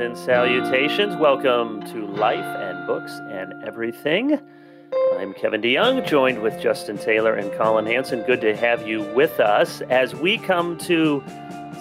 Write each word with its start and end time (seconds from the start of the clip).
and 0.00 0.16
salutations. 0.16 1.16
Welcome 1.16 1.82
to 1.86 2.06
Life 2.06 2.38
and 2.38 2.86
Books 2.86 3.10
and 3.30 3.52
Everything. 3.64 4.38
I'm 5.18 5.34
Kevin 5.34 5.60
DeYoung, 5.60 6.06
joined 6.06 6.40
with 6.40 6.60
Justin 6.60 6.98
Taylor 6.98 7.34
and 7.34 7.52
Collin 7.58 7.84
Hansen. 7.84 8.22
Good 8.22 8.40
to 8.42 8.56
have 8.56 8.86
you 8.86 9.02
with 9.14 9.40
us 9.40 9.80
as 9.90 10.14
we 10.14 10.38
come 10.38 10.78
to, 10.78 11.20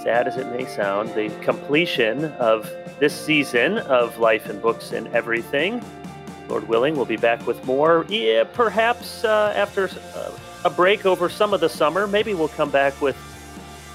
sad 0.01 0.27
as 0.27 0.36
it 0.36 0.47
may 0.47 0.65
sound, 0.65 1.09
the 1.14 1.29
completion 1.43 2.25
of 2.33 2.68
this 3.00 3.14
season 3.14 3.77
of 3.77 4.18
Life 4.18 4.49
and 4.49 4.59
Books 4.63 4.91
and 4.93 5.07
Everything. 5.09 5.84
Lord 6.49 6.68
willing, 6.68 6.95
we'll 6.95 7.05
be 7.05 7.18
back 7.18 7.45
with 7.45 7.63
more, 7.65 8.04
yeah, 8.09 8.45
perhaps 8.45 9.25
uh, 9.25 9.54
after 9.55 9.91
uh, 10.15 10.31
a 10.65 10.71
break 10.71 11.06
over 11.06 11.29
some 11.29 11.54
of 11.54 11.59
the 11.59 11.70
summer. 11.70 12.07
Maybe 12.07 12.34
we'll 12.34 12.47
come 12.47 12.71
back 12.71 13.00
with 13.00 13.15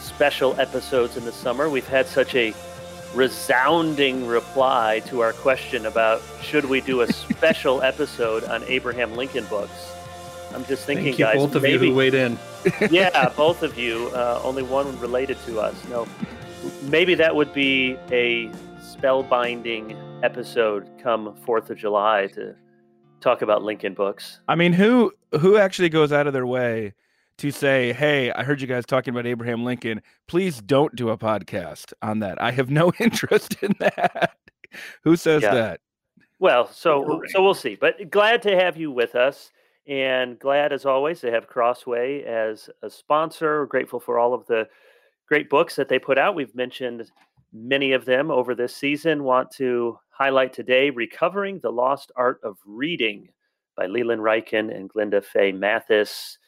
special 0.00 0.58
episodes 0.60 1.16
in 1.16 1.24
the 1.24 1.32
summer. 1.32 1.68
We've 1.68 1.88
had 1.88 2.06
such 2.06 2.36
a 2.36 2.54
resounding 3.14 4.26
reply 4.26 5.02
to 5.06 5.20
our 5.20 5.32
question 5.32 5.86
about 5.86 6.22
should 6.42 6.64
we 6.64 6.80
do 6.80 7.02
a 7.02 7.12
special 7.12 7.82
episode 7.92 8.44
on 8.44 8.62
Abraham 8.64 9.16
Lincoln 9.16 9.44
books. 9.46 9.92
I'm 10.54 10.64
just 10.66 10.84
thinking, 10.84 11.06
Thank 11.06 11.18
you, 11.18 11.24
guys, 11.24 11.36
both 11.36 11.54
of 11.54 11.62
maybe, 11.62 11.86
you 11.86 11.92
who 11.92 11.96
weighed 11.96 12.14
in. 12.14 12.38
yeah, 12.90 13.32
both 13.36 13.62
of 13.62 13.78
you. 13.78 14.08
Uh, 14.08 14.40
only 14.44 14.62
one 14.62 14.98
related 15.00 15.38
to 15.46 15.60
us. 15.60 15.74
No, 15.88 16.06
maybe 16.82 17.14
that 17.14 17.34
would 17.34 17.52
be 17.54 17.96
a 18.10 18.50
spellbinding 18.80 19.96
episode 20.22 20.88
come 21.02 21.34
Fourth 21.44 21.70
of 21.70 21.78
July 21.78 22.28
to 22.34 22.54
talk 23.20 23.42
about 23.42 23.62
Lincoln 23.62 23.94
books. 23.94 24.40
I 24.48 24.54
mean, 24.54 24.72
who 24.72 25.12
who 25.40 25.56
actually 25.56 25.88
goes 25.88 26.12
out 26.12 26.26
of 26.26 26.32
their 26.32 26.46
way 26.46 26.92
to 27.38 27.50
say, 27.50 27.92
"Hey, 27.92 28.30
I 28.32 28.42
heard 28.44 28.60
you 28.60 28.66
guys 28.66 28.86
talking 28.86 29.12
about 29.12 29.26
Abraham 29.26 29.64
Lincoln. 29.64 30.02
Please 30.28 30.60
don't 30.60 30.94
do 30.94 31.08
a 31.10 31.18
podcast 31.18 31.92
on 32.02 32.20
that. 32.20 32.40
I 32.40 32.50
have 32.52 32.70
no 32.70 32.92
interest 33.00 33.56
in 33.62 33.74
that." 33.80 34.34
who 35.04 35.16
says 35.16 35.42
Yeah. 35.42 35.54
that? 35.54 35.80
Well, 36.38 36.66
so 36.66 37.22
so 37.28 37.42
we'll 37.42 37.54
see. 37.54 37.76
But 37.76 38.10
glad 38.10 38.42
to 38.42 38.56
have 38.56 38.76
you 38.76 38.90
with 38.90 39.14
us, 39.14 39.50
and 39.86 40.38
glad 40.38 40.72
as 40.72 40.84
always 40.86 41.20
to 41.20 41.30
have 41.30 41.46
Crossway 41.48 42.22
as 42.24 42.68
a 42.82 42.90
sponsor. 42.90 43.60
We're 43.60 43.66
Grateful 43.66 44.00
for 44.00 44.18
all 44.18 44.34
of 44.34 44.46
the 44.46 44.66
great 45.28 45.48
books 45.50 45.76
that 45.76 45.88
they 45.88 45.98
put 45.98 46.18
out. 46.18 46.34
We've 46.34 46.54
mentioned 46.54 47.10
many 47.52 47.92
of 47.92 48.04
them 48.06 48.30
over 48.30 48.54
this 48.54 48.74
season. 48.74 49.24
Want 49.24 49.50
to 49.52 49.98
highlight 50.10 50.52
today 50.52 50.90
"Recovering 50.90 51.60
the 51.60 51.70
Lost 51.70 52.10
Art 52.16 52.40
of 52.42 52.56
Reading" 52.66 53.28
by 53.76 53.86
Leland 53.86 54.22
Ryken 54.22 54.74
and 54.74 54.90
Glenda 54.92 55.22
Faye 55.24 55.52
Mathis. 55.52 56.38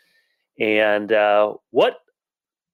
And 0.59 1.13
uh, 1.13 1.55
what 1.71 1.99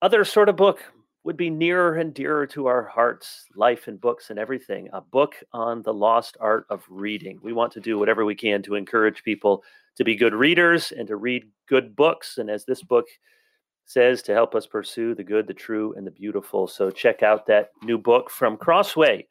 other 0.03 0.25
sort 0.25 0.49
of 0.49 0.57
book 0.57 0.83
would 1.25 1.37
be 1.37 1.51
nearer 1.51 1.97
and 1.97 2.15
dearer 2.15 2.47
to 2.47 2.67
our 2.67 2.83
hearts, 2.83 3.45
life 3.55 3.89
and 3.89 4.01
books 4.01 4.31
and 4.31 4.39
everything. 4.39 4.89
A 4.93 5.01
book 5.01 5.35
on 5.53 5.83
the 5.83 5.93
lost 5.93 6.37
art 6.41 6.67
of 6.71 6.83
reading. 6.89 7.39
We 7.43 7.53
want 7.53 7.73
to 7.73 7.81
do 7.81 7.99
whatever 7.99 8.25
we 8.25 8.35
can 8.35 8.63
to 8.63 8.75
encourage 8.75 9.23
people 9.23 9.63
to 9.97 10.05
be 10.05 10.15
good 10.15 10.35
readers 10.35 10.93
and 10.93 11.07
to 11.09 11.17
read 11.17 11.45
good 11.69 11.95
books. 11.95 12.39
And 12.39 12.49
as 12.49 12.65
this 12.65 12.83
book 12.83 13.07
says, 13.85 14.23
to 14.23 14.33
help 14.33 14.55
us 14.55 14.67
pursue 14.67 15.15
the 15.15 15.25
good, 15.25 15.47
the 15.47 15.55
true, 15.55 15.95
and 15.97 16.07
the 16.07 16.11
beautiful. 16.11 16.67
So 16.67 16.91
check 16.91 17.23
out 17.23 17.47
that 17.47 17.71
new 17.83 17.99
book 17.99 18.31
from 18.31 18.57
Crossway. 18.57 19.27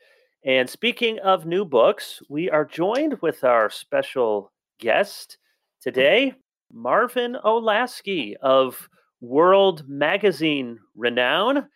And 0.46 0.70
speaking 0.70 1.18
of 1.20 1.46
new 1.46 1.66
books, 1.66 2.22
we 2.30 2.50
are 2.50 2.66
joined 2.66 3.20
with 3.22 3.44
our 3.44 3.70
special 3.70 4.52
guest 4.80 5.38
today, 5.82 6.34
Marvin 6.72 7.36
Olasky 7.44 8.36
of 8.42 8.90
World 9.22 9.88
Magazine 9.88 10.80
renown. 10.96 11.68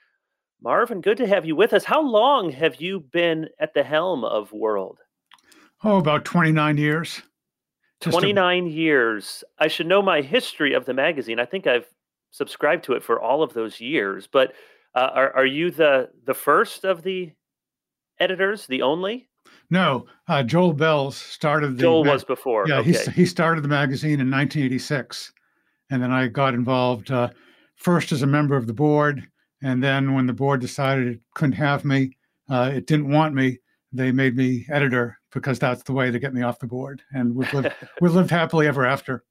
Marvin, 0.61 1.01
good 1.01 1.17
to 1.17 1.27
have 1.27 1.45
you 1.45 1.55
with 1.55 1.73
us. 1.73 1.83
How 1.83 2.01
long 2.01 2.51
have 2.51 2.81
you 2.81 2.99
been 2.99 3.49
at 3.59 3.73
the 3.73 3.83
helm 3.83 4.23
of 4.23 4.51
World? 4.53 4.99
Oh, 5.83 5.97
about 5.97 6.23
29 6.23 6.77
years. 6.77 7.21
Just 8.01 8.17
a- 8.17 8.21
29 8.21 8.67
years. 8.67 9.43
I 9.59 9.67
should 9.67 9.87
know 9.87 10.01
my 10.01 10.21
history 10.21 10.73
of 10.73 10.85
the 10.85 10.93
magazine. 10.93 11.39
I 11.39 11.45
think 11.45 11.67
I've 11.67 11.87
subscribed 12.31 12.85
to 12.85 12.93
it 12.93 13.03
for 13.03 13.21
all 13.21 13.43
of 13.43 13.53
those 13.53 13.81
years. 13.81 14.27
But 14.31 14.53
uh, 14.95 15.09
are, 15.13 15.31
are 15.33 15.45
you 15.45 15.71
the, 15.71 16.09
the 16.25 16.33
first 16.33 16.85
of 16.85 17.03
the 17.03 17.31
editors, 18.19 18.67
the 18.67 18.83
only? 18.83 19.29
No, 19.73 20.05
uh, 20.27 20.43
Joel 20.43 20.75
Belz 20.75 21.13
started 21.13 21.77
the. 21.77 21.81
Joel 21.81 22.03
was 22.03 22.23
before. 22.23 22.65
Yeah, 22.67 22.77
okay. 22.77 22.91
he, 22.91 23.11
he 23.11 23.25
started 23.25 23.63
the 23.63 23.67
magazine 23.67 24.19
in 24.19 24.29
1986. 24.29 25.33
And 25.89 25.99
then 25.99 26.11
I 26.11 26.27
got 26.27 26.53
involved 26.53 27.09
uh, 27.09 27.29
first 27.75 28.11
as 28.11 28.21
a 28.21 28.27
member 28.27 28.55
of 28.55 28.67
the 28.67 28.73
board. 28.73 29.23
And 29.63 29.83
then 29.83 30.13
when 30.13 30.27
the 30.27 30.33
board 30.33 30.61
decided 30.61 31.07
it 31.07 31.21
couldn't 31.33 31.53
have 31.53 31.85
me, 31.85 32.15
uh, 32.51 32.69
it 32.71 32.85
didn't 32.85 33.09
want 33.09 33.33
me, 33.33 33.57
they 33.91 34.11
made 34.11 34.35
me 34.35 34.67
editor 34.69 35.17
because 35.31 35.57
that's 35.57 35.81
the 35.81 35.93
way 35.93 36.11
to 36.11 36.19
get 36.19 36.35
me 36.35 36.43
off 36.43 36.59
the 36.59 36.67
board. 36.67 37.01
And 37.11 37.33
we've 37.33 37.51
lived, 37.51 37.73
we've 37.99 38.13
lived 38.13 38.29
happily 38.29 38.67
ever 38.67 38.85
after. 38.85 39.23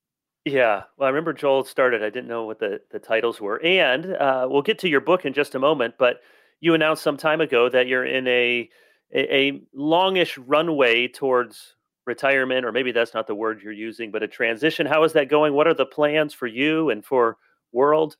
Yeah, 0.44 0.82
well, 0.98 1.06
I 1.06 1.10
remember 1.10 1.34
Joel 1.34 1.62
started. 1.62 2.03
I 2.03 2.10
didn't 2.10 2.26
know 2.26 2.47
what 2.47 2.59
the, 2.59 2.80
the 2.91 2.98
titles 2.98 3.41
were, 3.41 3.62
and 3.62 4.06
uh, 4.16 4.48
we'll 4.50 4.62
get 4.62 4.80
to 4.80 4.88
your 4.88 5.00
book 5.00 5.24
in 5.24 5.34
just 5.34 5.54
a 5.54 5.60
moment. 5.60 5.94
But 6.00 6.16
you 6.59 6.74
announced 6.74 7.04
some 7.04 7.16
time 7.16 7.41
ago 7.41 7.69
that 7.69 7.86
you're 7.86 8.04
in 8.04 8.26
a 8.26 8.69
a, 9.14 9.36
a 9.36 9.62
longish 9.74 10.38
runway 10.38 11.08
towards 11.08 11.74
retirement, 12.06 12.64
or 12.64 12.72
maybe 12.72 12.92
that's 12.92 13.14
not 13.14 13.26
the 13.26 13.34
word 13.34 13.62
you're 13.62 13.72
using, 13.72 14.10
but 14.10 14.22
a 14.22 14.28
transition. 14.28 14.86
How 14.86 15.04
is 15.04 15.12
that 15.12 15.28
going? 15.28 15.54
What 15.54 15.66
are 15.66 15.74
the 15.74 15.86
plans 15.86 16.34
for 16.34 16.46
you 16.46 16.90
and 16.90 17.04
for 17.04 17.36
World? 17.72 18.16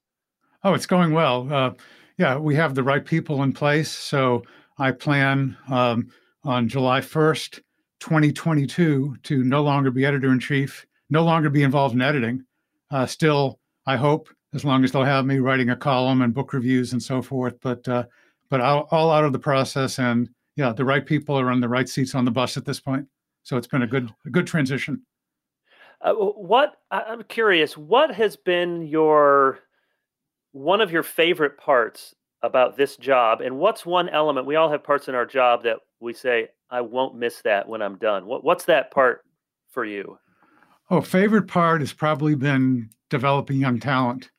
Oh, 0.65 0.75
it's 0.75 0.87
going 0.87 1.13
well. 1.13 1.53
Uh, 1.53 1.73
yeah, 2.17 2.37
we 2.37 2.55
have 2.55 2.75
the 2.75 2.83
right 2.83 3.05
people 3.05 3.43
in 3.43 3.53
place. 3.53 3.91
So 3.91 4.45
I 4.79 4.93
plan 4.93 5.57
um, 5.69 6.09
on 6.45 6.69
July 6.69 7.01
1st, 7.01 7.61
2022, 8.01 9.17
to 9.23 9.45
no 9.45 9.63
longer 9.63 9.91
be 9.91 10.05
editor 10.05 10.33
in 10.33 10.41
chief, 10.41 10.87
no 11.11 11.23
longer 11.25 11.51
be 11.51 11.63
involved 11.63 11.95
in 11.95 12.03
editing. 12.03 12.45
Uh, 12.91 13.07
still, 13.07 13.59
I 13.87 13.97
hope, 13.97 14.29
as 14.55 14.65
long 14.65 14.85
as 14.85 14.93
they'll 14.93 15.05
have 15.05 15.27
me 15.27 15.39
writing 15.39 15.71
a 15.71 15.77
column 15.77 16.23
and 16.23 16.35
book 16.35 16.53
reviews 16.53 16.93
and 16.93 17.03
so 17.03 17.23
forth. 17.23 17.55
But 17.61 17.87
uh, 17.89 18.05
but 18.51 18.61
all, 18.61 18.87
all 18.91 19.11
out 19.11 19.25
of 19.25 19.33
the 19.33 19.39
process, 19.39 19.99
and 19.99 20.29
yeah, 20.57 20.73
the 20.73 20.85
right 20.85 21.05
people 21.05 21.39
are 21.39 21.51
on 21.51 21.61
the 21.61 21.69
right 21.69 21.89
seats 21.89 22.15
on 22.15 22.25
the 22.25 22.31
bus 22.31 22.57
at 22.57 22.65
this 22.65 22.81
point. 22.81 23.07
So 23.43 23.57
it's 23.57 23.67
been 23.67 23.83
a 23.83 23.87
good 23.87 24.13
a 24.27 24.31
good 24.31 24.47
transition. 24.47 25.03
Uh, 26.01 26.15
what 26.15 26.77
I'm 26.91 27.23
curious, 27.25 27.77
what 27.77 28.13
has 28.15 28.37
been 28.37 28.83
your 28.83 29.61
one 30.53 30.81
of 30.81 30.93
your 30.93 31.03
favorite 31.03 31.57
parts 31.59 32.15
about 32.43 32.77
this 32.77 32.97
job, 32.97 33.41
and 33.41 33.59
what's 33.59 33.87
one 33.87 34.09
element? 34.09 34.47
We 34.47 34.57
all 34.57 34.71
have 34.71 34.83
parts 34.83 35.09
in 35.09 35.15
our 35.15 35.27
job 35.27 35.63
that 35.63 35.79
we 36.01 36.13
say, 36.13 36.49
"I 36.71 36.81
won't 36.81 37.17
miss 37.17 37.41
that 37.43 37.69
when 37.69 37.83
I'm 37.83 37.97
done." 37.97 38.27
What 38.27 38.45
What's 38.45 38.65
that 38.67 38.91
part 38.91 39.23
for 39.71 39.85
you? 39.85 40.19
Oh, 40.91 41.01
favorite 41.01 41.49
part 41.49 41.81
has 41.81 41.93
probably 41.93 42.35
been 42.35 42.91
developing 43.09 43.61
young 43.61 43.81
talent. 43.81 44.31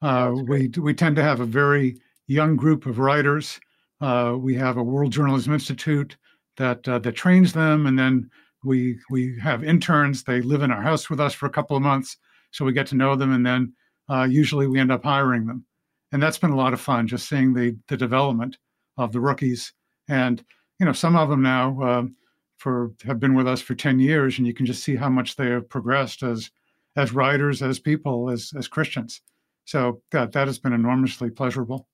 Uh, 0.00 0.32
we 0.46 0.68
we 0.78 0.94
tend 0.94 1.16
to 1.16 1.22
have 1.22 1.40
a 1.40 1.44
very 1.44 2.00
young 2.26 2.56
group 2.56 2.86
of 2.86 2.98
writers. 2.98 3.60
Uh, 4.00 4.36
we 4.38 4.54
have 4.54 4.76
a 4.76 4.82
World 4.82 5.12
Journalism 5.12 5.52
Institute 5.52 6.16
that 6.56 6.86
uh, 6.88 6.98
that 7.00 7.12
trains 7.12 7.52
them, 7.52 7.86
and 7.86 7.98
then 7.98 8.30
we 8.64 8.98
we 9.10 9.38
have 9.40 9.64
interns. 9.64 10.22
They 10.22 10.40
live 10.40 10.62
in 10.62 10.70
our 10.70 10.82
house 10.82 11.10
with 11.10 11.20
us 11.20 11.34
for 11.34 11.46
a 11.46 11.50
couple 11.50 11.76
of 11.76 11.82
months, 11.82 12.16
so 12.50 12.64
we 12.64 12.72
get 12.72 12.86
to 12.88 12.96
know 12.96 13.16
them, 13.16 13.32
and 13.32 13.44
then 13.44 13.72
uh, 14.08 14.24
usually 14.24 14.66
we 14.66 14.78
end 14.80 14.92
up 14.92 15.04
hiring 15.04 15.46
them, 15.46 15.64
and 16.12 16.22
that's 16.22 16.38
been 16.38 16.50
a 16.50 16.56
lot 16.56 16.72
of 16.72 16.80
fun 16.80 17.06
just 17.06 17.28
seeing 17.28 17.52
the 17.54 17.76
the 17.88 17.96
development 17.96 18.58
of 18.96 19.12
the 19.12 19.20
rookies. 19.20 19.72
And 20.08 20.42
you 20.78 20.86
know, 20.86 20.92
some 20.92 21.16
of 21.16 21.28
them 21.28 21.42
now 21.42 21.80
um, 21.82 22.16
for 22.60 22.92
have 23.04 23.18
been 23.18 23.34
with 23.34 23.48
us 23.48 23.62
for 23.62 23.74
10 23.74 23.98
years 23.98 24.36
and 24.36 24.46
you 24.46 24.52
can 24.52 24.66
just 24.66 24.84
see 24.84 24.94
how 24.94 25.08
much 25.08 25.34
they 25.36 25.46
have 25.46 25.68
progressed 25.68 26.22
as 26.22 26.50
as 26.94 27.12
writers 27.12 27.62
as 27.62 27.78
people 27.78 28.30
as 28.30 28.52
as 28.56 28.68
christians 28.68 29.22
so 29.64 30.02
that 30.12 30.32
that 30.32 30.46
has 30.46 30.58
been 30.58 30.74
enormously 30.74 31.30
pleasurable 31.30 31.88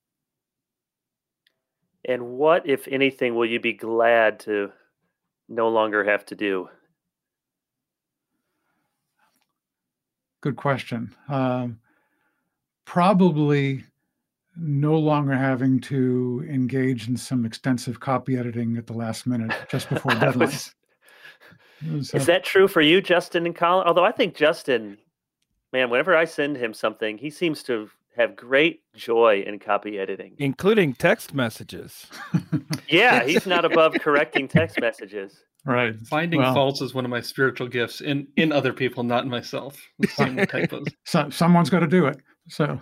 And 2.09 2.23
what, 2.39 2.67
if 2.69 2.87
anything, 2.89 3.35
will 3.35 3.47
you 3.47 3.59
be 3.61 3.73
glad 3.73 4.41
to 4.41 4.71
no 5.49 5.69
longer 5.69 6.05
have 6.05 6.25
to 6.27 6.35
do? 6.35 6.69
good 10.43 10.57
question 10.57 11.13
um, 11.29 11.77
probably 12.85 13.83
no 14.57 14.97
longer 14.97 15.33
having 15.35 15.81
to 15.81 16.47
engage 16.49 17.09
in 17.09 17.17
some 17.17 17.45
extensive 17.45 17.99
copy 17.99 18.37
editing 18.37 18.77
at 18.77 18.87
the 18.87 18.93
last 18.93 19.27
minute 19.27 19.53
just 19.69 19.89
before 19.89 20.13
I 20.15 20.31
was- 20.31 20.73
deadlines 21.83 22.05
So- 22.07 22.17
Is 22.19 22.27
that 22.27 22.45
true 22.45 22.69
for 22.69 22.81
you, 22.81 23.01
Justin 23.03 23.45
and 23.45 23.57
Collin? 23.57 23.87
Although 23.89 24.05
I 24.05 24.13
think 24.13 24.37
Justin, 24.37 24.99
man, 25.73 25.91
whenever 25.91 26.15
I 26.17 26.25
send 26.27 26.57
him 26.57 26.73
something, 26.73 27.19
he 27.19 27.29
seems 27.29 27.63
to 27.65 27.91
have 28.17 28.35
great 28.37 28.81
joy 28.95 29.45
in 29.47 29.59
copy 29.59 29.99
editing. 29.99 30.35
Including 30.39 30.95
text 30.95 31.35
messages. 31.35 32.07
Yeah, 32.89 33.25
he's 33.25 33.47
not 33.49 33.65
above 33.65 33.95
correcting 33.95 34.47
text 34.47 34.81
messages. 34.81 35.43
right 35.65 35.97
Finding 36.09 36.41
Well- 36.41 36.55
faults 36.55 36.81
is 36.81 36.95
one 36.95 37.05
of 37.05 37.11
my 37.11 37.21
spiritual 37.21 37.67
gifts 37.67 38.01
in 38.01 38.29
in 38.37 38.53
other 38.53 38.73
people, 38.73 39.03
not 39.03 39.25
in 39.25 39.31
myself. 39.31 39.77
Same 40.11 40.37
typos. 40.47 40.87
so, 41.05 41.29
someone's 41.31 41.69
got 41.69 41.81
to 41.81 41.89
do 41.89 42.07
it 42.07 42.21
so 42.49 42.81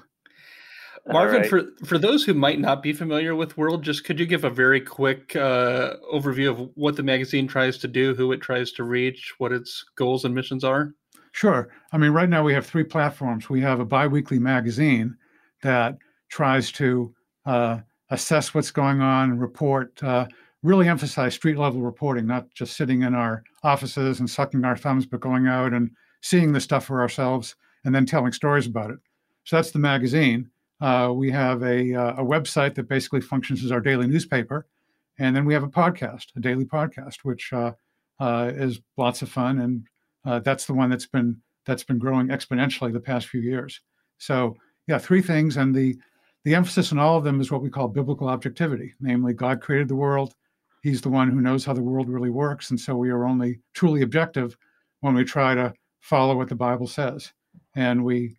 Marvin, 1.06 1.40
right. 1.42 1.50
for 1.50 1.64
for 1.86 1.98
those 1.98 2.24
who 2.24 2.34
might 2.34 2.60
not 2.60 2.82
be 2.82 2.92
familiar 2.92 3.34
with 3.34 3.56
World, 3.56 3.82
just 3.82 4.04
could 4.04 4.18
you 4.20 4.26
give 4.26 4.44
a 4.44 4.50
very 4.50 4.80
quick 4.80 5.36
uh, 5.36 5.94
overview 6.12 6.50
of 6.50 6.70
what 6.74 6.96
the 6.96 7.02
magazine 7.02 7.46
tries 7.46 7.76
to 7.78 7.88
do, 7.88 8.14
who 8.14 8.32
it 8.32 8.40
tries 8.40 8.72
to 8.72 8.84
reach, 8.84 9.34
what 9.38 9.52
its 9.52 9.84
goals 9.96 10.24
and 10.24 10.34
missions 10.34 10.64
are? 10.64 10.94
Sure. 11.32 11.68
I 11.92 11.98
mean, 11.98 12.12
right 12.12 12.28
now 12.28 12.42
we 12.42 12.54
have 12.54 12.64
three 12.64 12.84
platforms. 12.84 13.50
We 13.50 13.60
have 13.60 13.80
a 13.80 13.84
biweekly 13.84 14.38
magazine 14.38 15.16
that 15.64 15.98
tries 16.28 16.70
to 16.72 17.12
uh, 17.46 17.80
assess 18.10 18.54
what's 18.54 18.70
going 18.70 19.00
on 19.00 19.38
report. 19.38 20.00
Uh, 20.02 20.26
really 20.62 20.88
emphasize 20.88 21.34
street 21.34 21.58
level 21.58 21.82
reporting, 21.82 22.26
not 22.26 22.48
just 22.54 22.76
sitting 22.76 23.02
in 23.02 23.14
our 23.14 23.42
offices 23.64 24.20
and 24.20 24.30
sucking 24.30 24.64
our 24.64 24.76
thumbs, 24.76 25.04
but 25.04 25.20
going 25.20 25.46
out 25.46 25.72
and 25.72 25.90
seeing 26.22 26.52
the 26.52 26.60
stuff 26.60 26.86
for 26.86 27.00
ourselves 27.00 27.56
and 27.84 27.94
then 27.94 28.06
telling 28.06 28.32
stories 28.32 28.66
about 28.66 28.90
it. 28.90 28.98
So 29.44 29.56
that's 29.56 29.72
the 29.72 29.78
magazine. 29.78 30.48
Uh, 30.80 31.12
we 31.14 31.30
have 31.30 31.62
a, 31.62 31.94
uh, 31.94 32.14
a 32.14 32.24
website 32.24 32.74
that 32.76 32.88
basically 32.88 33.20
functions 33.20 33.64
as 33.64 33.72
our 33.72 33.80
daily 33.80 34.06
newspaper. 34.06 34.66
And 35.18 35.36
then 35.36 35.44
we 35.44 35.54
have 35.54 35.62
a 35.62 35.68
podcast, 35.68 36.26
a 36.36 36.40
daily 36.40 36.64
podcast, 36.64 37.18
which 37.24 37.52
uh, 37.52 37.72
uh 38.20 38.52
is 38.54 38.80
lots 38.96 39.22
of 39.22 39.28
fun. 39.28 39.60
And 39.60 40.44
that's 40.44 40.66
the 40.66 40.74
one 40.74 40.90
that's 40.90 41.06
been 41.06 41.40
that's 41.66 41.84
been 41.84 41.98
growing 41.98 42.28
exponentially 42.28 42.92
the 42.92 43.00
past 43.00 43.28
few 43.28 43.40
years. 43.40 43.80
So 44.18 44.56
yeah, 44.86 44.98
three 44.98 45.22
things. 45.22 45.56
And 45.56 45.74
the, 45.74 45.96
the 46.44 46.54
emphasis 46.54 46.92
in 46.92 46.98
all 46.98 47.16
of 47.16 47.24
them 47.24 47.40
is 47.40 47.50
what 47.50 47.62
we 47.62 47.70
call 47.70 47.88
biblical 47.88 48.28
objectivity, 48.28 48.94
namely 49.00 49.32
God 49.32 49.60
created 49.60 49.88
the 49.88 49.94
world. 49.94 50.34
He's 50.82 51.00
the 51.00 51.10
one 51.10 51.30
who 51.30 51.40
knows 51.40 51.64
how 51.64 51.72
the 51.72 51.82
world 51.82 52.08
really 52.08 52.30
works. 52.30 52.70
And 52.70 52.78
so 52.78 52.94
we 52.94 53.10
are 53.10 53.24
only 53.24 53.60
truly 53.72 54.02
objective 54.02 54.56
when 55.00 55.14
we 55.14 55.24
try 55.24 55.54
to 55.54 55.72
follow 56.00 56.36
what 56.36 56.48
the 56.48 56.54
Bible 56.54 56.86
says. 56.86 57.32
And 57.74 58.04
we 58.04 58.36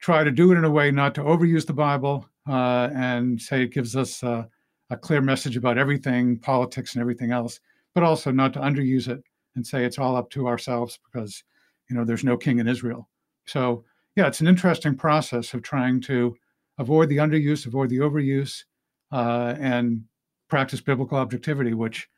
try 0.00 0.22
to 0.22 0.30
do 0.30 0.52
it 0.52 0.56
in 0.58 0.64
a 0.64 0.70
way 0.70 0.90
not 0.90 1.14
to 1.16 1.22
overuse 1.22 1.66
the 1.66 1.72
Bible 1.72 2.28
uh, 2.48 2.88
and 2.94 3.40
say 3.40 3.62
it 3.62 3.72
gives 3.72 3.96
us 3.96 4.22
uh, 4.22 4.44
a 4.90 4.96
clear 4.96 5.20
message 5.20 5.56
about 5.56 5.78
everything, 5.78 6.38
politics 6.38 6.94
and 6.94 7.00
everything 7.00 7.32
else, 7.32 7.60
but 7.94 8.04
also 8.04 8.30
not 8.30 8.52
to 8.52 8.60
underuse 8.60 9.08
it 9.08 9.22
and 9.56 9.66
say 9.66 9.84
it's 9.84 9.98
all 9.98 10.16
up 10.16 10.30
to 10.30 10.46
ourselves 10.46 10.98
because 11.04 11.42
you 11.90 11.96
know 11.96 12.04
there's 12.04 12.24
no 12.24 12.36
king 12.36 12.58
in 12.58 12.68
Israel. 12.68 13.08
So 13.46 13.84
yeah, 14.18 14.26
it's 14.26 14.40
an 14.40 14.48
interesting 14.48 14.96
process 14.96 15.54
of 15.54 15.62
trying 15.62 16.00
to 16.00 16.36
avoid 16.78 17.08
the 17.08 17.18
underuse, 17.18 17.66
avoid 17.66 17.88
the 17.88 17.98
overuse, 17.98 18.64
uh, 19.12 19.54
and 19.60 20.02
practice 20.48 20.80
biblical 20.80 21.16
objectivity, 21.16 21.72
which 21.72 22.08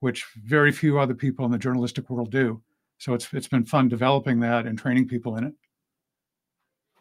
which 0.00 0.24
very 0.42 0.72
few 0.72 0.98
other 0.98 1.12
people 1.12 1.44
in 1.44 1.52
the 1.52 1.58
journalistic 1.58 2.08
world 2.08 2.30
do. 2.30 2.62
So 2.96 3.12
it's 3.12 3.30
it's 3.34 3.46
been 3.46 3.66
fun 3.66 3.88
developing 3.88 4.40
that 4.40 4.64
and 4.64 4.78
training 4.78 5.06
people 5.06 5.36
in 5.36 5.44
it. 5.44 5.52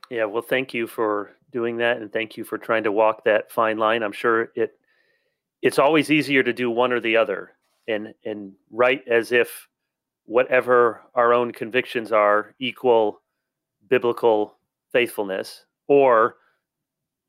Yeah, 0.10 0.26
well, 0.26 0.42
thank 0.42 0.74
you 0.74 0.88
for 0.88 1.32
doing 1.54 1.78
that, 1.78 2.02
and 2.02 2.12
thank 2.12 2.36
you 2.36 2.44
for 2.44 2.58
trying 2.58 2.84
to 2.84 2.92
walk 2.92 3.24
that 3.24 3.50
fine 3.50 3.78
line. 3.78 4.04
I'm 4.04 4.12
sure 4.12 4.52
it 4.56 4.78
it's 5.62 5.80
always 5.80 6.12
easier 6.12 6.44
to 6.44 6.52
do 6.52 6.70
one 6.70 6.92
or 6.92 7.00
the 7.00 7.16
other, 7.16 7.54
and 7.88 8.14
and 8.26 8.52
write 8.72 9.08
as 9.08 9.32
if 9.32 9.70
whatever 10.26 11.02
our 11.16 11.34
own 11.34 11.54
convictions 11.54 12.12
are 12.12 12.54
equal 12.60 13.22
biblical 13.90 14.58
faithfulness, 14.92 15.66
or 15.88 16.36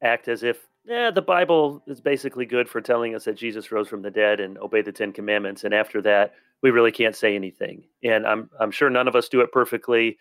act 0.02 0.28
as 0.28 0.42
if 0.42 0.66
yeah, 0.86 1.10
the 1.10 1.22
Bible 1.22 1.82
is 1.86 2.00
basically 2.00 2.46
good 2.46 2.68
for 2.68 2.80
telling 2.80 3.14
us 3.14 3.24
that 3.24 3.36
Jesus 3.36 3.70
rose 3.70 3.86
from 3.86 4.02
the 4.02 4.10
dead 4.10 4.40
and 4.40 4.56
obey 4.58 4.80
the 4.80 4.92
Ten 4.92 5.12
Commandments, 5.12 5.64
and 5.64 5.74
after 5.74 6.00
that, 6.02 6.32
we 6.62 6.70
really 6.70 6.92
can't 6.92 7.16
say 7.16 7.34
anything. 7.34 7.84
And 8.02 8.26
I'm 8.26 8.50
I'm 8.58 8.70
sure 8.70 8.90
none 8.90 9.08
of 9.08 9.16
us 9.16 9.28
do 9.28 9.40
it 9.40 9.52
perfectly 9.52 10.18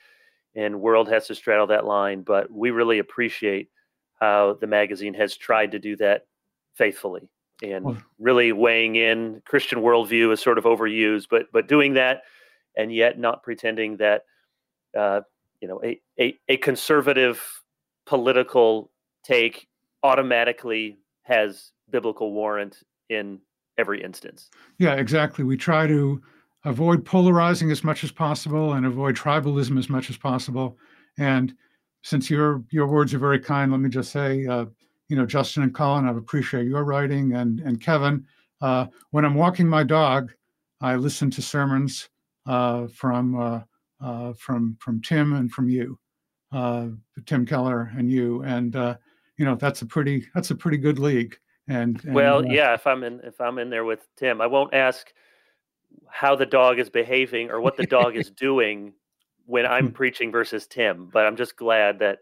and 0.55 0.81
World 0.81 1.09
has 1.09 1.27
to 1.27 1.35
straddle 1.35 1.67
that 1.67 1.85
line. 1.85 2.21
But 2.21 2.51
we 2.51 2.71
really 2.71 2.99
appreciate 2.99 3.69
how 4.19 4.57
the 4.59 4.67
magazine 4.67 5.13
has 5.13 5.35
tried 5.35 5.71
to 5.71 5.79
do 5.79 5.95
that 5.97 6.25
faithfully 6.75 7.29
and 7.61 8.01
really 8.19 8.51
weighing 8.51 8.95
in. 8.95 9.41
Christian 9.45 9.79
worldview 9.79 10.31
is 10.33 10.41
sort 10.41 10.57
of 10.57 10.63
overused, 10.63 11.27
but 11.29 11.51
but 11.51 11.67
doing 11.67 11.93
that 11.93 12.23
and 12.77 12.93
yet 12.93 13.19
not 13.19 13.43
pretending 13.43 13.97
that 13.97 14.23
uh, 14.97 15.21
you 15.61 15.67
know 15.67 15.81
a, 15.83 15.99
a, 16.19 16.37
a 16.47 16.57
conservative 16.57 17.41
political 18.05 18.91
take 19.23 19.67
automatically 20.03 20.97
has 21.23 21.71
biblical 21.89 22.33
warrant 22.33 22.83
in 23.09 23.39
every 23.77 24.03
instance. 24.03 24.49
Yeah, 24.77 24.93
exactly. 24.95 25.43
We 25.43 25.57
try 25.57 25.87
to 25.87 26.21
avoid 26.65 27.05
polarizing 27.05 27.71
as 27.71 27.83
much 27.83 28.03
as 28.03 28.11
possible 28.11 28.73
and 28.73 28.85
avoid 28.85 29.15
tribalism 29.15 29.77
as 29.77 29.89
much 29.89 30.09
as 30.09 30.17
possible. 30.17 30.77
And 31.17 31.53
since 32.03 32.29
your 32.29 32.63
your 32.71 32.87
words 32.87 33.13
are 33.13 33.19
very 33.19 33.39
kind, 33.39 33.71
let 33.71 33.79
me 33.79 33.89
just 33.89 34.11
say, 34.11 34.45
uh, 34.45 34.65
you 35.07 35.15
know, 35.15 35.25
Justin 35.25 35.63
and 35.63 35.73
Collin, 35.73 36.07
I 36.07 36.11
appreciate 36.11 36.67
your 36.67 36.83
writing, 36.83 37.33
and 37.33 37.59
and 37.61 37.81
Kevin. 37.81 38.25
Uh, 38.61 38.87
when 39.11 39.25
I'm 39.25 39.35
walking 39.35 39.67
my 39.67 39.83
dog, 39.83 40.31
I 40.81 40.95
listen 40.95 41.29
to 41.31 41.41
sermons 41.41 42.09
uh, 42.45 42.87
from 42.87 43.63
uh, 44.01 44.05
uh, 44.05 44.33
from 44.33 44.77
from 44.79 45.01
Tim 45.01 45.33
and 45.33 45.51
from 45.51 45.69
you, 45.69 45.99
uh, 46.51 46.87
Tim 47.25 47.45
Keller 47.45 47.91
and 47.97 48.11
you, 48.11 48.43
and 48.43 48.73
you 49.37 49.45
know 49.45 49.55
that's 49.55 49.81
a 49.81 49.85
pretty 49.85 50.27
that's 50.33 50.51
a 50.51 50.55
pretty 50.55 50.77
good 50.77 50.99
league. 50.99 51.37
And, 51.67 52.03
and 52.03 52.15
well, 52.15 52.43
yeah, 52.43 52.73
if 52.73 52.87
I'm 52.87 53.03
in 53.03 53.21
if 53.23 53.39
I'm 53.39 53.59
in 53.59 53.69
there 53.69 53.85
with 53.85 54.07
Tim, 54.17 54.41
I 54.41 54.47
won't 54.47 54.73
ask 54.73 55.11
how 56.07 56.35
the 56.35 56.45
dog 56.45 56.79
is 56.79 56.89
behaving 56.89 57.51
or 57.51 57.61
what 57.61 57.77
the 57.77 57.85
dog 57.85 58.15
is 58.15 58.31
doing 58.31 58.93
when 59.45 59.65
I'm 59.65 59.91
preaching 59.93 60.31
versus 60.31 60.65
Tim. 60.67 61.09
But 61.11 61.25
I'm 61.25 61.35
just 61.35 61.55
glad 61.55 61.99
that 61.99 62.19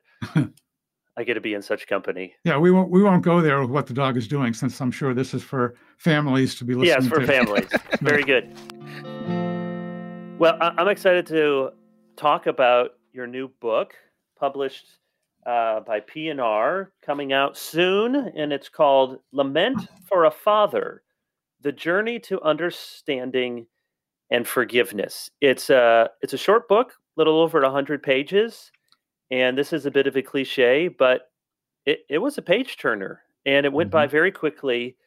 I 1.18 1.24
get 1.24 1.33
to 1.33 1.41
be 1.41 1.56
in 1.56 1.62
such 1.63 1.88
company. 1.88 2.35
Yeah, 2.44 2.57
we 2.57 2.71
won't 2.71 2.91
we 2.91 3.01
won't 3.01 3.24
go 3.24 3.41
there 3.41 3.59
with 3.62 3.71
what 3.71 3.88
the 3.88 3.94
dog 3.94 4.18
is 4.18 4.27
doing, 4.27 4.53
since 4.53 4.79
I'm 4.79 4.91
sure 4.91 5.13
this 5.13 5.33
is 5.33 5.44
for 5.44 5.75
families 5.97 6.56
to 6.56 6.65
be 6.65 6.75
listening. 6.75 7.03
Yes, 7.03 7.07
for 7.07 7.19
to. 7.19 7.27
families. 7.27 7.69
Very 8.01 8.24
good. 8.24 9.47
Well, 10.39 10.56
I'm 10.62 10.88
excited 10.88 11.25
to 11.28 11.72
talk 12.16 12.45
about 12.45 12.92
your 13.12 13.25
new 13.25 13.48
book, 13.60 13.95
published 14.38 14.86
uh, 15.48 15.80
by 15.80 16.00
P&R, 16.01 16.92
coming 17.04 17.34
out 17.34 17.57
soon, 17.57 18.16
and 18.16 18.54
it's 18.54 18.69
called 18.69 19.18
"Lament 19.31 19.88
for 20.07 20.25
a 20.25 20.31
Father: 20.31 21.01
the 21.62 21.72
journey 21.72 22.19
to 22.19 22.39
understanding 22.44 23.66
and 24.30 24.48
forgiveness. 24.48 25.31
It's 25.42 25.72
a 25.72 26.12
it's 26.22 26.34
a 26.34 26.38
short 26.38 26.68
book, 26.68 26.94
little 27.16 27.39
over 27.42 27.68
hundred 27.68 28.04
pages, 28.04 28.72
and 29.31 29.57
this 29.57 29.74
is 29.74 29.88
a 29.88 29.92
bit 29.92 30.06
of 30.06 30.16
a 30.16 30.22
cliche, 30.22 30.88
but 30.88 31.31
it, 31.88 32.01
it 32.12 32.20
was 32.20 32.38
a 32.38 32.44
page 32.44 32.77
turner, 32.77 33.22
and 33.48 33.65
it 33.65 33.74
went 33.74 33.89
mm-hmm. 33.89 33.98
by 33.98 34.06
very 34.06 34.32
quickly. 34.32 34.98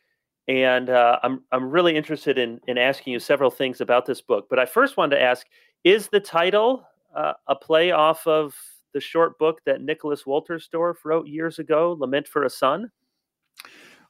And 0.51 0.91
uh, 0.91 1.21
I'm 1.23 1.45
I'm 1.53 1.71
really 1.71 1.97
interested 1.97 2.37
in 2.37 2.61
in 2.67 2.77
asking 2.77 3.13
you 3.13 3.21
several 3.21 3.53
things 3.53 3.81
about 3.81 4.05
this 4.05 4.21
book. 4.21 4.49
But 4.51 4.59
I 4.59 4.67
first 4.67 4.97
wanted 4.97 5.15
to 5.15 5.23
ask: 5.23 5.47
Is 5.85 6.09
the 6.09 6.19
title 6.19 6.85
uh, 7.15 7.35
a 7.47 7.55
play 7.55 7.93
off 7.93 8.27
of 8.27 8.53
the 8.93 9.01
short 9.01 9.39
book 9.39 9.61
that 9.65 9.81
Nicholas 9.81 10.25
Wolterstorff 10.25 10.97
wrote 11.05 11.29
years 11.29 11.61
ago, 11.61 11.97
"Lament 12.01 12.27
for 12.27 12.43
a 12.43 12.51
Son"? 12.51 12.91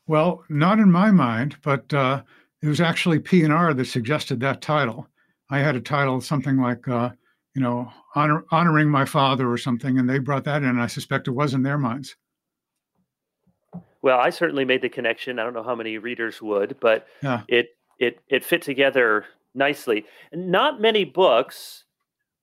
Well, 0.07 0.43
not 0.49 0.79
in 0.79 0.91
my 0.91 1.11
mind, 1.11 1.59
but 1.63 1.93
uh, 1.93 2.23
it 2.63 2.69
was 2.69 2.81
actually 2.81 3.19
P&R 3.19 3.75
that 3.75 3.85
suggested 3.85 4.41
that 4.41 4.63
title. 4.63 5.07
I 5.51 5.59
had 5.59 5.77
a 5.77 5.81
title 5.81 6.23
something 6.23 6.57
like, 6.57 6.89
uh, 6.89 7.11
you 7.55 7.61
know, 7.61 7.93
honor, 8.15 8.47
honoring 8.51 8.89
my 8.89 9.05
father 9.05 9.51
or 9.51 9.59
something, 9.59 9.99
and 9.99 10.09
they 10.09 10.19
brought 10.19 10.45
that 10.45 10.63
in. 10.63 10.79
I 10.79 10.87
suspect 10.87 11.29
it 11.29 11.33
was 11.33 11.53
in 11.53 11.63
their 11.63 11.79
minds. 11.79 12.17
Well, 14.03 14.19
I 14.19 14.31
certainly 14.31 14.65
made 14.65 14.83
the 14.83 14.89
connection. 14.89 15.39
I 15.39 15.45
don't 15.45 15.55
know 15.55 15.63
how 15.63 15.75
many 15.75 15.99
readers 15.99 16.41
would, 16.41 16.77
but 16.81 17.07
yeah. 17.23 17.43
it 17.49 17.71
it 17.99 18.21
it 18.29 18.45
fit 18.45 18.63
together 18.63 19.27
nicely. 19.55 20.07
Not 20.33 20.81
many 20.81 21.05
books 21.05 21.85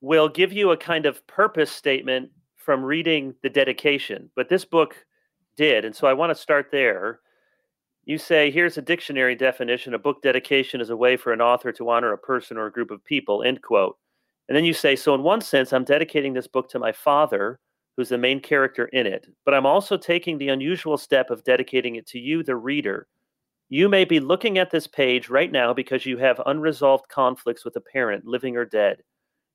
will 0.02 0.30
give 0.30 0.54
you 0.54 0.72
a 0.72 0.78
kind 0.78 1.06
of 1.06 1.26
purpose 1.26 1.72
statement 1.72 2.30
from 2.58 2.84
reading 2.84 3.34
the 3.42 3.50
dedication, 3.50 4.30
but 4.36 4.50
this 4.50 4.66
book 4.66 5.06
did, 5.56 5.86
and 5.86 5.96
so 5.96 6.06
I 6.08 6.14
want 6.14 6.30
to 6.30 6.36
start 6.36 6.70
there 6.72 7.22
you 8.08 8.18
say, 8.18 8.50
here's 8.50 8.78
a 8.78 8.82
dictionary 8.82 9.36
definition. 9.36 9.94
A 9.94 10.00
book 10.00 10.22
dedication 10.22 10.80
is 10.80 10.90
a 10.90 10.96
way 10.96 11.18
for 11.18 11.34
an 11.34 11.42
author 11.42 11.74
to 11.74 11.90
honor 11.90 12.14
a 12.14 12.18
person 12.18 12.58
or 12.58 12.66
a 12.66 12.72
group 12.72 12.90
of 12.90 13.04
people, 13.04 13.44
end 13.44 13.62
quote. 13.62 13.98
And 14.48 14.56
then 14.56 14.64
you 14.64 14.74
say, 14.74 14.96
so 14.96 15.14
in 15.14 15.24
one 15.24 15.42
sense, 15.42 15.74
I'm 15.74 15.84
dedicating 15.84 16.34
this 16.34 16.48
book 16.48 16.70
to 16.70 16.80
my 16.80 16.94
father, 16.94 17.60
who's 17.98 18.10
the 18.10 18.18
main 18.18 18.40
character 18.40 18.86
in 18.86 19.08
it, 19.08 19.28
but 19.44 19.56
I'm 19.56 19.66
also 19.66 19.98
taking 19.98 20.38
the 20.38 20.50
unusual 20.50 20.98
step 20.98 21.32
of 21.32 21.44
dedicating 21.44 21.96
it 21.96 22.06
to 22.08 22.20
you, 22.20 22.44
the 22.44 22.56
reader. 22.56 23.08
You 23.70 23.90
may 23.90 24.06
be 24.06 24.20
looking 24.20 24.60
at 24.60 24.70
this 24.70 24.88
page 24.88 25.30
right 25.30 25.52
now 25.52 25.74
because 25.74 26.06
you 26.06 26.18
have 26.20 26.40
unresolved 26.46 27.10
conflicts 27.10 27.66
with 27.66 27.76
a 27.76 27.82
parent, 27.82 28.26
living 28.26 28.56
or 28.56 28.66
dead. 28.66 29.02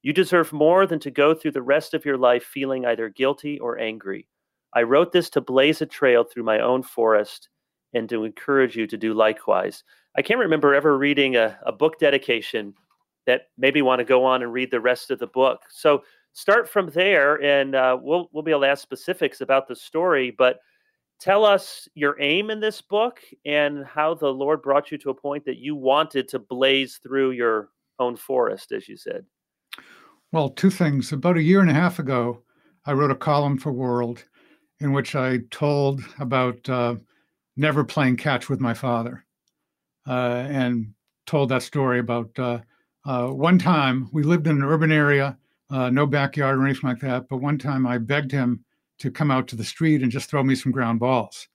You 0.02 0.12
deserve 0.12 0.52
more 0.52 0.86
than 0.86 0.98
to 1.00 1.10
go 1.10 1.32
through 1.32 1.52
the 1.52 1.62
rest 1.62 1.94
of 1.94 2.04
your 2.04 2.18
life 2.18 2.42
feeling 2.42 2.84
either 2.84 3.08
guilty 3.08 3.60
or 3.60 3.78
angry. 3.78 4.28
I 4.74 4.82
wrote 4.82 5.12
this 5.12 5.30
to 5.30 5.40
blaze 5.40 5.80
a 5.80 5.86
trail 5.86 6.24
through 6.24 6.42
my 6.42 6.58
own 6.58 6.82
forest 6.82 7.48
and 7.94 8.08
to 8.08 8.24
encourage 8.24 8.76
you 8.76 8.86
to 8.88 8.96
do 8.96 9.14
likewise. 9.14 9.84
I 10.16 10.22
can't 10.22 10.40
remember 10.40 10.74
ever 10.74 10.98
reading 10.98 11.36
a, 11.36 11.58
a 11.64 11.72
book 11.72 11.98
dedication 12.00 12.74
that 13.26 13.42
made 13.56 13.74
me 13.74 13.82
want 13.82 14.00
to 14.00 14.04
go 14.04 14.24
on 14.24 14.42
and 14.42 14.52
read 14.52 14.70
the 14.70 14.80
rest 14.80 15.10
of 15.10 15.20
the 15.20 15.26
book. 15.26 15.60
So 15.70 16.02
start 16.32 16.68
from 16.68 16.90
there, 16.90 17.42
and 17.42 17.74
uh, 17.74 17.98
we'll 18.00 18.28
we'll 18.32 18.42
be 18.42 18.50
able 18.50 18.62
to 18.62 18.68
ask 18.68 18.82
specifics 18.82 19.40
about 19.40 19.68
the 19.68 19.76
story. 19.76 20.30
But 20.30 20.60
tell 21.20 21.44
us 21.44 21.88
your 21.94 22.20
aim 22.20 22.50
in 22.50 22.60
this 22.60 22.80
book 22.80 23.20
and 23.44 23.84
how 23.84 24.14
the 24.14 24.32
Lord 24.32 24.62
brought 24.62 24.90
you 24.90 24.98
to 24.98 25.10
a 25.10 25.14
point 25.14 25.44
that 25.44 25.58
you 25.58 25.76
wanted 25.76 26.28
to 26.28 26.38
blaze 26.38 26.98
through 27.02 27.32
your 27.32 27.70
own 27.98 28.16
forest, 28.16 28.72
as 28.72 28.88
you 28.88 28.96
said. 28.96 29.24
Well, 30.32 30.48
two 30.48 30.70
things. 30.70 31.12
About 31.12 31.36
a 31.36 31.42
year 31.42 31.60
and 31.60 31.70
a 31.70 31.74
half 31.74 31.98
ago, 31.98 32.42
I 32.86 32.92
wrote 32.92 33.10
a 33.10 33.16
column 33.16 33.58
for 33.58 33.72
World 33.72 34.24
in 34.80 34.92
which 34.92 35.14
I 35.14 35.38
told 35.50 36.02
about 36.18 36.68
uh, 36.68 36.96
never 37.56 37.84
playing 37.84 38.16
catch 38.16 38.48
with 38.48 38.60
my 38.60 38.74
father 38.74 39.24
uh, 40.08 40.46
and 40.48 40.92
told 41.26 41.50
that 41.50 41.62
story 41.62 42.00
about 42.00 42.36
uh, 42.38 42.58
uh 43.04 43.28
one 43.28 43.58
time 43.58 44.08
we 44.12 44.22
lived 44.22 44.46
in 44.46 44.56
an 44.56 44.64
urban 44.64 44.90
area, 44.90 45.38
uh, 45.72 45.90
no 45.90 46.06
backyard 46.06 46.58
or 46.58 46.64
anything 46.64 46.88
like 46.88 47.00
that. 47.00 47.28
But 47.28 47.38
one 47.38 47.58
time 47.58 47.86
I 47.86 47.98
begged 47.98 48.30
him 48.30 48.64
to 48.98 49.10
come 49.10 49.30
out 49.30 49.48
to 49.48 49.56
the 49.56 49.64
street 49.64 50.02
and 50.02 50.12
just 50.12 50.30
throw 50.30 50.44
me 50.44 50.54
some 50.54 50.70
ground 50.70 51.00
balls. 51.00 51.48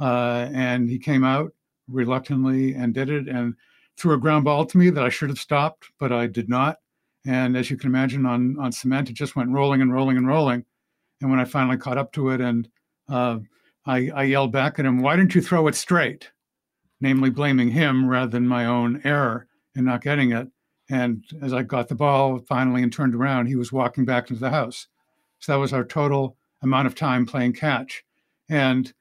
Uh, 0.00 0.48
and 0.52 0.88
he 0.88 0.98
came 0.98 1.22
out 1.22 1.52
reluctantly 1.86 2.74
and 2.74 2.94
did 2.94 3.10
it 3.10 3.28
and 3.28 3.54
threw 3.96 4.14
a 4.14 4.18
ground 4.18 4.44
ball 4.44 4.64
to 4.64 4.78
me 4.78 4.90
that 4.90 5.04
I 5.04 5.08
should 5.08 5.28
have 5.28 5.38
stopped, 5.38 5.90
but 5.98 6.12
I 6.12 6.26
did 6.26 6.48
not. 6.48 6.78
And 7.26 7.56
as 7.56 7.70
you 7.70 7.76
can 7.76 7.90
imagine, 7.90 8.24
on 8.24 8.56
on 8.58 8.72
cement, 8.72 9.10
it 9.10 9.14
just 9.14 9.36
went 9.36 9.50
rolling 9.50 9.82
and 9.82 9.92
rolling 9.92 10.16
and 10.16 10.26
rolling. 10.26 10.64
And 11.20 11.30
when 11.30 11.40
I 11.40 11.44
finally 11.44 11.76
caught 11.76 11.98
up 11.98 12.12
to 12.12 12.30
it, 12.30 12.40
and 12.40 12.68
uh, 13.08 13.40
I, 13.84 14.10
I 14.14 14.22
yelled 14.22 14.52
back 14.52 14.78
at 14.78 14.86
him, 14.86 15.00
"Why 15.00 15.16
didn't 15.16 15.34
you 15.34 15.42
throw 15.42 15.66
it 15.66 15.74
straight?" 15.74 16.30
Namely, 17.00 17.30
blaming 17.30 17.70
him 17.70 18.08
rather 18.08 18.30
than 18.30 18.46
my 18.48 18.64
own 18.64 19.02
error 19.04 19.46
in 19.74 19.84
not 19.84 20.02
getting 20.02 20.32
it. 20.32 20.48
And 20.90 21.24
as 21.42 21.52
I 21.52 21.62
got 21.62 21.88
the 21.88 21.94
ball 21.94 22.38
finally 22.38 22.82
and 22.82 22.92
turned 22.92 23.14
around, 23.14 23.46
he 23.46 23.56
was 23.56 23.72
walking 23.72 24.04
back 24.04 24.30
into 24.30 24.40
the 24.40 24.50
house. 24.50 24.86
So 25.38 25.52
that 25.52 25.58
was 25.58 25.72
our 25.72 25.84
total 25.84 26.36
amount 26.62 26.86
of 26.86 26.94
time 26.94 27.26
playing 27.26 27.52
catch. 27.52 28.04
And 28.48 28.92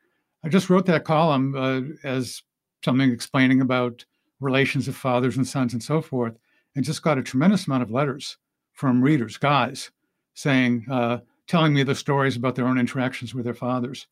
I 0.44 0.50
just 0.50 0.70
wrote 0.70 0.86
that 0.88 1.06
column 1.06 1.56
uh, 1.56 2.08
as 2.08 2.44
something 2.84 3.12
explaining 3.12 3.62
about 3.62 4.06
relations 4.40 4.88
of 4.88 4.96
fathers 4.96 5.38
and 5.38 5.48
sons 5.48 5.74
and 5.74 5.82
so 5.82 6.02
forth 6.02 6.38
and 6.76 6.86
just 6.86 7.02
got 7.02 7.18
a 7.18 7.24
tremendous 7.24 7.66
amount 7.66 7.84
of 7.84 7.92
letters 7.92 8.38
from 8.74 9.02
readers, 9.02 9.38
guys, 9.38 9.90
saying, 10.36 10.86
uh, 10.92 11.20
telling 11.48 11.74
me 11.74 11.82
the 11.82 11.96
stories 11.96 12.36
about 12.36 12.56
their 12.56 12.68
own 12.68 12.78
interactions 12.78 13.34
with 13.34 13.46
their 13.46 13.54
fathers. 13.54 14.08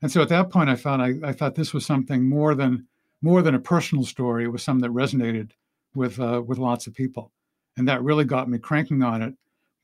And 0.00 0.10
so 0.10 0.22
at 0.22 0.28
that 0.30 0.50
point, 0.50 0.70
I 0.70 0.76
found 0.76 1.02
I, 1.02 1.28
I 1.28 1.32
thought 1.32 1.54
this 1.54 1.74
was 1.74 1.84
something 1.84 2.28
more 2.28 2.54
than 2.54 2.86
more 3.22 3.42
than 3.42 3.54
a 3.54 3.60
personal 3.60 4.04
story. 4.04 4.44
It 4.44 4.52
was 4.52 4.62
something 4.62 4.82
that 4.82 4.96
resonated 4.96 5.50
with 5.96 6.20
uh, 6.20 6.42
with 6.46 6.58
lots 6.58 6.86
of 6.86 6.94
people, 6.94 7.32
and 7.76 7.88
that 7.88 8.02
really 8.02 8.24
got 8.24 8.48
me 8.48 8.58
cranking 8.58 9.02
on 9.02 9.22
it. 9.22 9.34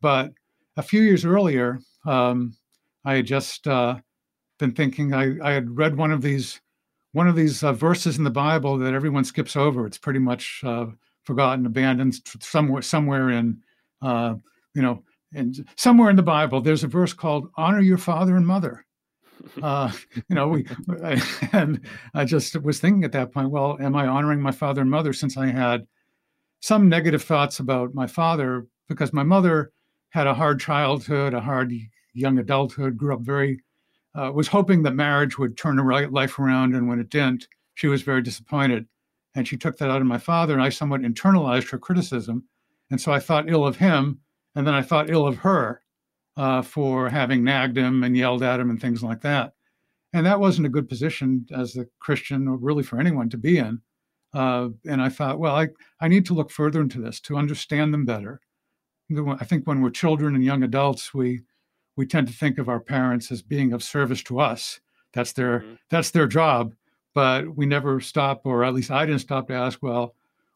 But 0.00 0.32
a 0.76 0.82
few 0.82 1.02
years 1.02 1.24
earlier, 1.24 1.80
um, 2.06 2.54
I 3.04 3.14
had 3.16 3.26
just 3.26 3.66
uh, 3.66 3.96
been 4.58 4.72
thinking. 4.72 5.14
I, 5.14 5.36
I 5.42 5.52
had 5.52 5.76
read 5.76 5.96
one 5.96 6.12
of 6.12 6.22
these 6.22 6.60
one 7.12 7.28
of 7.28 7.36
these 7.36 7.62
uh, 7.62 7.72
verses 7.72 8.18
in 8.18 8.24
the 8.24 8.30
Bible 8.30 8.78
that 8.78 8.94
everyone 8.94 9.24
skips 9.24 9.56
over. 9.56 9.86
It's 9.86 9.98
pretty 9.98 10.18
much 10.18 10.62
uh, 10.64 10.86
forgotten, 11.24 11.66
abandoned 11.66 12.20
somewhere 12.40 12.82
somewhere 12.82 13.30
in 13.30 13.58
uh, 14.00 14.34
you 14.74 14.82
know 14.82 15.02
and 15.34 15.66
somewhere 15.76 16.10
in 16.10 16.16
the 16.16 16.22
Bible. 16.22 16.60
There's 16.60 16.84
a 16.84 16.88
verse 16.88 17.12
called 17.12 17.48
"Honor 17.56 17.80
your 17.80 17.98
father 17.98 18.36
and 18.36 18.46
mother." 18.46 18.84
Uh, 19.60 19.90
you 20.28 20.36
know, 20.36 20.46
we 20.46 20.64
and 21.52 21.80
I 22.14 22.24
just 22.24 22.56
was 22.62 22.78
thinking 22.78 23.02
at 23.02 23.10
that 23.10 23.32
point, 23.32 23.50
well, 23.50 23.76
am 23.80 23.96
I 23.96 24.06
honoring 24.06 24.40
my 24.40 24.52
father 24.52 24.80
and 24.82 24.88
mother 24.88 25.12
since 25.12 25.36
I 25.36 25.46
had 25.46 25.84
some 26.62 26.88
negative 26.88 27.24
thoughts 27.24 27.58
about 27.58 27.92
my 27.92 28.06
father 28.06 28.66
because 28.88 29.12
my 29.12 29.24
mother 29.24 29.72
had 30.10 30.28
a 30.28 30.34
hard 30.34 30.60
childhood, 30.60 31.34
a 31.34 31.40
hard 31.40 31.72
young 32.14 32.38
adulthood, 32.38 32.96
grew 32.96 33.14
up 33.14 33.20
very, 33.20 33.60
uh, 34.14 34.30
was 34.32 34.46
hoping 34.46 34.82
that 34.82 34.94
marriage 34.94 35.38
would 35.38 35.56
turn 35.56 35.76
her 35.76 36.08
life 36.10 36.38
around, 36.38 36.76
and 36.76 36.86
when 36.86 37.00
it 37.00 37.10
didn't, 37.10 37.48
she 37.74 37.88
was 37.88 38.02
very 38.02 38.22
disappointed. 38.22 38.86
And 39.34 39.48
she 39.48 39.56
took 39.56 39.76
that 39.78 39.90
out 39.90 40.00
of 40.00 40.06
my 40.06 40.18
father 40.18 40.52
and 40.52 40.62
i 40.62 40.68
somewhat 40.68 41.00
internalized 41.00 41.70
her 41.70 41.78
criticism. 41.78 42.44
And 42.90 43.00
so 43.00 43.10
i 43.12 43.18
thought 43.18 43.50
ill 43.50 43.66
of 43.66 43.76
him 43.76 44.20
and 44.54 44.66
then 44.66 44.74
i 44.74 44.82
thought 44.82 45.10
ill 45.10 45.26
of 45.26 45.38
her 45.38 45.82
uh, 46.36 46.62
for 46.62 47.08
having 47.08 47.42
nagged 47.42 47.76
him 47.76 48.04
and 48.04 48.16
yelled 48.16 48.42
at 48.42 48.60
him 48.60 48.70
and 48.70 48.80
things 48.80 49.02
like 49.02 49.22
that. 49.22 49.54
And 50.12 50.26
that 50.26 50.38
wasn't 50.38 50.66
a 50.66 50.70
good 50.70 50.88
position 50.88 51.46
as 51.52 51.76
a 51.76 51.86
christian 51.98 52.46
or 52.46 52.56
really 52.56 52.82
for 52.82 53.00
anyone 53.00 53.30
to 53.30 53.38
be 53.38 53.58
in 53.58 53.80
uh, 54.34 54.68
and 54.86 55.02
i 55.02 55.08
thought 55.08 55.38
well 55.38 55.54
I, 55.54 55.68
I 56.00 56.08
need 56.08 56.26
to 56.26 56.34
look 56.34 56.50
further 56.50 56.80
into 56.80 57.00
this 57.00 57.20
to 57.20 57.36
understand 57.36 57.92
them 57.92 58.04
better 58.04 58.40
i 59.38 59.44
think 59.44 59.66
when 59.66 59.80
we're 59.82 59.90
children 59.90 60.34
and 60.34 60.44
young 60.44 60.62
adults 60.62 61.12
we 61.12 61.42
we 61.96 62.06
tend 62.06 62.26
to 62.28 62.34
think 62.34 62.58
of 62.58 62.68
our 62.68 62.80
parents 62.80 63.30
as 63.30 63.42
being 63.42 63.72
of 63.72 63.82
service 63.82 64.22
to 64.24 64.40
us 64.40 64.80
that's 65.12 65.32
their 65.32 65.60
mm-hmm. 65.60 65.74
that's 65.90 66.10
their 66.10 66.26
job 66.26 66.72
but 67.14 67.56
we 67.56 67.66
never 67.66 68.00
stop, 68.00 68.42
or 68.44 68.64
at 68.64 68.74
least 68.74 68.90
I 68.90 69.06
didn't 69.06 69.20
stop 69.20 69.48
to 69.48 69.54
ask, 69.54 69.82
well, 69.82 70.14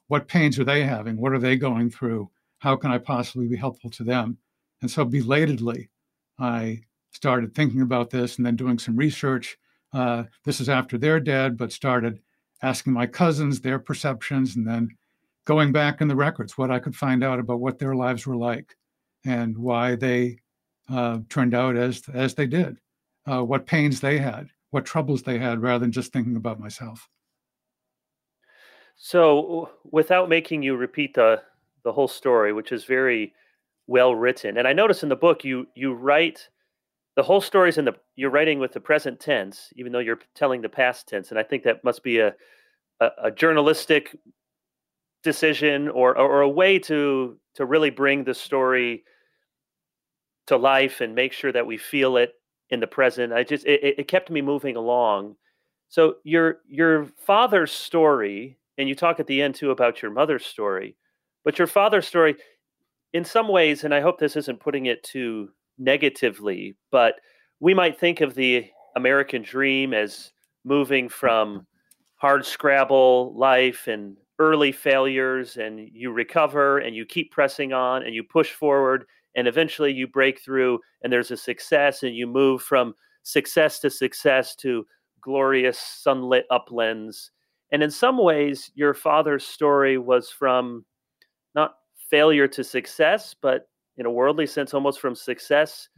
what 0.08 0.28
pains 0.28 0.58
are 0.58 0.64
they 0.64 0.82
having? 0.82 1.16
What 1.16 1.32
are 1.32 1.38
they 1.38 1.56
going 1.56 1.90
through? 1.90 2.30
How 2.58 2.76
can 2.76 2.90
I 2.90 2.98
possibly 2.98 3.46
be 3.46 3.56
helpful 3.56 3.90
to 3.90 4.04
them? 4.04 4.38
And 4.80 4.90
so 4.90 5.04
belatedly, 5.04 5.90
I 6.38 6.82
started 7.12 7.54
thinking 7.54 7.80
about 7.80 8.10
this 8.10 8.36
and 8.36 8.46
then 8.46 8.56
doing 8.56 8.78
some 8.78 8.96
research. 8.96 9.58
Uh, 9.92 10.24
this 10.44 10.60
is 10.60 10.68
after 10.68 10.96
they're 10.96 11.20
dead, 11.20 11.56
but 11.56 11.72
started 11.72 12.20
asking 12.62 12.92
my 12.92 13.06
cousins 13.06 13.60
their 13.60 13.78
perceptions 13.78 14.56
and 14.56 14.66
then 14.66 14.88
going 15.44 15.72
back 15.72 16.00
in 16.00 16.08
the 16.08 16.16
records, 16.16 16.58
what 16.58 16.70
I 16.70 16.78
could 16.78 16.94
find 16.94 17.24
out 17.24 17.38
about 17.38 17.60
what 17.60 17.78
their 17.78 17.94
lives 17.94 18.26
were 18.26 18.36
like 18.36 18.76
and 19.24 19.56
why 19.56 19.96
they 19.96 20.38
uh, 20.90 21.20
turned 21.28 21.54
out 21.54 21.76
as 21.76 22.02
as 22.12 22.34
they 22.34 22.46
did, 22.46 22.78
uh, 23.30 23.42
what 23.42 23.66
pains 23.66 24.00
they 24.00 24.18
had, 24.18 24.48
what 24.70 24.84
troubles 24.84 25.22
they 25.22 25.38
had 25.38 25.62
rather 25.62 25.80
than 25.80 25.92
just 25.92 26.12
thinking 26.12 26.36
about 26.36 26.60
myself. 26.60 27.08
So, 28.96 29.70
without 29.90 30.28
making 30.28 30.62
you 30.62 30.76
repeat 30.76 31.14
the 31.14 31.42
the 31.82 31.92
whole 31.92 32.08
story, 32.08 32.52
which 32.52 32.72
is 32.72 32.84
very 32.84 33.34
well 33.86 34.14
written, 34.14 34.58
and 34.58 34.66
I 34.66 34.72
notice 34.72 35.02
in 35.02 35.08
the 35.08 35.16
book 35.16 35.44
you 35.44 35.66
you 35.74 35.94
write 35.94 36.48
the 37.16 37.22
whole 37.22 37.40
story 37.40 37.70
is 37.70 37.78
in 37.78 37.86
the 37.86 37.94
you're 38.14 38.30
writing 38.30 38.58
with 38.58 38.72
the 38.72 38.80
present 38.80 39.18
tense, 39.18 39.72
even 39.76 39.90
though 39.90 39.98
you're 39.98 40.20
telling 40.34 40.60
the 40.60 40.68
past 40.68 41.08
tense, 41.08 41.30
and 41.30 41.38
I 41.38 41.42
think 41.42 41.64
that 41.64 41.82
must 41.82 42.02
be 42.02 42.18
a 42.18 42.34
a, 43.00 43.10
a 43.24 43.30
journalistic 43.30 44.16
decision 45.22 45.88
or, 45.88 46.16
or 46.16 46.42
a 46.42 46.48
way 46.48 46.78
to 46.78 47.36
to 47.54 47.64
really 47.64 47.90
bring 47.90 48.22
the 48.22 48.34
story 48.34 49.02
to 50.46 50.56
life 50.56 51.00
and 51.00 51.14
make 51.14 51.32
sure 51.32 51.52
that 51.52 51.66
we 51.66 51.76
feel 51.76 52.16
it 52.16 52.34
in 52.70 52.80
the 52.80 52.86
present. 52.86 53.32
I 53.32 53.42
just 53.42 53.66
it, 53.66 53.98
it 53.98 54.08
kept 54.08 54.30
me 54.30 54.42
moving 54.42 54.76
along. 54.76 55.36
So 55.88 56.16
your 56.22 56.58
your 56.68 57.06
father's 57.16 57.72
story, 57.72 58.58
and 58.76 58.88
you 58.88 58.94
talk 58.94 59.20
at 59.20 59.26
the 59.26 59.40
end 59.40 59.54
too 59.54 59.70
about 59.70 60.02
your 60.02 60.10
mother's 60.10 60.44
story, 60.44 60.96
but 61.44 61.58
your 61.58 61.68
father's 61.68 62.06
story, 62.06 62.36
in 63.12 63.24
some 63.24 63.48
ways, 63.48 63.84
and 63.84 63.94
I 63.94 64.00
hope 64.00 64.18
this 64.18 64.36
isn't 64.36 64.60
putting 64.60 64.86
it 64.86 65.02
too 65.02 65.50
negatively, 65.78 66.76
but 66.90 67.16
we 67.60 67.74
might 67.74 67.98
think 67.98 68.20
of 68.20 68.34
the 68.34 68.66
American 68.96 69.42
dream 69.42 69.92
as 69.94 70.32
moving 70.64 71.08
from 71.08 71.66
hard 72.16 72.44
scrabble 72.44 73.34
life 73.36 73.86
and 73.86 74.16
early 74.38 74.72
failures 74.72 75.56
and 75.56 75.88
you 75.92 76.10
recover 76.10 76.78
and 76.78 76.94
you 76.94 77.04
keep 77.06 77.30
pressing 77.30 77.72
on 77.72 78.02
and 78.02 78.14
you 78.14 78.22
push 78.22 78.50
forward 78.50 79.04
and 79.34 79.46
eventually 79.46 79.92
you 79.92 80.06
break 80.06 80.40
through 80.40 80.78
and 81.02 81.12
there's 81.12 81.30
a 81.30 81.36
success 81.36 82.02
and 82.02 82.14
you 82.14 82.26
move 82.26 82.62
from 82.62 82.94
success 83.22 83.78
to 83.80 83.90
success 83.90 84.54
to 84.54 84.86
glorious 85.20 85.78
sunlit 85.78 86.46
uplands. 86.50 87.30
And 87.72 87.82
in 87.82 87.90
some 87.90 88.18
ways 88.18 88.70
your 88.74 88.94
father's 88.94 89.44
story 89.44 89.98
was 89.98 90.30
from 90.30 90.84
not 91.54 91.74
failure 92.10 92.48
to 92.48 92.62
success 92.62 93.34
but 93.40 93.68
in 93.98 94.06
a 94.06 94.10
worldly 94.10 94.46
sense 94.46 94.74
almost 94.74 95.00
from 95.00 95.14
success 95.14 95.88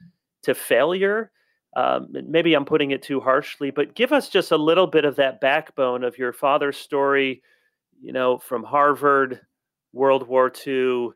to 0.43 0.55
failure 0.55 1.31
um, 1.77 2.09
maybe 2.27 2.55
i'm 2.55 2.65
putting 2.65 2.91
it 2.91 3.03
too 3.03 3.21
harshly 3.21 3.71
but 3.71 3.95
give 3.95 4.13
us 4.13 4.29
just 4.29 4.53
a 4.53 4.57
little 4.57 4.87
bit 4.87 5.05
of 5.05 5.17
that 5.17 5.41
backbone 5.41 6.05
of 6.05 6.19
your 6.19 6.33
father's 6.33 6.77
story 6.77 7.43
you 8.01 8.13
know 8.13 8.39
from 8.39 8.63
harvard 8.63 9.41
world 9.93 10.27
war 10.27 10.53
ii 10.67 11.11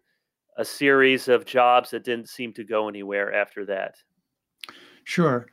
a 0.57 0.65
series 0.65 1.29
of 1.29 1.45
jobs 1.45 1.91
that 1.91 2.05
didn't 2.05 2.29
seem 2.29 2.53
to 2.55 2.65
go 2.65 2.89
anywhere 2.89 3.35
after 3.35 3.65
that? 3.67 3.97
Sure. 5.05 5.47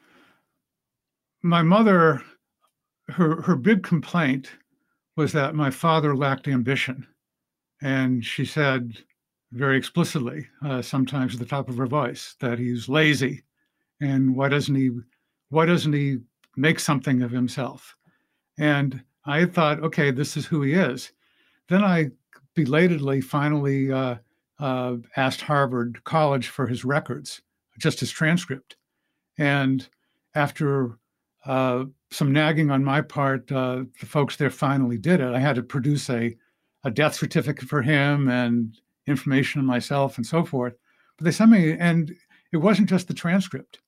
My 1.42 1.62
mother, 1.62 2.22
her 3.08 3.42
her 3.42 3.56
big 3.56 3.84
complaint 3.84 4.52
was 5.16 5.32
that 5.34 5.56
my 5.56 5.70
father 5.70 6.16
lacked 6.16 6.48
ambition, 6.48 7.08
and 7.82 8.24
she 8.24 8.46
said 8.46 8.98
very 9.52 9.78
explicitly, 9.78 10.48
uh, 10.64 10.82
sometimes 10.82 11.34
at 11.34 11.40
the 11.40 11.46
top 11.46 11.70
of 11.70 11.78
her 11.78 11.88
voice, 11.88 12.36
that 12.40 12.60
he's 12.60 12.90
lazy, 12.90 13.44
and 14.00 14.36
why 14.36 14.50
doesn't 14.50 14.76
he 14.76 14.92
why 15.50 15.66
doesn't 15.66 15.94
he 15.94 16.18
make 16.56 16.80
something 16.80 17.22
of 17.22 17.32
himself? 17.32 17.96
And 18.58 19.04
I 19.26 19.46
thought, 19.46 19.82
okay, 19.82 20.12
this 20.12 20.38
is 20.38 20.46
who 20.46 20.62
he 20.62 20.74
is. 20.74 21.12
Then 21.68 21.84
I 21.84 22.12
belatedly 22.54 23.22
finally 23.22 23.92
uh, 23.92 24.16
uh, 24.60 24.98
asked 25.16 25.42
Harvard 25.42 26.04
College 26.04 26.50
for 26.50 26.68
his 26.68 26.86
records, 26.86 27.42
just 27.80 28.00
his 28.00 28.12
transcript. 28.12 28.76
And 29.38 29.88
after 30.36 31.00
uh, 31.46 31.86
some 32.12 32.34
nagging 32.34 32.72
on 32.72 32.84
my 32.84 33.02
part. 33.02 33.52
Uh, 33.52 33.84
the 34.00 34.06
folks 34.06 34.36
there 34.36 34.50
finally 34.50 34.98
did 34.98 35.22
it. 35.22 35.34
I 35.34 35.40
had 35.40 35.56
to 35.56 35.64
produce 35.64 36.10
a, 36.10 36.36
a 36.84 36.92
death 36.92 37.16
certificate 37.16 37.68
for 37.68 37.82
him 37.82 38.28
and 38.28 38.80
information 39.10 39.60
on 39.60 39.66
myself 39.66 40.18
and 40.18 40.26
so 40.26 40.44
forth. 40.44 40.74
But 41.18 41.26
they 41.26 41.32
sent 41.32 41.52
me, 41.52 41.74
and 41.74 42.16
it 42.52 42.58
wasn't 42.58 42.90
just 42.90 43.08
the 43.08 43.14
transcript, 43.14 43.80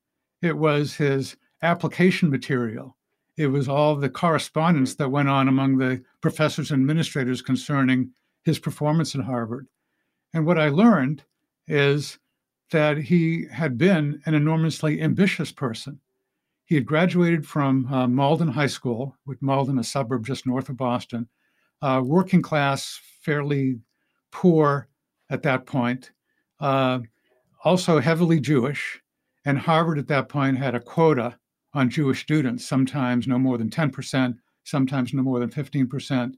it 0.41 0.57
was 0.57 0.95
his 0.95 1.37
application 1.61 2.29
material. 2.29 2.97
It 3.37 3.47
was 3.47 3.67
all 3.67 3.95
the 3.95 4.09
correspondence 4.09 4.95
that 4.95 5.09
went 5.09 5.29
on 5.29 5.47
among 5.47 5.77
the 5.77 6.03
professors 6.21 6.71
and 6.71 6.81
administrators 6.81 7.41
concerning 7.41 8.11
his 8.43 8.59
performance 8.59 9.15
at 9.15 9.21
Harvard. 9.21 9.67
And 10.33 10.45
what 10.45 10.59
I 10.59 10.69
learned 10.69 11.23
is 11.67 12.19
that 12.71 12.97
he 12.97 13.45
had 13.51 13.77
been 13.77 14.21
an 14.25 14.33
enormously 14.33 15.01
ambitious 15.01 15.51
person. 15.51 15.99
He 16.65 16.75
had 16.75 16.85
graduated 16.85 17.45
from 17.45 17.91
uh, 17.91 18.07
Malden 18.07 18.47
High 18.47 18.67
School, 18.67 19.17
with 19.25 19.41
Malden, 19.41 19.77
a 19.77 19.83
suburb 19.83 20.25
just 20.25 20.47
north 20.47 20.69
of 20.69 20.77
Boston, 20.77 21.27
uh, 21.81 22.01
working 22.03 22.41
class, 22.41 22.99
fairly 23.21 23.79
poor 24.31 24.87
at 25.31 25.41
that 25.43 25.65
point, 25.65 26.11
uh, 26.59 26.99
also 27.63 27.99
heavily 27.99 28.39
Jewish. 28.39 29.01
And 29.45 29.57
Harvard 29.57 29.97
at 29.97 30.07
that 30.07 30.29
point 30.29 30.57
had 30.57 30.75
a 30.75 30.79
quota 30.79 31.35
on 31.73 31.89
Jewish 31.89 32.21
students, 32.21 32.65
sometimes 32.65 33.27
no 33.27 33.39
more 33.39 33.57
than 33.57 33.69
10%, 33.69 34.35
sometimes 34.65 35.13
no 35.13 35.23
more 35.23 35.39
than 35.39 35.49
15%. 35.49 36.35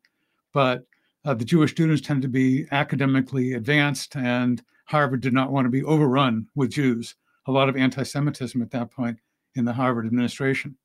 But 0.53 0.85
uh, 1.25 1.33
the 1.33 1.43
Jewish 1.43 1.71
students 1.71 2.01
tended 2.01 2.21
to 2.21 2.27
be 2.29 2.67
academically 2.71 3.53
advanced, 3.53 4.15
and 4.15 4.61
Harvard 4.85 5.21
did 5.21 5.33
not 5.33 5.51
want 5.51 5.65
to 5.65 5.71
be 5.71 5.83
overrun 5.83 6.47
with 6.55 6.71
Jews. 6.71 7.15
A 7.47 7.51
lot 7.51 7.67
of 7.67 7.75
anti 7.75 8.03
Semitism 8.03 8.61
at 8.61 8.71
that 8.71 8.91
point 8.91 9.17
in 9.55 9.65
the 9.65 9.73
Harvard 9.73 10.05
administration. 10.05 10.77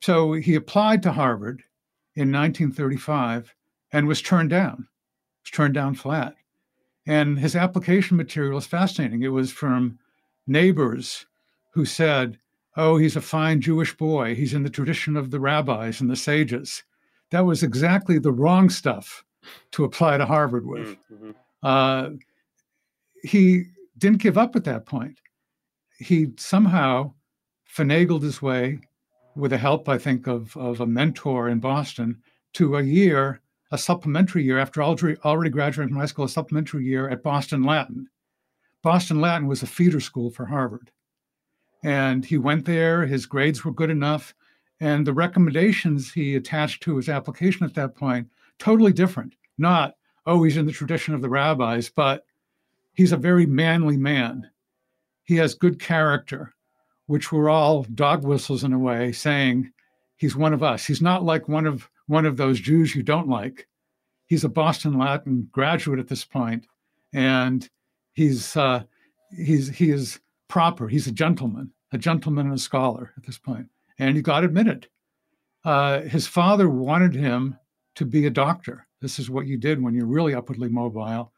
So 0.00 0.32
he 0.32 0.56
applied 0.56 1.02
to 1.04 1.12
Harvard 1.12 1.62
in 2.16 2.32
1935 2.32 3.54
and 3.92 4.08
was 4.08 4.20
turned 4.20 4.50
down, 4.50 4.88
was 5.44 5.50
turned 5.50 5.74
down 5.74 5.94
flat. 5.94 6.34
And 7.06 7.38
his 7.38 7.56
application 7.56 8.16
material 8.16 8.58
is 8.58 8.66
fascinating. 8.66 9.22
It 9.22 9.28
was 9.28 9.50
from 9.50 9.98
neighbors 10.46 11.26
who 11.70 11.84
said, 11.84 12.38
Oh, 12.76 12.96
he's 12.96 13.16
a 13.16 13.20
fine 13.20 13.60
Jewish 13.60 13.94
boy. 13.96 14.34
He's 14.34 14.54
in 14.54 14.62
the 14.62 14.70
tradition 14.70 15.16
of 15.16 15.30
the 15.30 15.40
rabbis 15.40 16.00
and 16.00 16.08
the 16.08 16.16
sages. 16.16 16.84
That 17.30 17.44
was 17.44 17.62
exactly 17.62 18.18
the 18.18 18.32
wrong 18.32 18.70
stuff 18.70 19.24
to 19.72 19.84
apply 19.84 20.16
to 20.18 20.26
Harvard 20.26 20.66
with. 20.66 20.96
Mm-hmm. 21.12 21.30
Uh, 21.62 22.10
he 23.22 23.64
didn't 23.98 24.22
give 24.22 24.38
up 24.38 24.56
at 24.56 24.64
that 24.64 24.86
point. 24.86 25.20
He 25.98 26.28
somehow 26.38 27.12
finagled 27.70 28.22
his 28.22 28.40
way, 28.40 28.80
with 29.34 29.50
the 29.50 29.58
help, 29.58 29.88
I 29.88 29.98
think, 29.98 30.26
of, 30.26 30.56
of 30.56 30.80
a 30.80 30.86
mentor 30.86 31.48
in 31.48 31.60
Boston, 31.60 32.22
to 32.54 32.76
a 32.76 32.82
year, 32.82 33.40
a 33.72 33.78
supplementary 33.78 34.44
year 34.44 34.58
after 34.58 34.82
already, 34.82 35.18
already 35.24 35.50
graduating 35.50 35.88
from 35.88 35.98
high 35.98 36.06
school, 36.06 36.26
a 36.26 36.28
supplementary 36.28 36.84
year 36.84 37.08
at 37.08 37.22
Boston 37.22 37.64
Latin. 37.64 38.06
Boston 38.82 39.20
Latin 39.20 39.48
was 39.48 39.62
a 39.62 39.66
feeder 39.66 39.98
school 39.98 40.30
for 40.30 40.44
Harvard. 40.44 40.90
And 41.82 42.24
he 42.24 42.36
went 42.38 42.66
there, 42.66 43.06
his 43.06 43.26
grades 43.26 43.64
were 43.64 43.72
good 43.72 43.90
enough, 43.90 44.34
and 44.78 45.06
the 45.06 45.14
recommendations 45.14 46.12
he 46.12 46.36
attached 46.36 46.82
to 46.82 46.96
his 46.96 47.08
application 47.08 47.64
at 47.64 47.74
that 47.74 47.96
point 47.96 48.28
totally 48.58 48.92
different. 48.92 49.34
Not, 49.56 49.96
oh, 50.26 50.42
he's 50.42 50.58
in 50.58 50.66
the 50.66 50.72
tradition 50.72 51.14
of 51.14 51.22
the 51.22 51.30
rabbis, 51.30 51.88
but 51.88 52.24
he's 52.92 53.12
a 53.12 53.16
very 53.16 53.46
manly 53.46 53.96
man. 53.96 54.48
He 55.24 55.36
has 55.36 55.54
good 55.54 55.80
character, 55.80 56.52
which 57.06 57.32
were 57.32 57.48
all 57.48 57.84
dog 57.94 58.22
whistles 58.22 58.64
in 58.64 58.72
a 58.72 58.78
way, 58.78 59.12
saying 59.12 59.72
he's 60.16 60.36
one 60.36 60.52
of 60.52 60.62
us. 60.62 60.84
He's 60.84 61.02
not 61.02 61.24
like 61.24 61.48
one 61.48 61.66
of 61.66 61.88
one 62.06 62.26
of 62.26 62.36
those 62.36 62.60
Jews 62.60 62.94
you 62.94 63.02
don't 63.02 63.28
like. 63.28 63.68
He's 64.26 64.44
a 64.44 64.48
Boston 64.48 64.98
Latin 64.98 65.48
graduate 65.52 65.98
at 65.98 66.08
this 66.08 66.24
point, 66.24 66.66
and 67.12 67.68
he's 68.12 68.56
uh, 68.56 68.84
he's 69.36 69.68
he 69.68 69.90
is 69.90 70.20
proper. 70.48 70.88
He's 70.88 71.06
a 71.06 71.12
gentleman, 71.12 71.70
a 71.92 71.98
gentleman 71.98 72.46
and 72.46 72.54
a 72.54 72.58
scholar 72.58 73.12
at 73.16 73.24
this 73.24 73.38
point, 73.38 73.68
and 73.98 74.16
he 74.16 74.22
got 74.22 74.44
admitted. 74.44 74.88
Uh, 75.64 76.00
his 76.02 76.26
father 76.26 76.68
wanted 76.68 77.14
him 77.14 77.56
to 77.94 78.04
be 78.04 78.26
a 78.26 78.30
doctor. 78.30 78.86
This 79.00 79.18
is 79.18 79.30
what 79.30 79.46
you 79.46 79.56
did 79.56 79.82
when 79.82 79.94
you're 79.94 80.06
really 80.06 80.34
upwardly 80.34 80.68
mobile. 80.68 81.32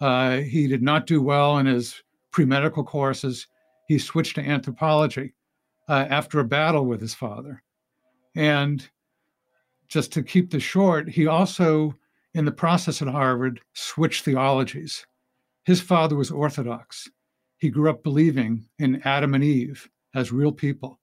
Uh, 0.00 0.38
he 0.38 0.66
did 0.66 0.82
not 0.82 1.06
do 1.06 1.22
well 1.22 1.58
in 1.58 1.66
his 1.66 2.02
pre 2.30 2.44
medical 2.44 2.84
courses. 2.84 3.46
He 3.86 3.98
switched 3.98 4.36
to 4.36 4.42
anthropology 4.42 5.34
uh, 5.88 6.06
after 6.08 6.40
a 6.40 6.44
battle 6.44 6.86
with 6.86 7.00
his 7.00 7.14
father. 7.14 7.62
And 8.34 8.88
just 9.90 10.12
to 10.12 10.22
keep 10.22 10.50
this 10.50 10.62
short, 10.62 11.08
he 11.08 11.26
also, 11.26 11.94
in 12.34 12.44
the 12.44 12.52
process 12.52 13.02
at 13.02 13.08
Harvard, 13.08 13.60
switched 13.74 14.24
theologies. 14.24 15.04
His 15.64 15.80
father 15.80 16.16
was 16.16 16.30
Orthodox. 16.30 17.10
He 17.58 17.68
grew 17.68 17.90
up 17.90 18.02
believing 18.02 18.66
in 18.78 19.02
Adam 19.04 19.34
and 19.34 19.44
Eve 19.44 19.90
as 20.14 20.32
real 20.32 20.52
people. 20.52 20.98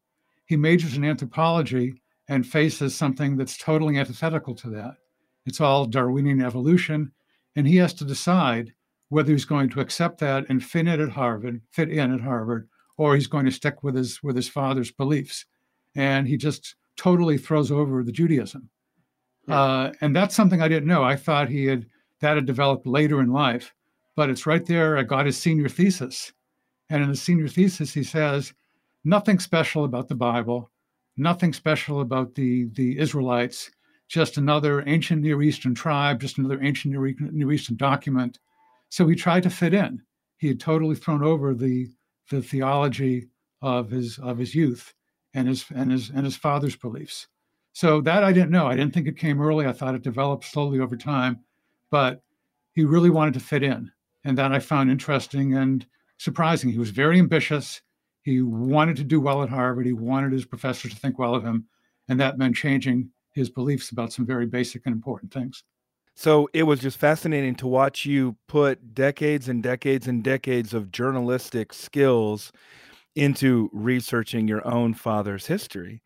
He 0.46 0.56
majors 0.56 0.96
in 0.96 1.04
anthropology 1.04 2.02
and 2.30 2.48
faces 2.48 2.96
something 2.96 3.38
that's 3.38 3.58
totally 3.58 3.98
antithetical 3.98 4.56
to 4.56 4.70
that. 4.72 4.96
It's 5.46 5.62
all 5.62 5.86
Darwinian 5.86 6.42
evolution, 6.42 7.12
and 7.56 7.68
he 7.68 7.76
has 7.78 7.94
to 7.96 8.06
decide 8.06 8.74
whether 9.10 9.32
he's 9.32 9.46
going 9.46 9.70
to 9.70 9.80
accept 9.80 10.20
that 10.20 10.46
and 10.50 10.64
fit 10.64 10.88
in 10.88 11.02
at 11.02 11.10
Harvard, 11.10 11.62
fit 11.72 11.90
in 11.90 12.14
at 12.14 12.22
Harvard, 12.22 12.68
or 12.98 13.16
he's 13.16 13.28
going 13.28 13.46
to 13.46 13.52
stick 13.52 13.84
with 13.84 13.96
his 13.96 14.22
with 14.24 14.36
his 14.36 14.50
father's 14.50 14.92
beliefs. 14.92 15.46
And 15.96 16.28
he 16.28 16.38
just 16.38 16.76
totally 16.98 17.38
throws 17.38 17.72
over 17.72 18.04
the 18.04 18.12
Judaism. 18.12 18.70
Yeah. 19.48 19.62
Uh, 19.62 19.94
and 20.02 20.16
that's 20.16 20.36
something 20.36 20.62
I 20.62 20.68
didn't 20.68 20.88
know. 20.88 21.04
I 21.04 21.16
thought 21.16 21.50
he 21.50 21.66
had 21.66 21.86
that 22.22 22.36
had 22.36 22.46
developed 22.46 22.88
later 22.88 23.22
in 23.22 23.32
life, 23.32 23.74
but 24.16 24.30
it's 24.30 24.46
right 24.46 24.66
there. 24.66 24.98
I 24.98 25.04
got 25.04 25.26
his 25.26 25.38
senior 25.38 25.70
thesis, 25.70 26.34
and 26.90 27.04
in 27.04 27.10
the 27.10 27.16
senior 27.16 27.48
thesis 27.48 27.94
he 27.94 28.04
says 28.04 28.54
nothing 29.04 29.40
special 29.40 29.84
about 29.86 30.08
the 30.08 30.16
Bible, 30.16 30.72
nothing 31.16 31.54
special 31.54 32.02
about 32.02 32.36
the 32.36 32.66
the 32.74 32.98
Israelites, 33.00 33.72
just 34.10 34.38
another 34.38 34.84
ancient 34.88 35.22
Near 35.22 35.42
Eastern 35.42 35.76
tribe, 35.76 36.20
just 36.20 36.38
another 36.38 36.62
ancient 36.62 36.94
Near 36.94 37.52
Eastern 37.52 37.78
document 37.78 38.40
so 38.90 39.08
he 39.08 39.16
tried 39.16 39.44
to 39.44 39.50
fit 39.50 39.74
in. 39.74 40.02
He 40.38 40.48
had 40.48 40.60
totally 40.60 40.96
thrown 40.96 41.24
over 41.24 41.54
the 41.54 41.88
the 42.30 42.42
theology 42.42 43.30
of 43.62 43.90
his 43.90 44.20
of 44.20 44.38
his 44.38 44.54
youth 44.54 44.94
and 45.34 45.48
his 45.48 45.66
and 45.74 45.92
his 45.92 46.10
and 46.10 46.26
his 46.26 46.36
father's 46.36 46.76
beliefs. 46.76 47.28
So 47.78 48.02
that 48.02 48.24
I 48.24 48.34
didn't 48.34 48.50
know. 48.50 48.66
I 48.66 48.76
didn't 48.76 48.96
think 48.96 49.08
it 49.08 49.20
came 49.20 49.40
early. 49.40 49.68
I 49.68 49.72
thought 49.72 49.94
it 49.94 50.02
developed 50.02 50.46
slowly 50.46 50.80
over 50.80 50.98
time, 50.98 51.42
but 51.92 52.24
he 52.74 52.84
really 52.84 53.12
wanted 53.12 53.36
to 53.36 53.40
fit 53.40 53.62
in, 53.62 53.92
and 54.24 54.36
that 54.36 54.52
I 54.52 54.58
found 54.58 54.90
interesting 54.90 55.54
and 55.54 55.86
surprising. 56.18 56.72
He 56.72 56.80
was 56.80 56.90
very 56.90 57.20
ambitious. 57.20 57.84
He 58.24 58.42
wanted 58.42 58.96
to 58.96 59.04
do 59.04 59.22
well 59.22 59.44
at 59.44 59.50
Harvard. 59.50 59.86
He 59.86 59.94
wanted 59.94 60.32
his 60.32 60.44
professors 60.44 60.92
to 60.96 61.00
think 61.00 61.20
well 61.20 61.36
of 61.36 61.44
him, 61.44 61.68
and 62.10 62.20
that 62.20 62.40
meant 62.40 62.56
changing 62.56 63.12
his 63.36 63.48
beliefs 63.48 63.92
about 63.92 64.12
some 64.12 64.26
very 64.26 64.48
basic 64.48 64.88
and 64.88 64.96
important 64.96 65.32
things. 65.32 65.64
So 66.16 66.50
it 66.54 66.64
was 66.64 66.80
just 66.80 66.98
fascinating 66.98 67.54
to 67.58 67.68
watch 67.68 68.08
you 68.08 68.38
put 68.48 68.96
decades 68.96 69.48
and 69.48 69.62
decades 69.62 70.08
and 70.08 70.24
decades 70.24 70.74
of 70.74 70.92
journalistic 70.92 71.74
skills 71.74 72.52
into 73.14 73.70
researching 73.72 74.48
your 74.48 74.68
own 74.68 74.96
father's 74.96 75.46
history 75.46 76.02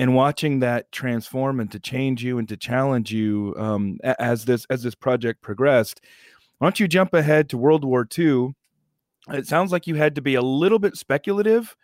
and 0.00 0.14
watching 0.14 0.60
that 0.60 0.90
transform 0.92 1.60
and 1.60 1.70
to 1.70 1.78
change 1.78 2.24
you 2.24 2.38
and 2.38 2.48
to 2.48 2.56
challenge 2.56 3.12
you 3.12 3.54
um, 3.58 3.98
as 4.02 4.46
this 4.46 4.64
as 4.70 4.82
this 4.82 4.94
project 4.94 5.42
progressed. 5.42 6.00
Why 6.58 6.66
don't 6.66 6.80
you 6.80 6.88
jump 6.88 7.12
ahead 7.12 7.50
to 7.50 7.58
World 7.58 7.84
War 7.84 8.06
II? 8.18 8.54
It 9.28 9.46
sounds 9.46 9.72
like 9.72 9.86
you 9.86 9.96
had 9.96 10.14
to 10.14 10.22
be 10.22 10.34
a 10.34 10.42
little 10.42 10.78
bit 10.78 10.96
speculative 10.96 11.76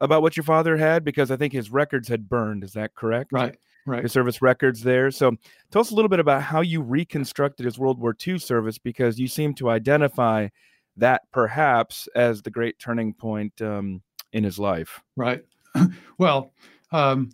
about 0.00 0.22
what 0.22 0.36
your 0.36 0.44
father 0.44 0.76
had 0.76 1.04
because 1.04 1.30
I 1.30 1.36
think 1.36 1.52
his 1.52 1.70
records 1.70 2.08
had 2.08 2.28
burned. 2.28 2.62
Is 2.62 2.74
that 2.74 2.94
correct? 2.94 3.32
Right 3.32 3.56
right. 3.86 4.02
your 4.02 4.08
service 4.08 4.40
records 4.40 4.82
there. 4.82 5.10
So 5.10 5.32
tell 5.70 5.80
us 5.80 5.90
a 5.90 5.94
little 5.94 6.08
bit 6.08 6.20
about 6.20 6.42
how 6.42 6.60
you 6.60 6.80
reconstructed 6.80 7.66
his 7.66 7.78
World 7.78 8.00
War 8.00 8.16
II 8.26 8.38
service 8.38 8.78
because 8.78 9.18
you 9.18 9.28
seem 9.28 9.54
to 9.54 9.68
identify 9.68 10.48
that 10.96 11.22
perhaps 11.32 12.08
as 12.14 12.42
the 12.42 12.50
great 12.50 12.78
turning 12.78 13.12
point 13.12 13.60
um, 13.60 14.02
in 14.32 14.44
his 14.44 14.58
life. 14.58 15.02
Right. 15.16 15.44
well, 16.18 16.52
um, 16.92 17.30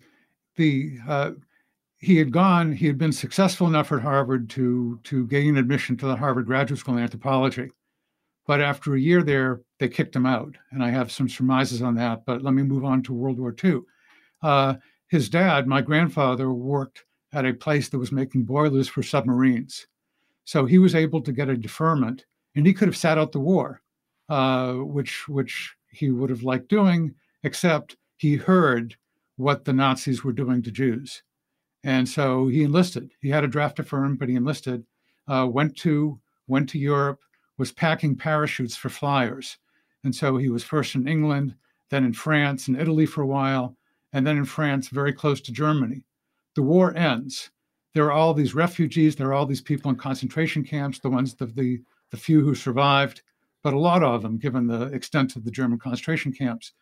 the 0.61 0.99
uh, 1.09 1.31
he 1.99 2.17
had 2.17 2.33
gone. 2.33 2.73
He 2.73 2.87
had 2.87 2.99
been 2.99 3.13
successful 3.13 3.67
enough 3.67 3.91
at 3.93 4.03
Harvard 4.03 4.49
to 4.51 5.01
to 5.05 5.27
gain 5.27 5.57
admission 5.57 5.97
to 5.99 6.07
the 6.07 6.17
Harvard 6.17 6.47
Graduate 6.47 6.79
School 6.79 6.97
in 6.97 7.03
anthropology. 7.03 7.71
But 8.47 8.61
after 8.61 8.95
a 8.95 9.01
year 9.01 9.23
there, 9.23 9.63
they 9.79 9.89
kicked 9.89 10.17
him 10.17 10.27
out, 10.27 10.55
and 10.71 10.83
I 10.83 10.91
have 10.91 11.13
some 11.13 11.29
surmises 11.29 11.83
on 11.83 11.95
that. 11.97 12.25
But 12.27 12.43
let 12.43 12.55
me 12.55 12.63
move 12.63 12.85
on 12.85 13.03
to 13.05 13.13
World 13.13 13.39
War 13.39 13.55
II. 13.63 13.81
Uh, 14.43 14.75
his 15.09 15.29
dad, 15.29 15.67
my 15.67 15.81
grandfather, 15.81 16.53
worked 16.53 17.05
at 17.33 17.47
a 17.47 17.55
place 17.55 17.89
that 17.89 17.99
was 17.99 18.13
making 18.13 18.45
boilers 18.45 18.89
for 18.89 19.03
submarines. 19.03 19.87
So 20.45 20.67
he 20.67 20.79
was 20.79 20.95
able 20.95 21.21
to 21.23 21.33
get 21.33 21.49
a 21.49 21.57
deferment, 21.57 22.25
and 22.55 22.67
he 22.67 22.75
could 22.75 22.89
have 22.89 22.97
sat 22.97 23.19
out 23.19 23.33
the 23.33 23.41
war, 23.41 23.83
uh, 24.29 24.75
which 24.75 25.29
which 25.29 25.75
he 25.91 26.11
would 26.11 26.31
have 26.31 26.43
liked 26.43 26.69
doing, 26.69 27.15
except 27.45 27.97
he 28.17 28.37
heard 28.37 28.97
what 29.41 29.65
the 29.65 29.73
Nazis 29.73 30.23
were 30.23 30.33
doing 30.33 30.63
to 30.63 30.71
Jews. 30.71 31.23
And 31.83 32.07
so 32.07 32.49
he 32.49 32.63
enlisted. 32.63 33.11
He 33.23 33.31
had 33.31 33.43
a 33.43 33.49
draft 33.49 33.79
affirmed, 33.79 34.19
but 34.19 34.29
he 34.29 34.35
enlisted. 34.35 34.85
Uh, 35.27 35.49
went 35.51 35.77
to 35.79 36.21
went 36.47 36.69
to 36.69 36.79
Europe, 36.79 37.21
was 37.59 37.73
packing 37.73 38.17
parachutes 38.17 38.77
for 38.77 38.89
flyers, 38.89 39.57
and 40.03 40.15
so 40.15 40.37
he 40.37 40.51
was 40.51 40.65
first 40.65 40.95
in 40.95 41.07
England, 41.07 41.55
then 41.89 42.05
in 42.05 42.13
France 42.13 42.69
and 42.69 42.79
Italy 42.79 43.07
for 43.07 43.23
a 43.23 43.27
while, 43.27 43.77
and 44.13 44.27
then 44.27 44.37
in 44.37 44.45
France, 44.45 44.89
very 44.89 45.13
close 45.13 45.41
to 45.41 45.53
Germany. 45.53 46.05
The 46.57 46.63
war 46.63 46.95
ends. 46.97 47.51
There 47.95 48.07
are 48.07 48.13
all 48.13 48.35
these 48.35 48.55
refugees. 48.55 49.17
There 49.17 49.29
are 49.29 49.33
all 49.33 49.47
these 49.47 49.61
people 49.61 49.91
in 49.91 49.97
concentration 49.97 50.65
camps. 50.65 50.99
The 50.99 51.09
ones 51.09 51.35
the 51.35 51.47
the, 51.47 51.81
the 52.11 52.17
few 52.17 52.43
who 52.43 52.55
survived, 52.55 53.23
but 53.63 53.73
a 53.73 53.79
lot 53.79 54.03
of 54.03 54.21
them, 54.23 54.37
given 54.37 54.67
the 54.67 54.93
extent 54.93 55.37
of 55.37 55.45
the 55.45 55.51
German 55.51 55.79
concentration 55.79 56.33
camps. 56.33 56.73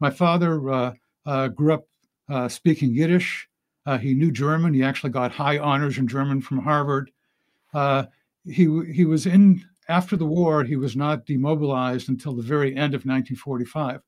My 0.00 0.10
father 0.10 0.70
uh, 0.70 0.92
uh, 1.26 1.48
grew 1.48 1.74
up 1.74 1.86
uh, 2.28 2.48
speaking 2.48 2.94
Yiddish. 2.94 3.48
Uh, 3.86 3.98
he 3.98 4.14
knew 4.14 4.30
German. 4.30 4.72
He 4.74 4.82
actually 4.82 5.10
got 5.10 5.32
high 5.32 5.58
honors 5.58 5.98
in 5.98 6.08
German 6.08 6.40
from 6.40 6.60
Harvard. 6.60 7.10
Uh, 7.72 8.04
he 8.44 8.64
he 8.92 9.04
was 9.04 9.26
in 9.26 9.64
after 9.88 10.16
the 10.16 10.26
war. 10.26 10.64
He 10.64 10.76
was 10.76 10.96
not 10.96 11.26
demobilized 11.26 12.08
until 12.08 12.34
the 12.34 12.42
very 12.42 12.70
end 12.70 12.94
of 12.94 13.04
1945. 13.04 14.00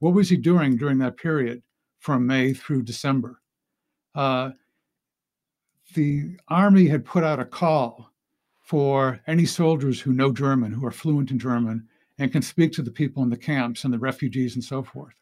What 0.00 0.14
was 0.14 0.28
he 0.28 0.36
doing 0.36 0.76
during 0.76 0.98
that 0.98 1.16
period, 1.16 1.62
from 1.98 2.26
May 2.26 2.52
through 2.52 2.82
December? 2.82 3.40
Uh, 4.14 4.50
the 5.94 6.36
army 6.48 6.88
had 6.88 7.04
put 7.04 7.24
out 7.24 7.40
a 7.40 7.44
call 7.44 8.10
for 8.60 9.20
any 9.26 9.44
soldiers 9.44 10.00
who 10.00 10.12
know 10.12 10.32
German, 10.32 10.72
who 10.72 10.84
are 10.86 10.90
fluent 10.90 11.30
in 11.30 11.38
German, 11.38 11.88
and 12.18 12.32
can 12.32 12.42
speak 12.42 12.72
to 12.72 12.82
the 12.82 12.90
people 12.90 13.22
in 13.22 13.30
the 13.30 13.36
camps 13.36 13.84
and 13.84 13.92
the 13.92 13.98
refugees 13.98 14.54
and 14.54 14.64
so 14.64 14.82
forth. 14.82 15.14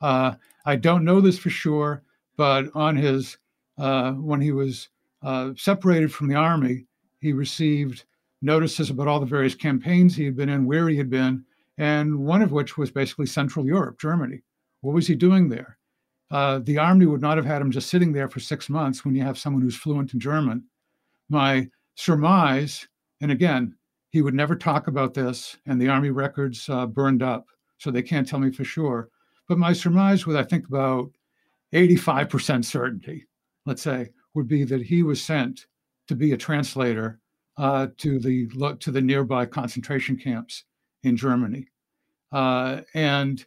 Uh, 0.00 0.34
I 0.66 0.76
don't 0.76 1.04
know 1.04 1.20
this 1.20 1.38
for 1.38 1.50
sure, 1.50 2.02
but 2.36 2.66
on 2.74 2.96
his 2.96 3.38
uh, 3.78 4.12
when 4.12 4.40
he 4.40 4.52
was 4.52 4.88
uh, 5.22 5.50
separated 5.56 6.12
from 6.12 6.28
the 6.28 6.34
army, 6.34 6.86
he 7.20 7.32
received 7.32 8.04
notices 8.42 8.90
about 8.90 9.08
all 9.08 9.20
the 9.20 9.26
various 9.26 9.54
campaigns 9.54 10.14
he 10.14 10.24
had 10.24 10.36
been 10.36 10.48
in, 10.48 10.66
where 10.66 10.88
he 10.88 10.96
had 10.96 11.10
been, 11.10 11.44
and 11.78 12.16
one 12.16 12.42
of 12.42 12.52
which 12.52 12.76
was 12.76 12.90
basically 12.90 13.26
Central 13.26 13.66
Europe, 13.66 13.98
Germany. 13.98 14.42
What 14.82 14.94
was 14.94 15.06
he 15.06 15.14
doing 15.14 15.48
there? 15.48 15.78
Uh, 16.30 16.58
the 16.58 16.78
army 16.78 17.06
would 17.06 17.20
not 17.20 17.36
have 17.36 17.46
had 17.46 17.62
him 17.62 17.70
just 17.70 17.88
sitting 17.88 18.12
there 18.12 18.28
for 18.28 18.40
six 18.40 18.68
months 18.68 19.04
when 19.04 19.14
you 19.14 19.22
have 19.22 19.38
someone 19.38 19.62
who's 19.62 19.76
fluent 19.76 20.12
in 20.14 20.20
German. 20.20 20.64
My 21.28 21.68
surmise, 21.94 22.86
and 23.20 23.32
again, 23.32 23.74
he 24.10 24.22
would 24.22 24.34
never 24.34 24.54
talk 24.54 24.86
about 24.86 25.14
this, 25.14 25.56
and 25.66 25.80
the 25.80 25.88
army 25.88 26.10
records 26.10 26.68
uh, 26.68 26.86
burned 26.86 27.22
up, 27.22 27.46
so 27.78 27.90
they 27.90 28.02
can't 28.02 28.28
tell 28.28 28.38
me 28.38 28.50
for 28.50 28.64
sure. 28.64 29.08
But 29.48 29.58
my 29.58 29.72
surmise, 29.72 30.26
with 30.26 30.36
I 30.36 30.42
think 30.42 30.68
about 30.68 31.10
85% 31.74 32.64
certainty, 32.64 33.26
let's 33.66 33.82
say, 33.82 34.10
would 34.34 34.48
be 34.48 34.64
that 34.64 34.82
he 34.82 35.02
was 35.02 35.22
sent 35.22 35.66
to 36.08 36.14
be 36.14 36.32
a 36.32 36.36
translator 36.36 37.20
uh, 37.56 37.88
to 37.98 38.18
the 38.18 38.48
to 38.80 38.90
the 38.90 39.00
nearby 39.00 39.46
concentration 39.46 40.16
camps 40.16 40.64
in 41.02 41.16
Germany, 41.16 41.68
uh, 42.32 42.80
and 42.94 43.44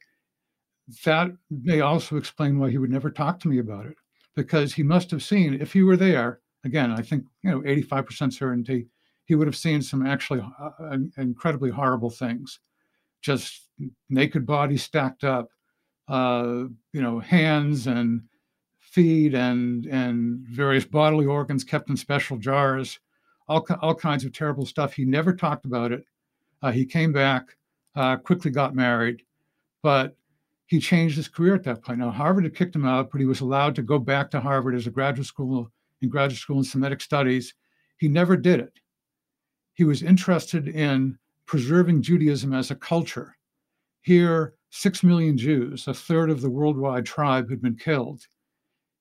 that 1.03 1.31
may 1.49 1.81
also 1.81 2.15
explain 2.15 2.57
why 2.57 2.69
he 2.69 2.77
would 2.77 2.89
never 2.89 3.11
talk 3.11 3.39
to 3.41 3.49
me 3.49 3.59
about 3.59 3.85
it, 3.85 3.95
because 4.35 4.73
he 4.73 4.83
must 4.83 5.11
have 5.11 5.23
seen 5.23 5.55
if 5.55 5.73
he 5.73 5.83
were 5.83 5.97
there. 5.97 6.39
Again, 6.63 6.91
I 6.91 7.01
think 7.01 7.25
you 7.43 7.51
know, 7.51 7.61
85% 7.61 8.33
certainty, 8.33 8.87
he 9.25 9.35
would 9.35 9.47
have 9.47 9.55
seen 9.55 9.81
some 9.81 10.05
actually 10.05 10.41
uh, 10.59 10.97
incredibly 11.17 11.69
horrible 11.69 12.09
things, 12.09 12.59
just 13.21 13.69
naked 14.09 14.45
bodies 14.45 14.83
stacked 14.83 15.23
up, 15.23 15.49
uh, 16.07 16.65
you 16.93 17.01
know, 17.01 17.19
hands 17.19 17.87
and 17.87 18.21
feet 18.79 19.33
and 19.33 19.85
and 19.85 20.39
various 20.47 20.85
bodily 20.85 21.25
organs 21.25 21.63
kept 21.63 21.89
in 21.89 21.97
special 21.97 22.37
jars, 22.37 22.99
all 23.47 23.65
all 23.81 23.95
kinds 23.95 24.25
of 24.25 24.33
terrible 24.33 24.65
stuff. 24.65 24.93
He 24.93 25.05
never 25.05 25.33
talked 25.33 25.65
about 25.65 25.91
it. 25.91 26.05
Uh, 26.61 26.71
he 26.71 26.85
came 26.85 27.13
back, 27.13 27.55
uh, 27.95 28.17
quickly 28.17 28.51
got 28.51 28.75
married, 28.75 29.23
but 29.83 30.15
he 30.65 30.79
changed 30.79 31.15
his 31.15 31.27
career 31.27 31.55
at 31.55 31.63
that 31.63 31.83
point. 31.83 31.99
Now 31.99 32.09
Harvard 32.09 32.43
had 32.43 32.55
kicked 32.55 32.75
him 32.75 32.85
out, 32.85 33.11
but 33.11 33.21
he 33.21 33.27
was 33.27 33.41
allowed 33.41 33.75
to 33.75 33.83
go 33.83 33.99
back 33.99 34.31
to 34.31 34.39
Harvard 34.39 34.75
as 34.75 34.87
a 34.87 34.91
graduate 34.91 35.27
school 35.27 35.71
in 36.01 36.09
graduate 36.09 36.39
school 36.39 36.57
in 36.57 36.63
Semitic 36.63 37.01
studies. 37.01 37.53
He 37.97 38.07
never 38.07 38.37
did 38.37 38.59
it. 38.59 38.79
He 39.73 39.83
was 39.83 40.03
interested 40.03 40.67
in 40.67 41.17
preserving 41.45 42.01
Judaism 42.01 42.53
as 42.53 42.71
a 42.71 42.75
culture. 42.75 43.35
Here, 44.01 44.53
six 44.69 45.03
million 45.03 45.37
Jews, 45.37 45.87
a 45.87 45.93
third 45.93 46.29
of 46.29 46.41
the 46.41 46.49
worldwide 46.49 47.05
tribe, 47.05 47.49
had 47.49 47.61
been 47.61 47.75
killed. 47.75 48.27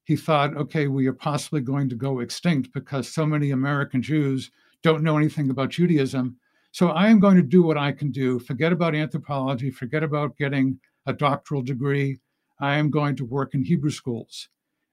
He 0.05 0.16
thought, 0.16 0.57
okay, 0.57 0.87
we 0.87 1.07
are 1.07 1.12
possibly 1.12 1.61
going 1.61 1.88
to 1.88 1.96
go 1.96 2.20
extinct 2.20 2.72
because 2.72 3.09
so 3.09 3.26
many 3.26 3.50
American 3.50 4.02
Jews 4.02 4.50
don't 4.83 5.02
know 5.02 5.16
anything 5.16 5.50
about 5.50 5.70
Judaism. 5.70 6.37
So 6.70 6.90
I 6.90 7.09
am 7.09 7.18
going 7.18 7.37
to 7.37 7.42
do 7.42 7.62
what 7.62 7.79
I 7.79 7.90
can 7.90 8.11
do. 8.11 8.38
Forget 8.38 8.72
about 8.72 8.94
anthropology, 8.94 9.70
forget 9.70 10.02
about 10.02 10.37
getting 10.37 10.79
a 11.07 11.12
doctoral 11.12 11.62
degree. 11.62 12.20
I 12.61 12.76
am 12.76 12.90
going 12.90 13.16
to 13.16 13.24
work 13.24 13.55
in 13.55 13.64
Hebrew 13.64 13.90
schools 13.90 14.48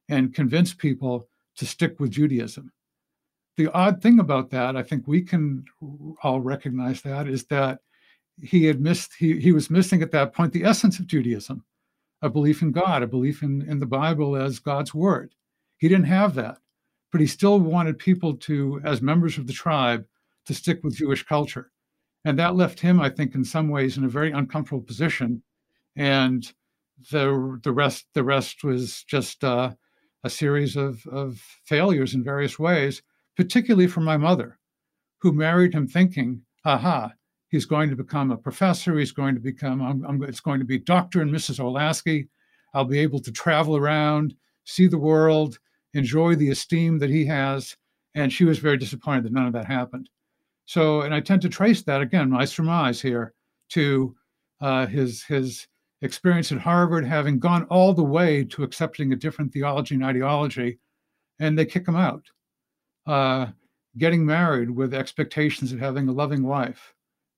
and 0.09 0.33
convince 0.33 0.73
people 0.73 1.27
to 1.57 1.65
stick 1.65 1.99
with 1.99 2.11
Judaism. 2.11 2.71
The 3.55 3.67
odd 3.67 4.01
thing 4.01 4.19
about 4.19 4.49
that, 4.49 4.75
I 4.75 4.81
think 4.81 5.07
we 5.07 5.21
can 5.21 5.65
all 6.23 6.41
recognize 6.41 7.01
that, 7.03 7.27
is 7.27 7.45
that 7.45 7.79
he 8.41 8.65
had 8.65 8.81
missed 8.81 9.13
he, 9.17 9.39
he 9.39 9.51
was 9.51 9.69
missing 9.69 10.01
at 10.01 10.11
that 10.11 10.33
point 10.33 10.53
the 10.53 10.63
essence 10.63 10.99
of 10.99 11.07
judaism 11.07 11.63
a 12.21 12.29
belief 12.29 12.61
in 12.61 12.71
god 12.71 13.03
a 13.03 13.07
belief 13.07 13.43
in, 13.43 13.61
in 13.69 13.79
the 13.79 13.85
bible 13.85 14.35
as 14.35 14.59
god's 14.59 14.93
word. 14.93 15.33
He 15.77 15.89
didn't 15.89 16.05
have 16.05 16.35
that 16.35 16.57
but 17.11 17.21
he 17.21 17.27
still 17.27 17.59
wanted 17.59 17.99
people 17.99 18.35
to 18.37 18.81
as 18.83 19.01
members 19.01 19.37
of 19.37 19.47
the 19.47 19.53
tribe 19.53 20.05
to 20.45 20.53
stick 20.53 20.83
with 20.83 20.97
jewish 20.97 21.23
culture. 21.23 21.71
And 22.25 22.39
that 22.39 22.55
left 22.55 22.79
him 22.79 22.99
i 22.99 23.09
think 23.09 23.35
in 23.35 23.43
some 23.43 23.69
ways 23.69 23.97
in 23.97 24.03
a 24.03 24.09
very 24.09 24.31
uncomfortable 24.31 24.81
position. 24.81 25.43
And 25.95 26.51
the 27.11 27.59
the 27.63 27.73
rest 27.73 28.07
the 28.13 28.23
rest 28.23 28.63
was 28.63 29.03
just 29.03 29.43
uh, 29.43 29.73
a 30.23 30.29
series 30.29 30.75
of, 30.75 31.05
of 31.07 31.37
failures 31.65 32.13
in 32.13 32.23
various 32.23 32.57
ways 32.57 33.01
particularly 33.35 33.87
for 33.87 34.01
my 34.01 34.17
mother 34.17 34.59
who 35.19 35.33
married 35.33 35.73
him 35.73 35.87
thinking 35.87 36.41
aha 36.65 37.11
He's 37.53 37.65
going 37.65 37.91
to 37.91 37.95
become 37.95 38.31
a 38.31 38.35
professor. 38.35 38.97
He's 38.97 39.11
going 39.11 39.35
to 39.35 39.39
become, 39.39 39.79
I'm, 39.79 40.03
I'm, 40.05 40.23
it's 40.23 40.39
going 40.39 40.57
to 40.57 40.65
be 40.65 40.79
Dr. 40.79 41.21
and 41.21 41.31
Mrs. 41.31 41.59
Olasky. 41.59 42.27
I'll 42.73 42.83
be 42.83 42.97
able 42.97 43.19
to 43.19 43.31
travel 43.31 43.77
around, 43.77 44.33
see 44.65 44.87
the 44.87 44.97
world, 44.97 45.59
enjoy 45.93 46.33
the 46.33 46.49
esteem 46.49 46.97
that 46.97 47.11
he 47.11 47.23
has. 47.27 47.77
And 48.15 48.33
she 48.33 48.43
was 48.43 48.57
very 48.57 48.77
disappointed 48.77 49.25
that 49.25 49.33
none 49.33 49.45
of 49.45 49.53
that 49.53 49.67
happened. 49.67 50.09
So, 50.65 51.01
and 51.01 51.13
I 51.13 51.19
tend 51.19 51.43
to 51.43 51.49
trace 51.49 51.83
that 51.83 52.01
again, 52.01 52.31
my 52.31 52.43
surmise 52.43 52.99
here, 52.99 53.35
to 53.69 54.15
uh, 54.59 54.87
his 54.87 55.21
his 55.21 55.67
experience 56.01 56.51
at 56.51 56.57
Harvard, 56.57 57.05
having 57.05 57.37
gone 57.37 57.65
all 57.65 57.93
the 57.93 58.03
way 58.03 58.43
to 58.45 58.63
accepting 58.63 59.13
a 59.13 59.15
different 59.15 59.53
theology 59.53 59.93
and 59.93 60.03
ideology, 60.03 60.79
and 61.37 61.55
they 61.55 61.65
kick 61.65 61.87
him 61.87 61.97
out. 61.97 62.25
Uh, 63.05 63.47
getting 63.99 64.25
married 64.25 64.71
with 64.71 64.95
expectations 64.95 65.71
of 65.71 65.79
having 65.79 66.07
a 66.07 66.11
loving 66.11 66.41
wife, 66.41 66.92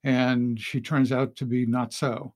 and 0.05 0.57
she 0.59 0.79
turns 0.79 1.11
out 1.11 1.35
to 1.35 1.45
be 1.45 1.65
not 1.65 1.91
so. 1.91 2.33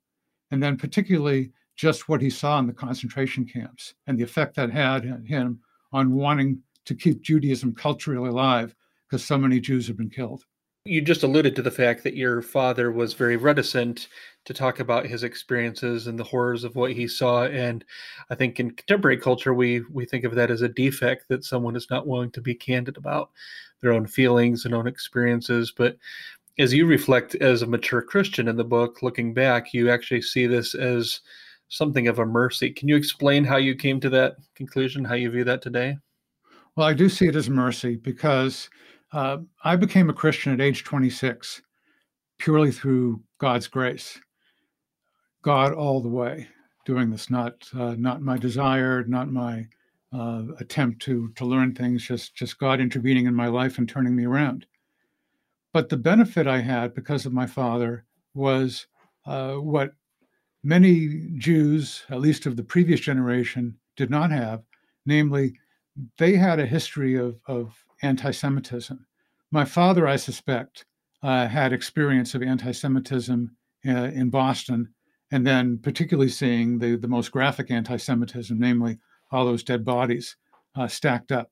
And 0.51 0.61
then, 0.61 0.75
particularly, 0.75 1.51
just 1.77 2.09
what 2.09 2.21
he 2.21 2.29
saw 2.29 2.59
in 2.59 2.67
the 2.67 2.73
concentration 2.73 3.45
camps 3.45 3.93
and 4.07 4.17
the 4.17 4.23
effect 4.23 4.55
that 4.55 4.71
had 4.71 5.05
on 5.05 5.23
him 5.23 5.59
on 5.93 6.13
wanting 6.13 6.61
to 6.85 6.95
keep 6.95 7.21
Judaism 7.21 7.73
culturally 7.73 8.27
alive 8.27 8.75
because 9.07 9.23
so 9.23 9.37
many 9.37 9.59
Jews 9.59 9.87
have 9.87 9.95
been 9.95 10.09
killed. 10.09 10.43
You 10.85 11.01
just 11.01 11.23
alluded 11.23 11.55
to 11.55 11.61
the 11.61 11.69
fact 11.69 12.03
that 12.03 12.15
your 12.15 12.41
father 12.41 12.91
was 12.91 13.13
very 13.13 13.37
reticent 13.37 14.07
to 14.45 14.53
talk 14.53 14.79
about 14.79 15.05
his 15.05 15.23
experiences 15.23 16.07
and 16.07 16.17
the 16.17 16.23
horrors 16.23 16.63
of 16.63 16.75
what 16.75 16.93
he 16.93 17.07
saw. 17.07 17.43
And 17.45 17.85
I 18.31 18.35
think 18.35 18.59
in 18.59 18.71
contemporary 18.71 19.17
culture, 19.17 19.53
we 19.53 19.81
we 19.91 20.05
think 20.05 20.23
of 20.23 20.33
that 20.35 20.49
as 20.49 20.63
a 20.63 20.69
defect 20.69 21.27
that 21.27 21.43
someone 21.43 21.75
is 21.75 21.89
not 21.91 22.07
willing 22.07 22.31
to 22.31 22.41
be 22.41 22.55
candid 22.55 22.97
about 22.97 23.29
their 23.81 23.91
own 23.91 24.07
feelings 24.07 24.65
and 24.65 24.73
own 24.73 24.87
experiences. 24.87 25.71
But 25.75 25.97
as 26.59 26.73
you 26.73 26.85
reflect 26.85 27.35
as 27.35 27.61
a 27.61 27.67
mature 27.67 28.01
Christian 28.01 28.49
in 28.49 28.57
the 28.57 28.65
book, 28.65 29.01
looking 29.01 29.33
back, 29.33 29.73
you 29.73 29.89
actually 29.89 30.21
see 30.21 30.45
this 30.45 30.75
as 30.75 31.21
something 31.69 32.09
of 32.09 32.19
a 32.19 32.25
mercy. 32.25 32.69
Can 32.69 32.89
you 32.89 32.97
explain 32.97 33.45
how 33.45 33.55
you 33.55 33.75
came 33.75 33.99
to 34.01 34.09
that 34.09 34.35
conclusion, 34.55 35.05
how 35.05 35.15
you 35.15 35.31
view 35.31 35.45
that 35.45 35.61
today? 35.61 35.95
Well, 36.75 36.85
I 36.85 36.93
do 36.93 37.07
see 37.07 37.27
it 37.27 37.35
as 37.37 37.49
mercy 37.49 37.95
because 37.95 38.69
uh, 39.13 39.37
I 39.63 39.77
became 39.77 40.09
a 40.09 40.13
Christian 40.13 40.51
at 40.51 40.59
age 40.59 40.83
26 40.83 41.61
purely 42.39 42.71
through 42.71 43.21
God's 43.37 43.67
grace. 43.67 44.19
God 45.41 45.73
all 45.73 46.01
the 46.01 46.09
way 46.09 46.47
doing 46.85 47.09
this, 47.09 47.29
not 47.29 47.53
uh, 47.73 47.95
not 47.97 48.21
my 48.21 48.37
desire, 48.37 49.05
not 49.05 49.31
my 49.31 49.65
uh, 50.11 50.43
attempt 50.59 51.01
to 51.03 51.31
to 51.35 51.45
learn 51.45 51.73
things, 51.73 52.05
just 52.05 52.35
just 52.35 52.59
God 52.59 52.81
intervening 52.81 53.27
in 53.27 53.33
my 53.33 53.47
life 53.47 53.77
and 53.77 53.87
turning 53.87 54.15
me 54.15 54.25
around. 54.25 54.65
But 55.73 55.89
the 55.89 55.97
benefit 55.97 56.47
I 56.47 56.61
had 56.61 56.93
because 56.93 57.25
of 57.25 57.33
my 57.33 57.45
father 57.45 58.05
was 58.33 58.87
uh, 59.25 59.55
what 59.55 59.93
many 60.63 61.29
Jews, 61.37 62.03
at 62.09 62.21
least 62.21 62.45
of 62.45 62.55
the 62.55 62.63
previous 62.63 62.99
generation, 62.99 63.77
did 63.95 64.09
not 64.09 64.31
have 64.31 64.63
namely, 65.09 65.55
they 66.17 66.35
had 66.35 66.59
a 66.59 66.65
history 66.65 67.15
of, 67.15 67.37
of 67.47 67.83
anti 68.03 68.31
Semitism. 68.31 69.05
My 69.51 69.65
father, 69.65 70.07
I 70.07 70.15
suspect, 70.15 70.85
uh, 71.23 71.47
had 71.47 71.73
experience 71.73 72.35
of 72.35 72.43
anti 72.43 72.71
Semitism 72.71 73.55
uh, 73.87 73.91
in 73.91 74.29
Boston, 74.29 74.93
and 75.31 75.45
then 75.45 75.79
particularly 75.79 76.29
seeing 76.29 76.79
the, 76.79 76.95
the 76.95 77.07
most 77.07 77.31
graphic 77.31 77.71
anti 77.71 77.97
Semitism, 77.97 78.57
namely 78.57 78.99
all 79.31 79.45
those 79.45 79.63
dead 79.63 79.83
bodies 79.83 80.37
uh, 80.75 80.87
stacked 80.87 81.31
up. 81.31 81.51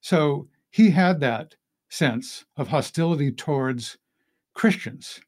So 0.00 0.48
he 0.70 0.90
had 0.90 1.20
that 1.20 1.56
sense 1.94 2.44
of 2.56 2.68
hostility 2.68 3.30
towards 3.30 3.98
Christians. 4.52 5.20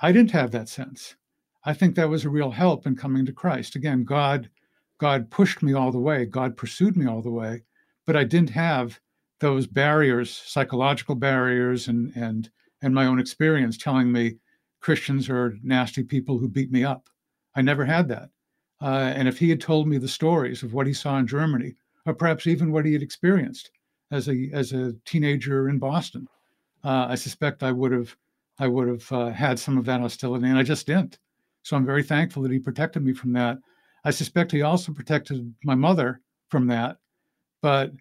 I 0.00 0.12
didn't 0.12 0.30
have 0.30 0.52
that 0.52 0.68
sense. 0.68 1.16
I 1.64 1.74
think 1.74 1.94
that 1.94 2.08
was 2.08 2.24
a 2.24 2.30
real 2.30 2.50
help 2.52 2.86
in 2.86 2.96
coming 2.96 3.26
to 3.26 3.32
Christ. 3.32 3.74
Again, 3.74 4.04
God, 4.04 4.48
God 4.98 5.30
pushed 5.30 5.62
me 5.62 5.72
all 5.72 5.90
the 5.90 5.98
way. 5.98 6.24
God 6.24 6.56
pursued 6.56 6.96
me 6.96 7.06
all 7.06 7.22
the 7.22 7.30
way, 7.30 7.62
but 8.06 8.16
I 8.16 8.24
didn't 8.24 8.50
have 8.50 9.00
those 9.40 9.66
barriers, 9.66 10.30
psychological 10.30 11.16
barriers, 11.16 11.88
and 11.88 12.12
and 12.14 12.50
and 12.82 12.94
my 12.94 13.06
own 13.06 13.18
experience 13.18 13.76
telling 13.76 14.10
me 14.10 14.36
Christians 14.80 15.28
are 15.28 15.56
nasty 15.62 16.04
people 16.04 16.38
who 16.38 16.48
beat 16.48 16.70
me 16.70 16.84
up. 16.84 17.08
I 17.56 17.62
never 17.62 17.84
had 17.84 18.08
that. 18.08 18.30
Uh, 18.80 19.12
and 19.16 19.28
if 19.28 19.38
he 19.38 19.50
had 19.50 19.60
told 19.60 19.88
me 19.88 19.98
the 19.98 20.08
stories 20.08 20.62
of 20.62 20.74
what 20.74 20.86
he 20.86 20.92
saw 20.92 21.18
in 21.18 21.26
Germany, 21.26 21.74
or 22.06 22.14
perhaps 22.14 22.46
even 22.46 22.72
what 22.72 22.84
he 22.84 22.92
had 22.92 23.02
experienced 23.02 23.70
as 24.12 24.28
a 24.28 24.50
as 24.52 24.72
a 24.72 24.92
teenager 25.04 25.68
in 25.68 25.78
Boston, 25.78 26.28
uh, 26.84 27.06
I 27.08 27.16
suspect 27.16 27.62
I 27.62 27.72
would 27.72 27.90
have 27.90 28.14
I 28.58 28.68
would 28.68 28.86
have 28.86 29.10
uh, 29.10 29.30
had 29.30 29.58
some 29.58 29.78
of 29.78 29.84
that 29.86 30.00
hostility, 30.00 30.46
and 30.46 30.58
I 30.58 30.62
just 30.62 30.86
didn't. 30.86 31.18
So 31.62 31.76
I'm 31.76 31.86
very 31.86 32.02
thankful 32.02 32.42
that 32.42 32.52
he 32.52 32.58
protected 32.58 33.04
me 33.04 33.14
from 33.14 33.32
that. 33.32 33.58
I 34.04 34.10
suspect 34.10 34.52
he 34.52 34.62
also 34.62 34.92
protected 34.92 35.52
my 35.64 35.74
mother 35.74 36.20
from 36.48 36.66
that, 36.68 36.98
but 37.62 37.92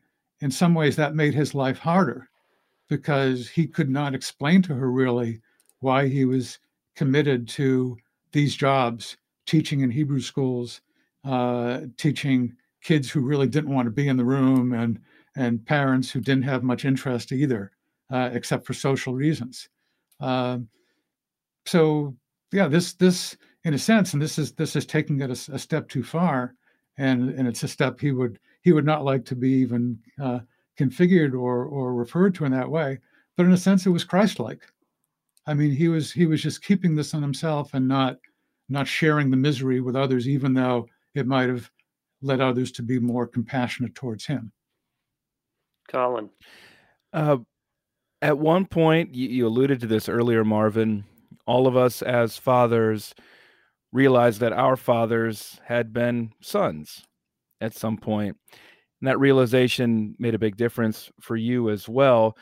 in 0.41 0.51
some 0.51 0.73
ways 0.73 0.95
that 0.95 1.15
made 1.15 1.33
his 1.33 1.55
life 1.55 1.79
harder 1.79 2.27
because 2.89 3.47
he 3.47 3.65
could 3.65 3.89
not 3.89 4.13
explain 4.13 4.61
to 4.63 4.75
her 4.75 4.91
really 4.91 5.39
why 5.79 6.07
he 6.07 6.25
was 6.25 6.59
committed 6.95 7.47
to 7.47 7.97
these 8.33 8.55
jobs, 8.55 9.15
teaching 9.45 9.81
in 9.81 9.89
Hebrew 9.89 10.19
schools, 10.19 10.81
uh, 11.23 11.81
teaching 11.97 12.53
kids 12.81 13.09
who 13.09 13.21
really 13.21 13.47
didn't 13.47 13.73
want 13.73 13.85
to 13.85 13.91
be 13.91 14.07
in 14.07 14.17
the 14.17 14.25
room, 14.25 14.73
and 14.73 14.99
and 15.35 15.65
parents 15.65 16.11
who 16.11 16.19
didn't 16.19 16.43
have 16.43 16.63
much 16.63 16.85
interest 16.85 17.31
either, 17.31 17.71
uh, 18.11 18.29
except 18.33 18.65
for 18.65 18.73
social 18.73 19.13
reasons. 19.13 19.69
Uh, 20.19 20.59
so 21.65 22.15
yeah, 22.51 22.67
this 22.67 22.93
this 22.93 23.37
in 23.63 23.73
a 23.73 23.79
sense, 23.79 24.13
and 24.13 24.21
this 24.21 24.37
is 24.37 24.53
this 24.53 24.75
is 24.75 24.85
taking 24.85 25.19
it 25.21 25.29
a, 25.29 25.53
a, 25.53 25.59
step 25.59 25.87
too 25.87 26.03
far, 26.03 26.55
and 26.97 27.29
and 27.29 27.47
it's 27.47 27.63
a 27.63 27.67
step 27.67 27.99
he 27.99 28.11
would 28.11 28.39
he 28.61 28.73
would 28.73 28.85
not 28.85 29.05
like 29.05 29.25
to 29.25 29.35
be 29.35 29.49
even 29.49 29.99
uh, 30.21 30.39
configured 30.77 31.33
or 31.33 31.65
or 31.65 31.93
referred 31.93 32.35
to 32.35 32.45
in 32.45 32.51
that 32.51 32.69
way. 32.69 32.99
But 33.37 33.45
in 33.45 33.53
a 33.53 33.57
sense, 33.57 33.85
it 33.85 33.91
was 33.91 34.03
Christ-like. 34.03 34.61
I 35.47 35.53
mean, 35.53 35.71
he 35.71 35.87
was 35.87 36.11
he 36.11 36.25
was 36.25 36.41
just 36.41 36.63
keeping 36.63 36.95
this 36.95 37.13
on 37.13 37.21
himself 37.21 37.73
and 37.73 37.87
not 37.87 38.17
not 38.69 38.87
sharing 38.87 39.29
the 39.29 39.37
misery 39.37 39.81
with 39.81 39.95
others, 39.95 40.27
even 40.27 40.53
though 40.53 40.87
it 41.15 41.27
might 41.27 41.49
have 41.49 41.69
led 42.21 42.41
others 42.41 42.71
to 42.71 42.83
be 42.83 42.99
more 42.99 43.27
compassionate 43.27 43.95
towards 43.95 44.25
him. 44.25 44.51
Collin, 45.91 46.29
uh, 47.13 47.37
at 48.21 48.37
one 48.37 48.65
point, 48.65 49.15
you, 49.15 49.27
you 49.29 49.47
alluded 49.47 49.79
to 49.81 49.87
this 49.87 50.07
earlier, 50.07 50.43
Marvin. 50.43 51.03
All 51.45 51.67
of 51.67 51.75
us 51.75 52.01
as 52.01 52.37
fathers 52.37 53.13
realized 53.91 54.39
that 54.39 54.53
our 54.53 54.77
fathers 54.77 55.59
had 55.65 55.91
been 55.91 56.31
sons 56.39 57.03
at 57.59 57.75
some 57.75 57.97
point 57.97 58.37
and 59.01 59.07
that 59.07 59.19
realization 59.19 60.15
made 60.19 60.35
a 60.35 60.39
big 60.39 60.55
difference 60.55 61.11
for 61.19 61.35
you 61.35 61.69
as 61.69 61.89
well. 61.89 62.37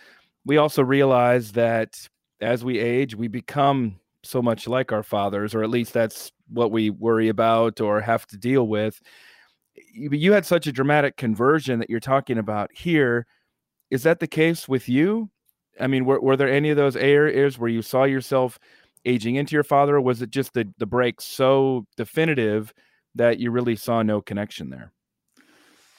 We 0.46 0.58
also 0.58 0.84
realize 0.84 1.54
that 1.54 2.08
as 2.42 2.64
we 2.64 2.80
age, 2.80 3.16
we 3.16 3.28
become 3.28 4.00
so 4.24 4.42
much 4.42 4.68
like 4.68 4.92
our 4.92 5.04
fathers, 5.04 5.56
or 5.56 5.64
at 5.64 5.70
least 5.70 5.94
that's 5.94 6.32
what 6.50 6.72
we 6.72 6.90
worry 6.90 7.30
about 7.30 7.80
or 7.80 8.02
have 8.02 8.28
to 8.28 8.38
deal 8.38 8.68
with. 8.68 9.02
You 9.94 10.34
had 10.34 10.46
such 10.46 10.68
a 10.68 10.74
dramatic 10.74 11.16
conversion 11.16 11.80
that 11.80 11.90
you're 11.90 12.02
talking 12.02 12.38
about 12.38 12.72
here. 12.74 13.26
Is 13.92 14.04
that 14.04 14.20
the 14.20 14.28
case 14.28 14.68
with 14.68 14.88
you? 14.88 15.30
I 15.80 15.88
mean, 15.88 16.06
were, 16.06 16.20
were 16.20 16.38
there 16.38 16.52
any 16.52 16.70
of 16.70 16.78
those 16.78 16.96
areas 16.96 17.58
where 17.58 17.70
you 17.70 17.82
saw 17.82 18.04
yourself 18.04 18.60
aging 19.06 19.36
into 19.36 19.56
your 19.56 19.64
father, 19.64 19.96
or 19.96 20.02
was 20.02 20.22
it 20.22 20.30
just 20.30 20.54
the, 20.54 20.68
the 20.78 20.86
break 20.86 21.22
so 21.22 21.86
definitive 21.96 22.74
that 23.16 23.40
you 23.40 23.52
really 23.52 23.76
saw 23.76 24.02
no 24.02 24.22
connection 24.22 24.70
there? 24.70 24.92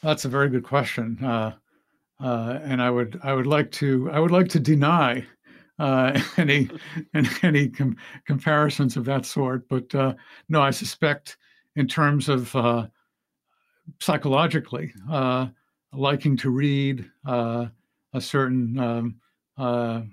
That's 0.03 0.25
a 0.25 0.29
very 0.29 0.49
good 0.49 0.65
question, 0.65 1.23
uh, 1.23 1.55
uh, 2.23 2.59
and 2.63 2.81
I 2.81 2.91
would 2.91 3.21
I 3.23 3.35
would 3.35 3.47
like 3.47 3.71
to 3.73 4.11
I 4.11 4.19
would 4.19 4.31
like 4.31 4.49
to 4.49 4.61
deny 4.61 5.27
uh, 5.79 6.19
any 6.37 6.71
any 7.43 7.69
com- 7.69 7.97
comparisons 8.27 8.97
of 8.97 9.05
that 9.07 9.27
sort. 9.27 9.69
But 9.69 9.95
uh, 9.95 10.15
no, 10.49 10.63
I 10.63 10.71
suspect 10.71 11.37
in 11.77 11.87
terms 11.87 12.29
of 12.29 12.55
uh, 12.57 12.87
psychologically 14.01 14.93
uh, 15.11 15.49
liking 15.93 16.37
to 16.39 16.51
read, 16.51 17.11
a 18.13 18.21
certain 18.21 19.17
um, 19.59 20.13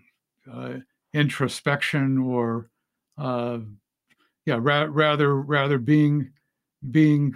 introspection, 1.14 2.18
or 2.18 2.70
yeah, 3.18 4.58
ra- 4.60 4.88
rather 4.90 5.36
rather 5.36 5.78
being 5.78 6.32
being 6.92 7.34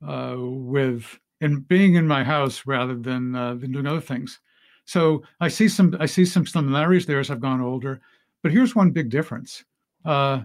with 0.00 1.18
and 1.40 1.66
being 1.68 1.94
in 1.94 2.06
my 2.06 2.22
house 2.22 2.66
rather 2.66 2.94
than 2.94 3.34
uh, 3.34 3.54
than 3.54 3.72
doing 3.72 3.86
other 3.86 4.00
things. 4.00 4.40
So 4.84 5.22
I 5.40 5.48
see 5.48 5.68
some 5.68 5.96
I 6.00 6.06
see 6.06 6.24
some 6.24 6.46
similarities 6.46 7.06
there 7.06 7.20
as 7.20 7.30
I've 7.30 7.40
gone 7.40 7.60
older, 7.60 8.00
but 8.42 8.52
here's 8.52 8.74
one 8.74 8.90
big 8.90 9.10
difference. 9.10 9.64
Uh, 10.04 10.42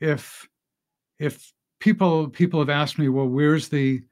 if 0.00 0.48
if 1.18 1.52
people 1.78 2.28
people 2.28 2.60
have 2.60 2.70
asked 2.70 2.98
me, 2.98 3.08
well, 3.08 3.28
where's 3.28 3.68
the 3.68 4.02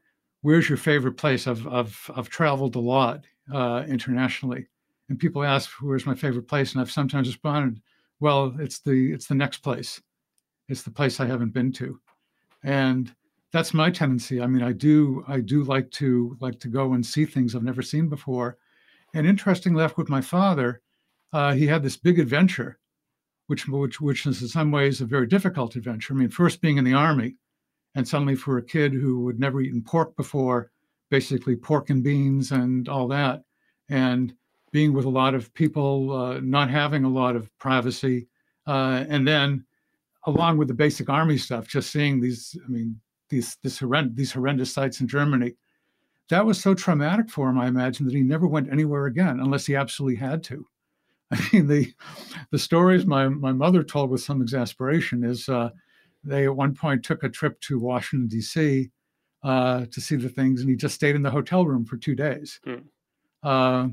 where's 0.42 0.68
your 0.68 0.78
favorite 0.78 1.16
place? 1.16 1.46
I've 1.46 1.66
I've 1.66 2.10
I've 2.14 2.28
traveled 2.28 2.76
a 2.76 2.80
lot 2.80 3.24
uh, 3.52 3.84
internationally, 3.88 4.66
and 5.08 5.18
people 5.18 5.42
ask 5.44 5.70
where's 5.80 6.06
my 6.06 6.14
favorite 6.14 6.48
place, 6.48 6.72
and 6.72 6.80
I've 6.80 6.90
sometimes 6.90 7.28
responded, 7.28 7.80
well, 8.20 8.54
it's 8.58 8.80
the 8.80 9.12
it's 9.12 9.26
the 9.26 9.34
next 9.34 9.58
place, 9.58 10.00
it's 10.68 10.82
the 10.82 10.90
place 10.90 11.20
I 11.20 11.26
haven't 11.26 11.52
been 11.52 11.72
to, 11.72 12.00
and 12.62 13.14
that's 13.52 13.72
my 13.72 13.90
tendency. 13.90 14.42
I 14.42 14.46
mean, 14.46 14.62
I 14.62 14.72
do 14.72 15.24
I 15.26 15.40
do 15.40 15.64
like 15.64 15.90
to 15.92 16.36
like 16.40 16.60
to 16.60 16.68
go 16.68 16.92
and 16.92 17.04
see 17.04 17.24
things 17.24 17.54
I've 17.54 17.62
never 17.62 17.82
seen 17.82 18.08
before. 18.08 18.58
And 19.14 19.26
interestingly, 19.26 19.80
left 19.80 19.96
with 19.96 20.10
my 20.10 20.20
father, 20.20 20.82
uh, 21.32 21.54
he 21.54 21.66
had 21.66 21.82
this 21.82 21.96
big 21.96 22.18
adventure, 22.18 22.78
which 23.46 23.66
which 23.68 24.00
which 24.00 24.26
is 24.26 24.42
in 24.42 24.48
some 24.48 24.70
ways 24.70 25.00
a 25.00 25.06
very 25.06 25.26
difficult 25.26 25.76
adventure. 25.76 26.12
I 26.12 26.16
mean, 26.16 26.28
first 26.28 26.60
being 26.60 26.76
in 26.76 26.84
the 26.84 26.94
army, 26.94 27.36
and 27.94 28.06
suddenly 28.06 28.34
for 28.34 28.58
a 28.58 28.62
kid 28.62 28.92
who 28.92 29.26
had 29.28 29.40
never 29.40 29.60
eaten 29.60 29.82
pork 29.82 30.16
before, 30.16 30.70
basically 31.10 31.56
pork 31.56 31.90
and 31.90 32.02
beans 32.02 32.52
and 32.52 32.88
all 32.88 33.08
that, 33.08 33.42
and 33.88 34.34
being 34.72 34.92
with 34.92 35.04
a 35.04 35.10
lot 35.10 35.34
of 35.34 35.52
people, 35.54 36.12
uh, 36.12 36.40
not 36.40 36.70
having 36.70 37.04
a 37.04 37.08
lot 37.08 37.36
of 37.36 37.50
privacy, 37.58 38.28
uh, 38.66 39.04
and 39.08 39.26
then 39.26 39.64
along 40.26 40.58
with 40.58 40.68
the 40.68 40.74
basic 40.74 41.08
army 41.08 41.38
stuff, 41.38 41.66
just 41.66 41.90
seeing 41.90 42.20
these, 42.20 42.56
I 42.64 42.68
mean, 42.68 43.00
these 43.28 43.56
this 43.62 43.78
horrendous 43.78 44.16
these 44.16 44.32
horrendous 44.32 44.72
sights 44.72 45.00
in 45.00 45.08
Germany. 45.08 45.54
That 46.30 46.44
was 46.44 46.60
so 46.60 46.74
traumatic 46.74 47.30
for 47.30 47.48
him, 47.48 47.58
I 47.58 47.68
imagine, 47.68 48.06
that 48.06 48.14
he 48.14 48.22
never 48.22 48.46
went 48.46 48.70
anywhere 48.70 49.06
again 49.06 49.40
unless 49.40 49.66
he 49.66 49.74
absolutely 49.74 50.16
had 50.16 50.42
to. 50.44 50.66
I 51.30 51.48
mean, 51.52 51.66
the 51.66 51.92
the 52.50 52.58
stories 52.58 53.06
my 53.06 53.28
my 53.28 53.52
mother 53.52 53.82
told 53.82 54.10
with 54.10 54.22
some 54.22 54.42
exasperation 54.42 55.24
is 55.24 55.48
uh, 55.48 55.70
they 56.24 56.44
at 56.44 56.56
one 56.56 56.74
point 56.74 57.04
took 57.04 57.22
a 57.22 57.28
trip 57.28 57.60
to 57.62 57.78
Washington 57.78 58.28
D.C. 58.28 58.90
Uh, 59.44 59.86
to 59.92 60.00
see 60.00 60.16
the 60.16 60.28
things, 60.28 60.60
and 60.60 60.68
he 60.68 60.74
just 60.74 60.96
stayed 60.96 61.14
in 61.14 61.22
the 61.22 61.30
hotel 61.30 61.64
room 61.64 61.84
for 61.84 61.96
two 61.96 62.16
days. 62.16 62.58
Hmm. 62.64 62.74
Uh, 63.44 63.88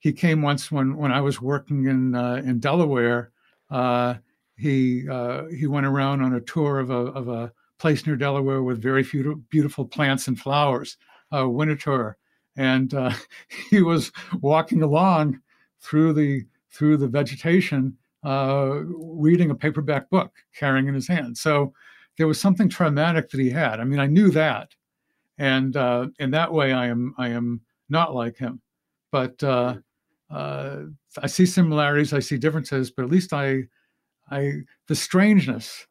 he 0.00 0.12
came 0.12 0.42
once 0.42 0.70
when 0.70 0.96
when 0.96 1.12
I 1.12 1.20
was 1.20 1.40
working 1.40 1.86
in 1.86 2.14
uh, 2.14 2.42
in 2.44 2.58
Delaware. 2.58 3.30
Uh, 3.70 4.16
he 4.56 5.08
uh, 5.08 5.44
he 5.46 5.66
went 5.66 5.86
around 5.86 6.22
on 6.22 6.34
a 6.34 6.40
tour 6.40 6.78
of 6.78 6.90
a 6.90 6.94
of 6.94 7.28
a 7.28 7.52
place 7.78 8.06
near 8.06 8.16
Delaware 8.16 8.62
with 8.62 8.82
very 8.82 9.02
few 9.02 9.42
beautiful 9.48 9.84
plants 9.84 10.28
and 10.28 10.38
flowers, 10.38 10.96
uh, 11.32 11.44
Winterthur, 11.44 12.14
and 12.56 12.94
uh, 12.94 13.12
he 13.70 13.82
was 13.82 14.12
walking 14.40 14.82
along 14.82 15.40
through 15.80 16.12
the 16.12 16.44
through 16.70 16.96
the 16.96 17.08
vegetation, 17.08 17.96
uh, 18.24 18.80
reading 18.84 19.50
a 19.50 19.54
paperback 19.54 20.10
book, 20.10 20.32
carrying 20.54 20.88
in 20.88 20.94
his 20.94 21.08
hand. 21.08 21.36
So 21.36 21.74
there 22.18 22.26
was 22.26 22.40
something 22.40 22.68
traumatic 22.68 23.30
that 23.30 23.40
he 23.40 23.50
had. 23.50 23.78
I 23.80 23.84
mean, 23.84 23.98
I 23.98 24.06
knew 24.06 24.30
that, 24.30 24.74
and 25.38 25.76
uh, 25.76 26.08
in 26.18 26.30
that 26.32 26.52
way, 26.52 26.72
I 26.72 26.86
am 26.86 27.14
I 27.18 27.28
am 27.28 27.60
not 27.88 28.14
like 28.14 28.36
him, 28.36 28.60
but 29.10 29.42
uh, 29.42 29.76
uh, 30.30 30.82
I 31.22 31.26
see 31.26 31.46
similarities, 31.46 32.12
I 32.12 32.20
see 32.20 32.38
differences, 32.38 32.90
but 32.90 33.04
at 33.04 33.10
least 33.10 33.32
I 33.32 33.64
I 34.30 34.62
the 34.88 34.94
strangeness 34.94 35.86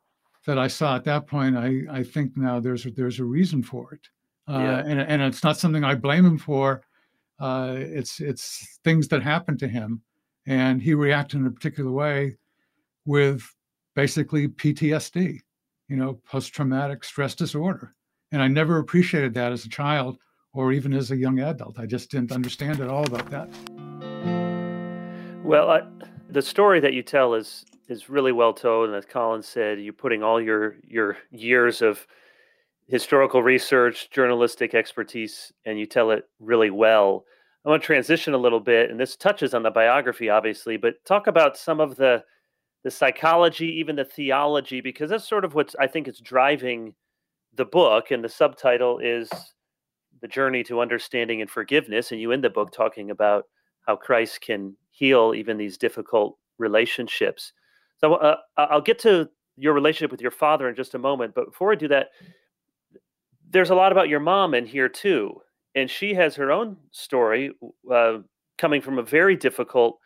that 0.45 0.57
I 0.57 0.67
saw 0.67 0.95
at 0.95 1.03
that 1.03 1.27
point, 1.27 1.55
I, 1.55 1.81
I 1.91 2.03
think 2.03 2.35
now 2.35 2.59
there's 2.59 2.85
a, 2.85 2.91
there's 2.91 3.19
a 3.19 3.23
reason 3.25 3.61
for 3.61 3.93
it. 3.93 4.07
uh, 4.47 4.59
yeah. 4.59 4.79
and 4.79 4.99
and 4.99 5.21
it's 5.21 5.43
not 5.43 5.57
something 5.57 5.83
I 5.83 5.95
blame 5.95 6.25
him 6.25 6.37
for. 6.37 6.81
Uh, 7.39 7.75
it's 7.77 8.19
it's 8.19 8.79
things 8.83 9.07
that 9.09 9.21
happened 9.21 9.59
to 9.59 9.67
him, 9.67 10.01
and 10.45 10.81
he 10.81 10.93
reacted 10.93 11.39
in 11.39 11.47
a 11.47 11.51
particular 11.51 11.91
way 11.91 12.37
with 13.05 13.43
basically 13.95 14.47
PTSD, 14.47 15.39
you 15.87 15.95
know, 15.95 16.19
post 16.25 16.53
traumatic 16.53 17.03
stress 17.03 17.35
disorder. 17.35 17.95
And 18.31 18.41
I 18.41 18.47
never 18.47 18.77
appreciated 18.77 19.33
that 19.33 19.51
as 19.51 19.65
a 19.65 19.69
child 19.69 20.17
or 20.53 20.71
even 20.71 20.93
as 20.93 21.11
a 21.11 21.17
young 21.17 21.39
adult. 21.39 21.79
I 21.79 21.85
just 21.85 22.09
didn't 22.09 22.31
understand 22.31 22.79
at 22.79 22.87
all 22.87 23.05
about 23.05 23.29
that. 23.29 23.49
Well, 25.43 25.69
I, 25.69 25.81
the 26.29 26.41
story 26.41 26.79
that 26.79 26.93
you 26.93 27.03
tell 27.03 27.33
is 27.33 27.65
is 27.87 28.09
really 28.09 28.31
well 28.31 28.53
told, 28.53 28.87
and 28.87 28.95
as 28.95 29.05
Collin 29.05 29.43
said, 29.43 29.81
you're 29.81 29.91
putting 29.91 30.23
all 30.23 30.41
your 30.41 30.75
your 30.87 31.17
years 31.31 31.81
of 31.81 32.07
historical 32.87 33.43
research, 33.43 34.09
journalistic 34.11 34.73
expertise, 34.73 35.51
and 35.65 35.79
you 35.79 35.85
tell 35.85 36.11
it 36.11 36.25
really 36.39 36.69
well. 36.69 37.25
I 37.65 37.69
want 37.69 37.81
to 37.81 37.85
transition 37.85 38.33
a 38.33 38.37
little 38.37 38.59
bit, 38.59 38.89
and 38.89 38.99
this 38.99 39.15
touches 39.15 39.53
on 39.53 39.63
the 39.63 39.71
biography, 39.71 40.29
obviously, 40.29 40.77
but 40.77 41.03
talk 41.05 41.27
about 41.27 41.57
some 41.57 41.79
of 41.79 41.95
the 41.97 42.23
the 42.83 42.91
psychology, 42.91 43.67
even 43.79 43.95
the 43.95 44.05
theology, 44.05 44.81
because 44.81 45.09
that's 45.09 45.27
sort 45.27 45.45
of 45.45 45.53
what 45.53 45.75
I 45.79 45.87
think 45.87 46.07
is 46.07 46.19
driving 46.19 46.95
the 47.55 47.65
book. 47.65 48.11
And 48.11 48.23
the 48.23 48.29
subtitle 48.29 48.99
is 48.99 49.29
The 50.21 50.27
Journey 50.27 50.63
to 50.65 50.81
Understanding 50.81 51.41
and 51.41 51.49
Forgiveness. 51.49 52.11
And 52.11 52.21
you 52.21 52.31
end 52.31 52.43
the 52.43 52.49
book 52.49 52.71
talking 52.71 53.11
about 53.11 53.45
how 53.87 53.95
Christ 53.95 54.41
can 54.41 54.75
heal 54.91 55.33
even 55.35 55.57
these 55.57 55.77
difficult 55.77 56.37
relationships. 56.57 57.53
So 57.99 58.15
uh, 58.15 58.37
I'll 58.57 58.81
get 58.81 58.99
to 58.99 59.29
your 59.57 59.73
relationship 59.73 60.11
with 60.11 60.21
your 60.21 60.31
father 60.31 60.69
in 60.69 60.75
just 60.75 60.95
a 60.95 60.99
moment. 60.99 61.33
But 61.35 61.45
before 61.45 61.71
I 61.71 61.75
do 61.75 61.87
that, 61.89 62.09
there's 63.49 63.69
a 63.69 63.75
lot 63.75 63.91
about 63.91 64.09
your 64.09 64.19
mom 64.19 64.53
in 64.53 64.65
here 64.65 64.89
too. 64.89 65.41
And 65.75 65.89
she 65.89 66.13
has 66.13 66.35
her 66.35 66.51
own 66.51 66.77
story 66.91 67.51
uh, 67.91 68.19
coming 68.57 68.81
from 68.81 68.97
a 68.97 69.03
very 69.03 69.35
difficult 69.35 69.99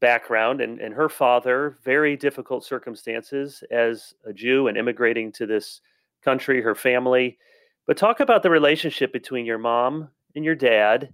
background 0.00 0.60
and, 0.60 0.80
and 0.80 0.94
her 0.94 1.08
father, 1.08 1.76
very 1.84 2.16
difficult 2.16 2.64
circumstances 2.64 3.62
as 3.70 4.14
a 4.24 4.32
Jew 4.32 4.68
and 4.68 4.78
immigrating 4.78 5.30
to 5.32 5.46
this 5.46 5.80
country, 6.22 6.60
her 6.62 6.74
family. 6.74 7.38
But 7.86 7.96
talk 7.96 8.20
about 8.20 8.42
the 8.42 8.50
relationship 8.50 9.12
between 9.12 9.46
your 9.46 9.58
mom 9.58 10.08
and 10.34 10.44
your 10.44 10.54
dad. 10.54 11.12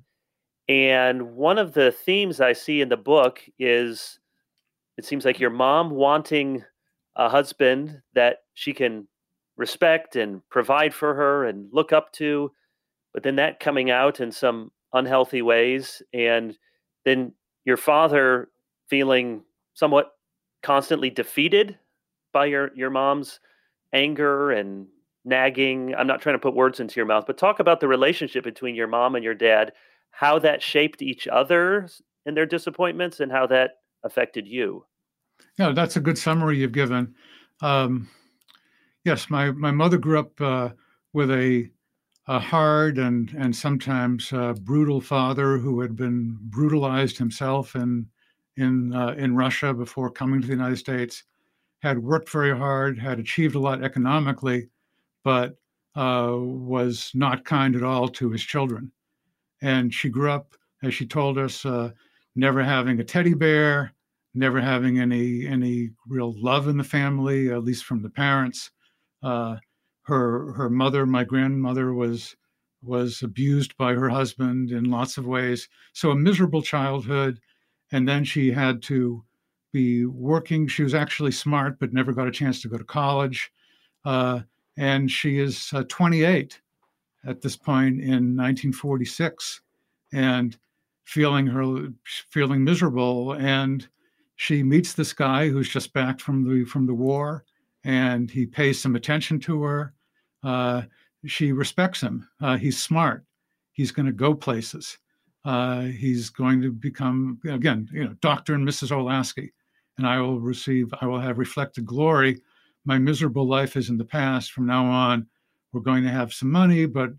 And 0.69 1.35
one 1.35 1.59
of 1.59 1.73
the 1.73 1.93
themes 1.93 2.41
I 2.41 2.53
see 2.53 2.81
in 2.81 2.89
the 2.89 2.97
book 2.97 3.41
is 3.59 4.19
it 4.97 5.05
seems 5.05 5.25
like 5.25 5.39
your 5.39 5.51
mom 5.51 5.91
wanting 5.91 6.65
a 7.17 7.29
husband 7.29 8.01
that 8.15 8.39
she 8.55 8.73
can 8.73 9.07
respect 9.57 10.17
and 10.17 10.47
provide 10.51 10.93
for 10.93 11.15
her 11.15 11.47
and 11.47 11.69
look 11.73 11.93
up 11.93 12.13
to, 12.13 12.53
but 13.15 13.23
then 13.23 13.37
that 13.37 13.61
coming 13.61 13.91
out 13.91 14.21
in 14.21 14.31
some 14.31 14.71
unhealthy 14.93 15.43
ways. 15.43 16.03
And 16.13 16.57
then 17.05 17.33
your 17.65 17.77
father 17.77 18.51
feeling 18.89 19.43
somewhat 19.75 20.13
constantly 20.63 21.11
defeated 21.11 21.79
by 22.33 22.47
your 22.47 22.71
your 22.75 22.91
mom's 22.91 23.41
anger 23.93 24.51
and 24.51 24.87
nagging 25.27 25.95
i'm 25.97 26.07
not 26.07 26.21
trying 26.21 26.35
to 26.35 26.41
put 26.41 26.55
words 26.55 26.81
into 26.81 26.97
your 26.97 27.07
mouth 27.07 27.25
but 27.27 27.37
talk 27.37 27.59
about 27.59 27.81
the 27.81 27.89
relationship 27.89 28.45
between 28.45 28.75
your 28.75 28.87
mom 28.87 29.15
and 29.15 29.25
your 29.25 29.35
dad 29.35 29.73
how 30.17 30.39
that 30.39 30.63
shaped 30.63 31.03
each 31.03 31.29
other 31.29 31.89
in 32.25 32.35
their 32.35 32.47
disappointments 32.47 33.21
and 33.21 33.31
how 33.31 33.47
that 33.47 33.73
affected 34.03 34.49
you. 34.49 34.85
Yeah 35.59 35.73
that's 35.73 35.97
a 35.97 36.01
good 36.01 36.17
summary 36.17 36.59
you've 36.59 36.73
given. 36.73 37.15
Um, 37.61 38.09
yes 39.05 39.29
my 39.29 39.51
my 39.51 39.71
mother 39.71 39.99
grew 39.99 40.19
up 40.19 40.41
uh, 40.41 40.71
with 41.13 41.31
a 41.31 41.71
a 42.29 42.39
hard 42.39 42.99
and 42.99 43.31
and 43.39 43.55
sometimes 43.55 44.33
uh, 44.33 44.55
brutal 44.55 45.01
father 45.01 45.59
who 45.59 45.81
had 45.81 45.97
been 45.97 46.39
brutalized 46.41 47.19
himself 47.19 47.75
and 47.75 48.07
in 48.57 48.95
uh, 48.95 49.15
in 49.19 49.37
Russia 49.37 49.75
before 49.75 50.11
coming 50.11 50.41
to 50.41 50.47
the 50.47 50.53
United 50.53 50.79
States, 50.79 51.25
had 51.83 51.99
worked 51.99 52.31
very 52.31 52.57
hard, 52.57 52.99
had 52.99 53.19
achieved 53.19 53.55
a 53.55 53.59
lot 53.59 53.85
economically, 53.85 54.69
but 55.27 55.57
uh, 55.97 56.37
was 56.39 57.11
not 57.13 57.45
kind 57.45 57.75
at 57.75 57.83
all 57.83 58.07
to 58.07 58.31
his 58.31 58.45
children. 58.45 58.93
And 59.61 59.93
she 59.93 60.09
grew 60.09 60.31
up, 60.31 60.55
as 60.85 60.95
she 60.95 61.05
told 61.05 61.37
us, 61.37 61.67
uh, 61.67 61.91
never 62.37 62.63
having 62.63 63.01
a 63.01 63.05
teddy 63.05 63.35
bear, 63.35 63.93
never 64.35 64.61
having 64.61 65.01
any 65.01 65.45
any 65.45 65.91
real 66.07 66.33
love 66.41 66.69
in 66.69 66.77
the 66.77 66.85
family, 66.85 67.51
at 67.51 67.65
least 67.65 67.87
from 67.87 68.03
the 68.03 68.09
parents. 68.11 68.71
Uh, 69.21 69.57
her 70.03 70.53
her 70.53 70.71
mother, 70.71 71.07
my 71.07 71.25
grandmother, 71.25 71.93
was 71.93 72.37
was 72.81 73.21
abused 73.25 73.77
by 73.77 73.95
her 73.95 74.09
husband 74.09 74.71
in 74.71 74.85
lots 74.85 75.19
of 75.19 75.27
ways. 75.27 75.69
So 75.93 76.13
a 76.13 76.15
miserable 76.15 76.63
childhood 76.63 77.41
and 77.91 78.07
then 78.07 78.23
she 78.23 78.53
had 78.53 78.81
to 78.85 79.25
be 79.73 80.07
working. 80.07 80.69
She 80.69 80.85
was 80.85 80.95
actually 80.95 81.33
smart, 81.33 81.81
but 81.81 81.93
never 81.93 82.13
got 82.13 82.29
a 82.29 82.33
chance 82.33 82.63
to 82.63 82.69
go 82.69 82.79
to 82.79 82.85
college. 82.85 83.51
Uh, 84.05 84.43
and 84.77 85.11
she 85.11 85.39
is 85.39 85.71
uh, 85.73 85.85
28 85.89 86.61
at 87.27 87.41
this 87.41 87.57
point 87.57 88.01
in 88.01 88.37
1946, 88.37 89.61
and 90.13 90.57
feeling 91.05 91.47
her 91.47 91.89
feeling 92.31 92.63
miserable. 92.63 93.33
And 93.33 93.87
she 94.37 94.63
meets 94.63 94.93
this 94.93 95.13
guy 95.13 95.49
who's 95.49 95.69
just 95.69 95.93
back 95.93 96.21
from 96.21 96.45
the 96.45 96.65
from 96.65 96.87
the 96.87 96.95
war, 96.95 97.45
and 97.85 98.31
he 98.31 98.47
pays 98.47 98.81
some 98.81 98.97
attention 98.97 99.41
to 99.41 99.63
her. 99.63 99.95
Uh, 100.43 100.83
she 101.25 101.53
respects 101.53 102.01
him. 102.01 102.29
Uh, 102.41 102.57
he's 102.57 102.81
smart. 102.81 103.25
He's 103.73 103.91
going 103.91 104.07
to 104.07 104.13
go 104.13 104.35
places. 104.35 104.99
Uh, 105.45 105.83
he's 105.83 106.29
going 106.29 106.61
to 106.61 106.73
become 106.73 107.39
again, 107.49 107.89
you 107.93 108.05
know, 108.05 108.15
Doctor 108.21 108.55
and 108.55 108.67
Mrs. 108.67 108.91
Olasky, 108.91 109.51
and 109.99 110.07
I 110.07 110.21
will 110.21 110.41
receive, 110.41 110.93
I 111.01 111.07
will 111.07 111.21
have 111.21 111.39
reflected 111.39 111.87
glory. 111.87 112.41
My 112.87 112.99
miserable 112.99 113.47
life 113.47 113.77
is 113.77 113.91
in 113.91 113.99
the 113.99 114.05
past. 114.05 114.53
From 114.53 114.67
now 114.67 114.87
on, 114.87 115.27
we're 115.73 115.81
going 115.81 116.05
to 116.05 116.11
have 116.11 116.33
some 116.33 116.51
money, 116.51 116.87
but 116.87 117.11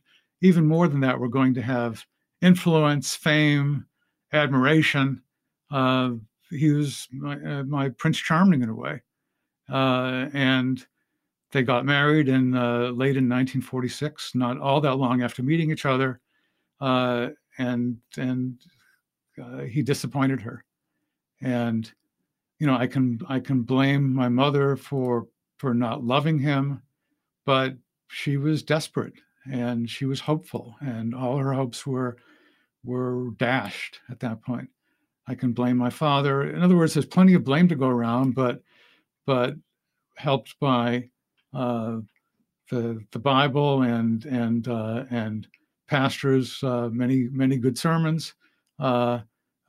even 0.41 0.65
more 0.65 0.88
than 0.88 1.01
that, 1.01 1.19
we're 1.19 1.27
going 1.27 1.53
to 1.56 1.62
have 1.62 2.03
influence, 2.41 3.15
fame, 3.15 3.86
admiration. 4.34 5.21
Uh, 5.69 6.12
he 6.49 6.71
was 6.71 7.08
my, 7.12 7.36
uh, 7.36 7.63
my, 7.63 7.89
Prince 7.89 8.17
Charming 8.17 8.62
in 8.62 8.69
a 8.69 8.73
way, 8.73 9.01
uh, 9.69 10.27
and 10.34 10.86
they 11.51 11.63
got 11.63 11.86
married 11.86 12.30
in 12.30 12.56
uh, 12.56 12.89
late 12.91 13.17
in 13.17 13.27
1946, 13.27 14.34
not 14.36 14.58
all 14.58 14.80
that 14.82 14.95
long 14.95 15.21
after 15.21 15.43
meeting 15.43 15.71
each 15.71 15.86
other. 15.86 16.21
Uh, 16.80 17.30
and 17.58 17.97
and 18.17 18.60
uh, 19.43 19.60
he 19.62 19.82
disappointed 19.82 20.41
her 20.41 20.63
and 21.41 21.91
you 22.60 22.67
know 22.67 22.75
i 22.75 22.88
can 22.88 23.19
i 23.30 23.39
can 23.39 23.62
blame 23.62 24.13
my 24.13 24.30
mother 24.30 24.75
for 24.75 25.27
for 25.57 25.73
not 25.73 26.03
loving 26.03 26.39
him 26.39 26.81
but 27.45 27.75
she 28.09 28.37
was 28.37 28.63
desperate 28.63 29.13
and 29.51 29.89
she 29.89 30.05
was 30.05 30.19
hopeful 30.19 30.75
and 30.81 31.13
all 31.13 31.37
her 31.37 31.53
hopes 31.53 31.85
were 31.85 32.17
were 32.83 33.31
dashed 33.37 33.99
at 34.09 34.19
that 34.19 34.41
point 34.43 34.69
i 35.27 35.35
can 35.35 35.51
blame 35.51 35.77
my 35.77 35.89
father 35.89 36.43
in 36.43 36.61
other 36.61 36.77
words 36.77 36.93
there's 36.93 37.05
plenty 37.05 37.33
of 37.33 37.43
blame 37.43 37.67
to 37.67 37.75
go 37.75 37.87
around 37.87 38.33
but 38.35 38.61
but 39.25 39.55
helped 40.15 40.55
by 40.59 41.09
uh, 41.53 41.97
the 42.71 42.99
the 43.11 43.19
bible 43.19 43.81
and 43.83 44.25
and 44.25 44.67
uh, 44.67 45.03
and 45.09 45.47
pastors 45.87 46.61
uh, 46.63 46.89
many 46.91 47.27
many 47.31 47.57
good 47.57 47.77
sermons. 47.77 48.33
Uh, 48.79 49.19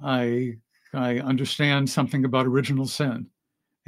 I 0.02 0.56
I 0.92 1.18
understand 1.18 1.88
something 1.88 2.24
about 2.24 2.46
original 2.46 2.86
sin, 2.86 3.28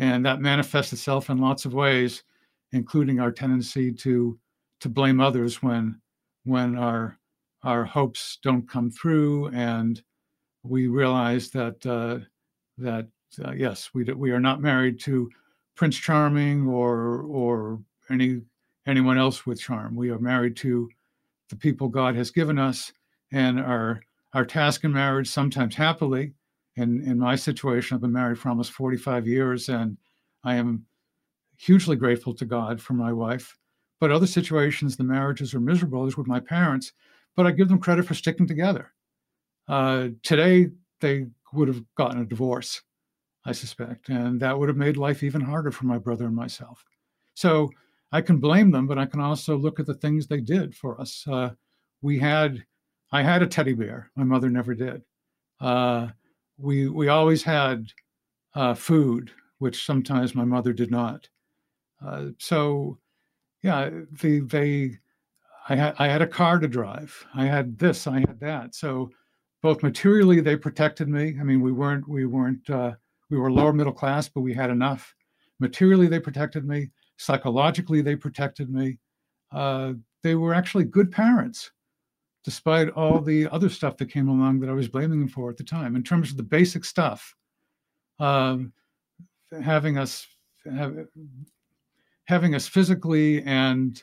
and 0.01 0.25
that 0.25 0.41
manifests 0.41 0.95
itself 0.95 1.29
in 1.29 1.39
lots 1.39 1.67
of 1.67 1.75
ways, 1.75 2.25
including 2.73 3.21
our 3.21 3.31
tendency 3.31 3.93
to 3.93 4.39
to 4.81 4.89
blame 4.89 5.21
others 5.21 5.63
when 5.63 6.01
when 6.45 6.77
our 6.77 7.19
our 7.63 7.85
hopes 7.85 8.39
don't 8.43 8.69
come 8.69 8.91
through, 8.91 9.49
and 9.49 10.03
we 10.63 10.87
realize 10.87 11.51
that 11.51 11.85
uh, 11.87 12.19
that 12.79 13.07
uh, 13.45 13.53
yes, 13.53 13.91
we 13.95 14.05
we 14.05 14.31
are 14.31 14.41
not 14.41 14.63
married 14.63 14.99
to 15.01 15.31
Prince 15.77 15.97
Charming 15.97 16.67
or 16.67 17.23
or 17.23 17.81
any 18.11 18.41
anyone 18.87 19.19
else 19.19 19.45
with 19.45 19.61
charm. 19.61 19.95
We 19.95 20.11
are 20.11 20.19
married 20.19 20.57
to 20.59 20.89
the 21.51 21.57
people 21.57 21.89
God 21.89 22.17
has 22.17 22.31
given 22.31 22.59
us 22.59 22.91
and 23.33 23.61
our 23.61 24.01
our 24.33 24.47
task 24.47 24.85
in 24.85 24.93
marriage, 24.93 25.29
sometimes 25.29 25.75
happily. 25.75 26.33
And 26.81 27.03
in 27.03 27.19
my 27.19 27.37
situation, 27.37 27.95
I've 27.95 28.01
been 28.01 28.13
married 28.13 28.39
for 28.39 28.49
almost 28.49 28.73
45 28.73 29.27
years, 29.27 29.69
and 29.69 29.99
I 30.45 30.55
am 30.55 30.87
hugely 31.57 31.95
grateful 31.95 32.35
to 32.35 32.45
God 32.47 32.81
for 32.81 32.95
my 32.95 33.13
wife. 33.13 33.59
But 34.01 34.11
other 34.11 34.27
situations, 34.27 34.97
the 34.97 35.05
marriages 35.05 35.53
are 35.55 35.61
miserable, 35.61 36.07
as 36.07 36.17
with 36.17 36.27
my 36.27 36.41
parents, 36.41 36.93
but 37.37 37.47
I 37.47 37.51
give 37.51 37.69
them 37.69 37.79
credit 37.79 38.07
for 38.07 38.15
sticking 38.15 38.47
together. 38.47 38.93
Uh, 39.69 40.09
today, 40.23 40.71
they 41.01 41.27
would 41.53 41.69
have 41.69 41.83
gotten 41.97 42.23
a 42.23 42.25
divorce, 42.25 42.81
I 43.45 43.53
suspect, 43.53 44.09
and 44.09 44.41
that 44.41 44.59
would 44.59 44.69
have 44.69 44.79
made 44.79 44.97
life 44.97 45.23
even 45.23 45.43
harder 45.43 45.71
for 45.71 45.85
my 45.85 45.99
brother 45.99 46.25
and 46.25 46.35
myself. 46.35 46.83
So 47.35 47.71
I 48.11 48.23
can 48.23 48.39
blame 48.39 48.71
them, 48.71 48.87
but 48.87 48.99
I 48.99 49.05
can 49.05 49.21
also 49.21 49.57
look 49.57 49.79
at 49.79 49.87
the 49.87 49.95
things 49.95 50.27
they 50.27 50.41
did 50.41 50.75
for 50.75 50.99
us. 50.99 51.27
Uh, 51.29 51.51
we 52.01 52.19
had, 52.19 52.65
I 53.13 53.23
had 53.23 53.43
a 53.43 53.47
teddy 53.47 53.75
bear. 53.75 54.11
My 54.17 54.25
mother 54.25 54.49
never 54.49 54.75
did. 54.75 55.03
Uh, 55.61 56.09
we 56.61 56.89
we 56.89 57.09
always 57.09 57.43
had 57.43 57.87
uh, 58.55 58.75
food, 58.75 59.31
which 59.59 59.85
sometimes 59.85 60.35
my 60.35 60.45
mother 60.45 60.73
did 60.73 60.91
not. 60.91 61.29
Uh, 62.05 62.27
so, 62.39 62.99
yeah, 63.63 63.91
the 64.21 64.41
they, 64.41 64.99
I 65.69 65.77
had 65.77 65.95
I 65.99 66.09
had 66.09 66.23
a 66.23 66.27
car 66.27 66.59
to 66.59 66.69
drive. 66.69 67.25
I 67.35 67.47
had 67.47 67.79
this. 67.79 68.07
I 68.07 68.21
had 68.21 68.41
that. 68.41 68.75
So, 68.75 69.11
both 69.63 69.83
materially 69.83 70.41
they 70.41 70.57
protected 70.57 71.09
me. 71.09 71.37
I 71.41 71.43
mean, 71.45 71.61
we 71.61 71.73
weren't 71.73 72.09
we 72.09 72.27
weren't 72.27 72.69
uh, 72.71 72.93
we 73.31 73.39
were 73.39 73.51
lower 73.51 73.73
middle 73.73 73.93
class, 73.93 74.29
but 74.29 74.41
we 74.41 74.55
had 74.55 74.71
enough. 74.71 75.15
Materially, 75.61 76.09
they 76.09 76.21
protected 76.21 76.67
me. 76.67 76.91
Psychologically, 77.19 78.01
they 78.01 78.17
protected 78.17 78.71
me. 78.71 78.99
Uh, 79.53 79.93
they 80.23 80.35
were 80.35 80.55
actually 80.55 80.85
good 80.85 81.11
parents, 81.11 81.71
despite 82.45 82.89
all 82.91 83.21
the 83.21 83.49
other 83.49 83.69
stuff 83.69 83.97
that 83.99 84.07
came 84.07 84.29
along 84.29 84.61
that 84.61 84.71
I 84.71 84.73
was 84.73 84.89
blaming 84.89 85.21
them 85.21 85.29
for 85.29 85.51
at 85.51 85.57
the 85.57 85.65
time. 85.65 85.97
In 85.97 86.03
terms 86.03 86.31
of 86.31 86.37
the 86.37 86.43
basic 86.43 86.85
stuff, 86.85 87.35
um, 88.19 88.73
having 89.63 89.99
us 89.99 90.27
have, 90.65 90.97
having 92.25 92.55
us 92.55 92.67
physically 92.67 93.43
and 93.43 94.03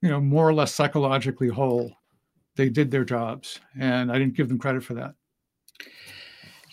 you 0.00 0.08
know 0.08 0.20
more 0.20 0.48
or 0.48 0.54
less 0.54 0.74
psychologically 0.74 1.48
whole, 1.48 1.92
they 2.56 2.68
did 2.68 2.90
their 2.90 3.04
jobs, 3.04 3.60
and 3.78 4.10
I 4.10 4.18
didn't 4.18 4.36
give 4.36 4.48
them 4.48 4.58
credit 4.58 4.84
for 4.84 4.94
that 4.94 5.14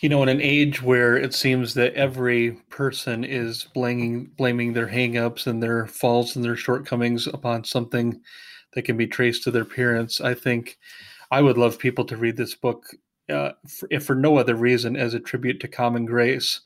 you 0.01 0.07
know, 0.07 0.23
in 0.23 0.29
an 0.29 0.41
age 0.41 0.81
where 0.81 1.17
it 1.17 1.33
seems 1.33 1.73
that 1.73 1.93
every 1.93 2.51
person 2.69 3.23
is 3.23 3.65
blaming 3.73 4.31
blaming 4.37 4.73
their 4.73 4.87
hangups 4.87 5.45
and 5.45 5.61
their 5.61 5.87
faults 5.87 6.35
and 6.35 6.45
their 6.45 6.55
shortcomings 6.55 7.27
upon 7.27 7.65
something 7.65 8.21
that 8.73 8.83
can 8.83 8.97
be 8.97 9.07
traced 9.07 9.43
to 9.43 9.51
their 9.51 9.65
parents, 9.65 10.21
I 10.21 10.33
think 10.33 10.77
I 11.31 11.41
would 11.41 11.57
love 11.57 11.79
people 11.79 12.05
to 12.05 12.17
read 12.17 12.37
this 12.37 12.55
book, 12.55 12.85
uh, 13.29 13.51
for, 13.67 13.87
if 13.91 14.05
for 14.05 14.15
no 14.15 14.37
other 14.37 14.55
reason, 14.55 14.95
as 14.95 15.13
a 15.13 15.19
tribute 15.19 15.59
to 15.61 15.67
common 15.67 16.05
grace, 16.05 16.61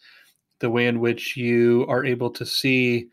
the 0.60 0.70
way 0.70 0.88
in 0.88 1.00
which 1.00 1.36
you 1.36 1.86
are 1.90 2.06
able 2.06 2.30
to 2.32 2.46
see 2.46 3.10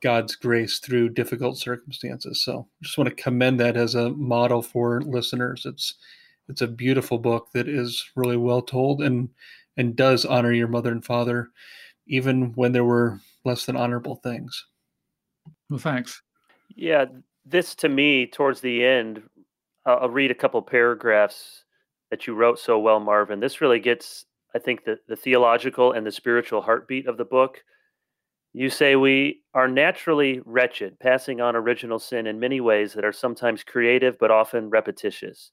God's 0.00 0.36
grace 0.36 0.78
through 0.78 1.10
difficult 1.10 1.58
circumstances. 1.58 2.42
So, 2.44 2.66
I 2.70 2.84
just 2.84 2.98
want 2.98 3.08
to 3.08 3.22
commend 3.22 3.60
that 3.60 3.76
as 3.76 3.94
a 3.94 4.10
model 4.10 4.62
for 4.62 5.00
listeners. 5.02 5.64
It's 5.64 5.94
it's 6.48 6.60
a 6.60 6.68
beautiful 6.68 7.18
book 7.18 7.48
that 7.54 7.68
is 7.68 8.04
really 8.16 8.36
well 8.36 8.62
told 8.62 9.02
and 9.02 9.28
and 9.76 9.96
does 9.96 10.24
honor 10.24 10.52
your 10.52 10.68
mother 10.68 10.92
and 10.92 11.04
father, 11.04 11.48
even 12.06 12.52
when 12.54 12.72
there 12.72 12.84
were 12.84 13.20
less 13.44 13.64
than 13.64 13.76
honorable 13.76 14.16
things. 14.16 14.66
Well, 15.70 15.78
thanks. 15.78 16.22
Yeah, 16.74 17.06
this 17.44 17.74
to 17.76 17.88
me, 17.88 18.26
towards 18.26 18.60
the 18.60 18.84
end, 18.84 19.22
I'll 19.84 20.10
read 20.10 20.30
a 20.30 20.34
couple 20.34 20.62
paragraphs 20.62 21.64
that 22.10 22.26
you 22.26 22.34
wrote 22.34 22.58
so 22.58 22.78
well, 22.78 23.00
Marvin. 23.00 23.40
This 23.40 23.60
really 23.60 23.80
gets, 23.80 24.26
I 24.54 24.58
think, 24.58 24.84
the, 24.84 24.98
the 25.08 25.16
theological 25.16 25.92
and 25.92 26.06
the 26.06 26.12
spiritual 26.12 26.62
heartbeat 26.62 27.06
of 27.06 27.16
the 27.16 27.24
book. 27.24 27.64
You 28.52 28.68
say 28.68 28.96
we 28.96 29.42
are 29.54 29.66
naturally 29.66 30.40
wretched, 30.44 31.00
passing 31.00 31.40
on 31.40 31.56
original 31.56 31.98
sin 31.98 32.26
in 32.26 32.38
many 32.38 32.60
ways 32.60 32.92
that 32.92 33.04
are 33.04 33.12
sometimes 33.12 33.64
creative 33.64 34.18
but 34.18 34.30
often 34.30 34.68
repetitious. 34.68 35.52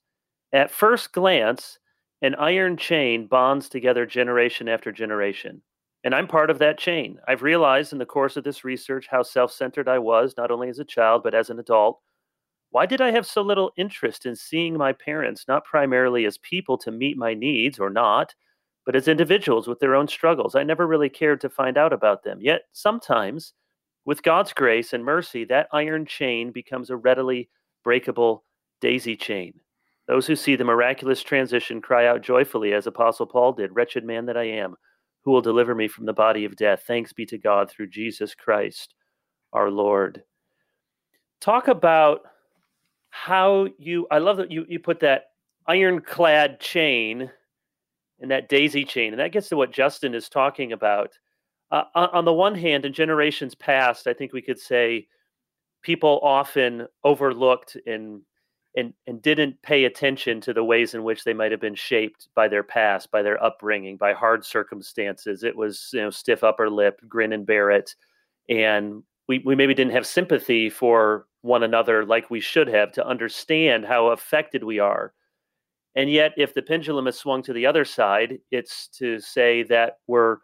At 0.52 0.70
first 0.70 1.12
glance, 1.12 1.78
an 2.22 2.34
iron 2.34 2.76
chain 2.76 3.26
bonds 3.26 3.68
together 3.68 4.04
generation 4.04 4.68
after 4.68 4.92
generation. 4.92 5.62
And 6.02 6.14
I'm 6.14 6.26
part 6.26 6.50
of 6.50 6.58
that 6.60 6.78
chain. 6.78 7.18
I've 7.28 7.42
realized 7.42 7.92
in 7.92 7.98
the 7.98 8.06
course 8.06 8.36
of 8.36 8.44
this 8.44 8.64
research 8.64 9.06
how 9.10 9.22
self 9.22 9.52
centered 9.52 9.88
I 9.88 9.98
was, 9.98 10.34
not 10.36 10.50
only 10.50 10.68
as 10.68 10.78
a 10.78 10.84
child, 10.84 11.22
but 11.22 11.34
as 11.34 11.50
an 11.50 11.58
adult. 11.58 12.00
Why 12.70 12.86
did 12.86 13.00
I 13.00 13.10
have 13.10 13.26
so 13.26 13.42
little 13.42 13.72
interest 13.76 14.26
in 14.26 14.36
seeing 14.36 14.76
my 14.76 14.92
parents 14.92 15.46
not 15.48 15.64
primarily 15.64 16.24
as 16.24 16.38
people 16.38 16.78
to 16.78 16.92
meet 16.92 17.18
my 17.18 17.34
needs 17.34 17.78
or 17.78 17.90
not, 17.90 18.34
but 18.86 18.94
as 18.94 19.08
individuals 19.08 19.66
with 19.66 19.80
their 19.80 19.94
own 19.96 20.08
struggles? 20.08 20.54
I 20.54 20.62
never 20.62 20.86
really 20.86 21.08
cared 21.08 21.40
to 21.42 21.50
find 21.50 21.76
out 21.76 21.92
about 21.92 22.22
them. 22.22 22.38
Yet 22.40 22.62
sometimes, 22.72 23.52
with 24.04 24.22
God's 24.22 24.52
grace 24.52 24.92
and 24.92 25.04
mercy, 25.04 25.44
that 25.46 25.68
iron 25.72 26.06
chain 26.06 26.52
becomes 26.52 26.90
a 26.90 26.96
readily 26.96 27.50
breakable 27.82 28.44
daisy 28.80 29.16
chain. 29.16 29.60
Those 30.06 30.26
who 30.26 30.36
see 30.36 30.56
the 30.56 30.64
miraculous 30.64 31.22
transition 31.22 31.82
cry 31.82 32.06
out 32.06 32.22
joyfully, 32.22 32.72
as 32.72 32.86
Apostle 32.86 33.26
Paul 33.26 33.52
did 33.52 33.74
Wretched 33.74 34.04
man 34.04 34.26
that 34.26 34.36
I 34.36 34.44
am, 34.44 34.76
who 35.22 35.30
will 35.30 35.40
deliver 35.40 35.74
me 35.74 35.88
from 35.88 36.06
the 36.06 36.12
body 36.12 36.44
of 36.44 36.56
death? 36.56 36.84
Thanks 36.86 37.12
be 37.12 37.26
to 37.26 37.38
God 37.38 37.70
through 37.70 37.88
Jesus 37.88 38.34
Christ 38.34 38.94
our 39.52 39.70
Lord. 39.70 40.22
Talk 41.40 41.68
about 41.68 42.22
how 43.10 43.66
you, 43.78 44.06
I 44.10 44.18
love 44.18 44.36
that 44.38 44.50
you, 44.50 44.64
you 44.68 44.78
put 44.78 45.00
that 45.00 45.24
ironclad 45.66 46.60
chain 46.60 47.30
and 48.20 48.30
that 48.30 48.48
daisy 48.48 48.84
chain, 48.84 49.12
and 49.12 49.20
that 49.20 49.32
gets 49.32 49.48
to 49.48 49.56
what 49.56 49.72
Justin 49.72 50.14
is 50.14 50.28
talking 50.28 50.72
about. 50.72 51.10
Uh, 51.70 51.84
on 51.94 52.24
the 52.24 52.32
one 52.32 52.54
hand, 52.54 52.84
in 52.84 52.92
generations 52.92 53.54
past, 53.54 54.06
I 54.06 54.12
think 54.12 54.32
we 54.32 54.42
could 54.42 54.58
say 54.58 55.06
people 55.82 56.20
often 56.22 56.86
overlooked 57.04 57.76
and 57.86 58.22
and 58.76 58.92
and 59.06 59.20
didn't 59.22 59.60
pay 59.62 59.84
attention 59.84 60.40
to 60.42 60.52
the 60.52 60.64
ways 60.64 60.94
in 60.94 61.02
which 61.02 61.24
they 61.24 61.34
might 61.34 61.50
have 61.50 61.60
been 61.60 61.74
shaped 61.74 62.28
by 62.34 62.48
their 62.48 62.62
past, 62.62 63.10
by 63.10 63.22
their 63.22 63.42
upbringing, 63.42 63.96
by 63.96 64.12
hard 64.12 64.44
circumstances. 64.44 65.42
It 65.42 65.56
was 65.56 65.90
you 65.92 66.00
know 66.00 66.10
stiff 66.10 66.44
upper 66.44 66.70
lip, 66.70 67.00
grin 67.08 67.32
and 67.32 67.46
bear 67.46 67.70
it, 67.70 67.94
and 68.48 69.02
we 69.28 69.40
we 69.44 69.54
maybe 69.54 69.74
didn't 69.74 69.92
have 69.92 70.06
sympathy 70.06 70.70
for 70.70 71.26
one 71.42 71.62
another 71.62 72.04
like 72.04 72.30
we 72.30 72.40
should 72.40 72.68
have 72.68 72.92
to 72.92 73.06
understand 73.06 73.84
how 73.84 74.08
affected 74.08 74.62
we 74.62 74.78
are. 74.78 75.12
And 75.96 76.10
yet, 76.10 76.32
if 76.36 76.54
the 76.54 76.62
pendulum 76.62 77.08
is 77.08 77.18
swung 77.18 77.42
to 77.42 77.52
the 77.52 77.66
other 77.66 77.84
side, 77.84 78.38
it's 78.50 78.88
to 78.98 79.18
say 79.18 79.64
that 79.64 79.98
we're 80.06 80.38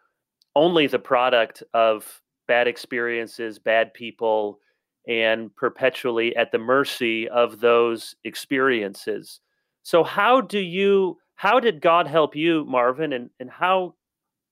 only 0.57 0.87
the 0.87 0.99
product 0.99 1.63
of 1.75 2.21
bad 2.49 2.67
experiences, 2.67 3.59
bad 3.59 3.95
people, 3.95 4.59
and 5.07 5.55
perpetually 5.57 6.35
at 6.37 6.53
the 6.53 6.59
mercy 6.59 7.29
of 7.29 7.61
those 7.61 8.15
experiences. 8.25 9.41
So 9.83 10.03
how 10.03 10.41
do 10.41 10.59
you 10.59 11.19
how 11.37 11.61
did 11.61 11.83
God 11.83 12.07
help 12.07 12.35
you, 12.35 12.65
Marvin, 12.65 13.13
and, 13.13 13.31
and 13.39 13.51
how 13.51 13.95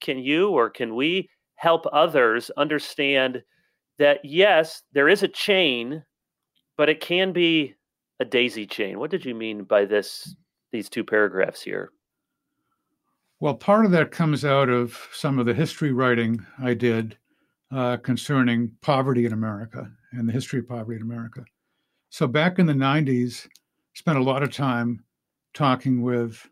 can 0.01 0.19
you 0.19 0.51
or 0.51 0.69
can 0.69 0.95
we 0.95 1.31
help 1.57 1.87
others 1.93 2.51
understand 2.59 3.43
that 3.99 4.21
yes, 4.23 4.83
there 4.93 5.09
is 5.09 5.23
a 5.23 5.29
chain, 5.29 6.05
but 6.77 6.89
it 6.89 7.01
can 7.01 7.33
be 7.33 7.75
a 8.21 8.25
daisy 8.25 8.67
chain. 8.67 8.99
What 8.99 9.11
did 9.11 9.25
you 9.25 9.35
mean 9.35 9.65
by 9.65 9.85
this 9.85 10.37
these 10.73 10.89
two 10.89 11.05
paragraphs 11.05 11.63
here? 11.63 11.91
Well, 13.41 13.55
part 13.55 13.85
of 13.85 13.91
that 13.93 14.11
comes 14.11 14.45
out 14.45 14.69
of 14.69 15.09
some 15.13 15.39
of 15.39 15.47
the 15.47 15.55
history 15.55 15.93
writing 15.93 16.45
I 16.63 16.75
did 16.75 17.17
uh, 17.75 17.97
concerning 17.99 18.71
poverty 18.83 19.27
in 19.27 19.33
America 19.33 19.91
and 20.13 20.29
the 20.29 20.33
history 20.33 20.61
of 20.61 20.69
poverty 20.69 20.97
in 20.97 21.03
America. 21.03 21.45
So 22.11 22.29
back 22.29 22.61
in 22.61 22.67
the 22.67 22.73
90s, 22.73 23.49
spent 23.95 24.17
a 24.17 24.23
lot 24.23 24.45
of 24.45 24.53
time 24.53 25.05
talking 25.55 26.03
with 26.03 26.49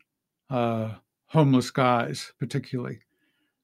uh, 0.51 0.95
homeless 1.27 1.71
guys, 1.71 2.33
particularly 2.41 2.99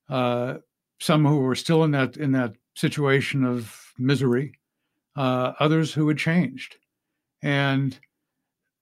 uh, 0.08 0.58
some 1.00 1.24
who 1.24 1.38
were 1.38 1.54
still 1.54 1.84
in 1.84 1.90
that 1.92 2.16
in 2.16 2.32
that 2.32 2.54
situation 2.74 3.44
of 3.44 3.92
misery, 3.98 4.52
uh, 5.16 5.52
others 5.58 5.92
who 5.92 6.06
had 6.08 6.18
changed, 6.18 6.76
and 7.42 7.98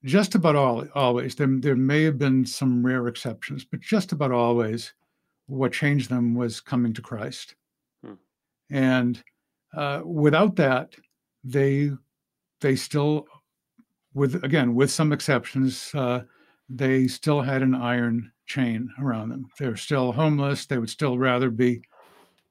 just 0.05 0.35
about 0.35 0.55
all 0.55 0.87
always 0.95 1.35
there 1.35 1.49
there 1.49 1.77
may 1.77 2.05
have 2.05 2.19
been 2.19 2.45
some 2.45 2.85
rare 2.85 3.09
exceptions, 3.09 3.65
but 3.65 3.81
just 3.81 4.13
about 4.13 4.33
always, 4.33 4.93
what 5.47 5.73
changed 5.73 6.11
them 6.11 6.35
was 6.35 6.61
coming 6.61 6.93
to 6.93 7.03
Christ. 7.03 7.55
And 8.71 9.23
uh, 9.75 10.03
without 10.05 10.57
that, 10.57 10.95
they 11.45 11.91
they 12.61 12.77
still 12.77 13.27
with 14.15 14.43
again 14.45 14.75
with 14.75 14.91
some 14.91 15.13
exceptions 15.13 15.91
uh, 15.95 16.23
they 16.69 17.07
still 17.07 17.43
had 17.43 17.63
an 17.63 17.75
iron 17.75 18.33
chain 18.47 18.89
around 19.01 19.29
them. 19.29 19.47
They're 19.59 19.77
still 19.77 20.13
homeless. 20.13 20.67
They 20.67 20.79
would 20.79 20.91
still 20.91 21.19
rather 21.19 21.51
be 21.51 21.83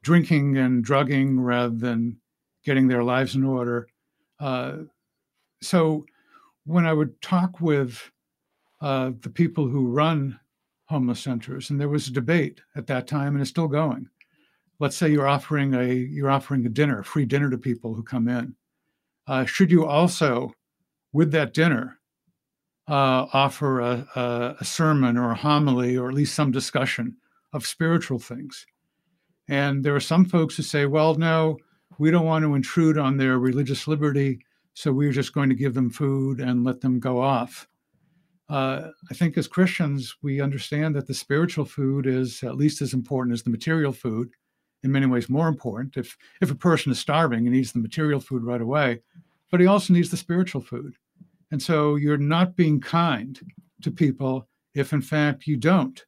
drinking 0.04 0.58
and 0.58 0.84
drugging 0.84 1.40
rather 1.40 1.76
than 1.76 2.18
getting 2.64 2.88
their 2.88 3.04
lives 3.04 3.36
in 3.36 3.44
order. 3.44 3.88
Uh, 4.40 4.78
so 5.62 6.06
when 6.66 6.86
i 6.86 6.94
would 6.94 7.20
talk 7.22 7.62
with 7.62 8.12
uh, 8.82 9.12
the 9.22 9.30
people 9.30 9.68
who 9.68 9.88
run 9.88 10.40
homeless 10.86 11.20
centers 11.20 11.70
and 11.70 11.80
there 11.80 11.90
was 11.90 12.08
a 12.08 12.14
debate 12.14 12.62
at 12.76 12.86
that 12.86 13.08
time 13.08 13.34
and 13.34 13.42
it's 13.42 13.50
still 13.50 13.68
going 13.68 14.08
let's 14.80 14.98
say 14.98 15.10
you're 15.10 15.28
offering 15.28 15.74
a 15.74 15.86
you're 15.94 16.30
offering 16.30 16.66
a 16.66 16.70
dinner 16.70 17.04
free 17.04 17.26
dinner 17.26 17.50
to 17.50 17.58
people 17.58 17.94
who 17.94 18.04
come 18.04 18.28
in 18.28 18.56
uh, 19.28 19.46
should 19.46 19.72
you 19.72 19.86
also, 19.86 20.54
with 21.14 21.32
that 21.32 21.54
dinner, 21.54 22.00
uh, 22.88 23.26
offer 23.34 23.80
a, 23.80 24.08
a, 24.16 24.56
a, 24.60 24.66
sermon 24.66 25.18
or 25.18 25.32
a 25.32 25.36
homily 25.36 25.98
or 25.98 26.10
at 26.10 26.14
least 26.14 26.36
some 26.36 26.52
discussion 26.52 27.18
of 27.54 27.66
spiritual 27.66 28.20
things? 28.20 28.66
And 29.48 29.84
there 29.84 29.96
are 29.96 30.00
some 30.02 30.26
folks 30.26 30.56
who 30.56 30.64
say, 30.64 30.86
well, 30.86 31.16
no, 31.16 31.58
we 31.98 32.12
don't 32.12 32.26
want 32.26 32.44
to 32.44 32.54
intrude 32.54 32.98
on 32.98 33.18
their 33.18 33.40
religious 33.40 33.88
liberty, 33.88 34.40
so 34.74 34.92
we're 34.92 35.12
just 35.12 35.34
going 35.34 35.50
to 35.50 35.56
give 35.56 35.74
them 35.74 35.90
food 35.90 36.40
and 36.40 36.64
let 36.64 36.82
them 36.82 37.00
go 37.00 37.20
off. 37.20 37.68
uh, 38.50 38.90
I 39.10 39.14
think 39.16 39.38
as 39.38 39.48
Christians, 39.48 40.16
we 40.22 40.40
understand 40.42 40.96
that 40.96 41.08
the 41.08 41.14
spiritual 41.16 41.66
food 41.66 42.06
is 42.06 42.44
at 42.44 42.58
least 42.58 42.82
as 42.82 42.94
important 42.94 43.34
as 43.34 43.42
the 43.42 43.50
material 43.50 43.92
food, 43.92 44.30
in 44.86 44.92
many 44.92 45.08
ways 45.08 45.28
more 45.30 45.48
important. 45.48 45.98
If, 45.98 46.16
if 46.42 46.52
a 46.52 46.56
person 46.56 46.92
is 46.92 47.00
starving, 47.00 47.48
and 47.48 47.56
needs 47.56 47.72
the 47.72 47.80
material 47.80 48.20
food 48.20 48.44
right 48.44 48.62
away, 48.62 49.02
but 49.50 49.60
he 49.60 49.66
also 49.66 49.94
needs 49.94 50.12
the 50.12 50.18
spiritual 50.18 50.62
food. 50.62 50.94
And 51.52 51.62
so 51.62 51.96
you're 51.96 52.18
not 52.18 52.56
being 52.56 52.80
kind 52.80 53.40
to 53.82 53.92
people 53.92 54.48
if, 54.76 54.94
in 54.94 55.02
fact, 55.02 55.48
you 55.48 55.58
don't 55.58 56.04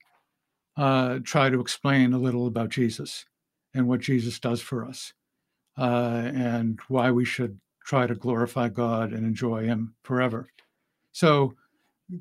uh, 0.77 1.19
try 1.23 1.49
to 1.49 1.59
explain 1.59 2.13
a 2.13 2.19
little 2.19 2.45
about 2.45 2.69
Jesus 2.69 3.25
and 3.73 3.87
what 3.87 3.99
Jesus 3.99 4.39
does 4.39 4.61
for 4.61 4.85
us 4.85 5.11
uh, 5.77 6.29
and 6.33 6.79
why 6.87 7.09
we 7.09 7.25
should 7.25 7.59
try 7.83 8.05
to 8.05 8.13
glorify 8.13 8.69
God 8.69 9.11
and 9.11 9.25
enjoy 9.25 9.65
Him 9.65 9.95
forever. 10.03 10.47
So, 11.13 11.55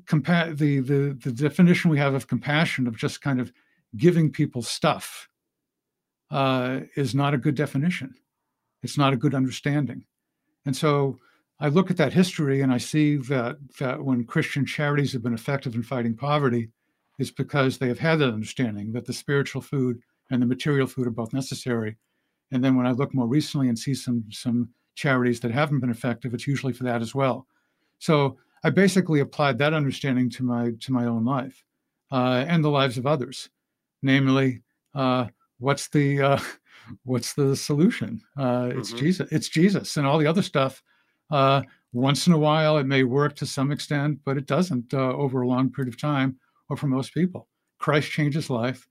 compa- 0.05 0.57
the, 0.57 0.79
the, 0.79 1.17
the 1.23 1.31
definition 1.31 1.91
we 1.91 1.99
have 1.99 2.15
of 2.15 2.27
compassion, 2.27 2.87
of 2.87 2.97
just 2.97 3.21
kind 3.21 3.39
of 3.39 3.51
giving 3.95 4.31
people 4.31 4.61
stuff, 4.61 5.27
uh, 6.31 6.81
is 6.95 7.15
not 7.15 7.33
a 7.33 7.37
good 7.37 7.55
definition. 7.55 8.13
It's 8.83 8.97
not 8.97 9.13
a 9.13 9.17
good 9.17 9.33
understanding. 9.33 10.05
And 10.65 10.75
so, 10.75 11.17
I 11.59 11.69
look 11.69 11.89
at 11.89 11.97
that 11.97 12.13
history 12.13 12.61
and 12.61 12.71
I 12.71 12.77
see 12.77 13.17
that 13.17 13.57
that 13.79 14.03
when 14.03 14.25
Christian 14.25 14.65
charities 14.65 15.13
have 15.13 15.23
been 15.23 15.33
effective 15.33 15.73
in 15.75 15.83
fighting 15.83 16.15
poverty, 16.15 16.69
it's 17.17 17.31
because 17.31 17.77
they 17.77 17.87
have 17.87 17.99
had 17.99 18.19
that 18.19 18.33
understanding 18.33 18.91
that 18.91 19.05
the 19.05 19.13
spiritual 19.13 19.61
food 19.61 19.99
and 20.29 20.41
the 20.41 20.45
material 20.45 20.87
food 20.87 21.07
are 21.07 21.11
both 21.11 21.33
necessary. 21.33 21.97
And 22.51 22.63
then 22.63 22.75
when 22.75 22.85
I 22.85 22.91
look 22.91 23.13
more 23.13 23.27
recently 23.27 23.69
and 23.69 23.79
see 23.79 23.95
some 23.95 24.25
some 24.31 24.69
charities 24.95 25.39
that 25.39 25.51
haven't 25.51 25.79
been 25.79 25.89
effective, 25.89 26.33
it's 26.33 26.47
usually 26.47 26.73
for 26.73 26.83
that 26.83 27.01
as 27.01 27.15
well. 27.15 27.47
So 27.99 28.37
I 28.63 28.69
basically 28.69 29.19
applied 29.19 29.57
that 29.57 29.73
understanding 29.73 30.29
to 30.31 30.43
my 30.43 30.71
to 30.79 30.91
my 30.93 31.05
own 31.05 31.25
life 31.25 31.63
uh, 32.11 32.45
and 32.47 32.63
the 32.63 32.69
lives 32.69 32.97
of 32.97 33.07
others. 33.07 33.49
Namely, 34.03 34.61
uh, 34.93 35.25
what's 35.59 35.87
the 35.89 36.21
uh, 36.21 36.39
what's 37.03 37.33
the 37.33 37.55
solution? 37.55 38.21
Uh, 38.37 38.69
it's 38.73 38.89
mm-hmm. 38.89 38.99
Jesus. 38.99 39.31
It's 39.31 39.49
Jesus, 39.49 39.97
and 39.97 40.07
all 40.07 40.17
the 40.17 40.27
other 40.27 40.41
stuff 40.41 40.81
uh, 41.31 41.61
once 41.93 42.27
in 42.27 42.33
a 42.33 42.37
while, 42.37 42.77
it 42.77 42.85
may 42.85 43.03
work 43.03 43.35
to 43.37 43.45
some 43.45 43.71
extent, 43.71 44.19
but 44.25 44.37
it 44.37 44.45
doesn't 44.45 44.93
uh, 44.93 45.13
over 45.13 45.41
a 45.41 45.47
long 45.47 45.71
period 45.71 45.93
of 45.93 45.99
time 45.99 46.37
or 46.69 46.77
for 46.77 46.87
most 46.87 47.13
people. 47.13 47.47
Christ 47.79 48.11
changes 48.11 48.49
life. 48.49 48.87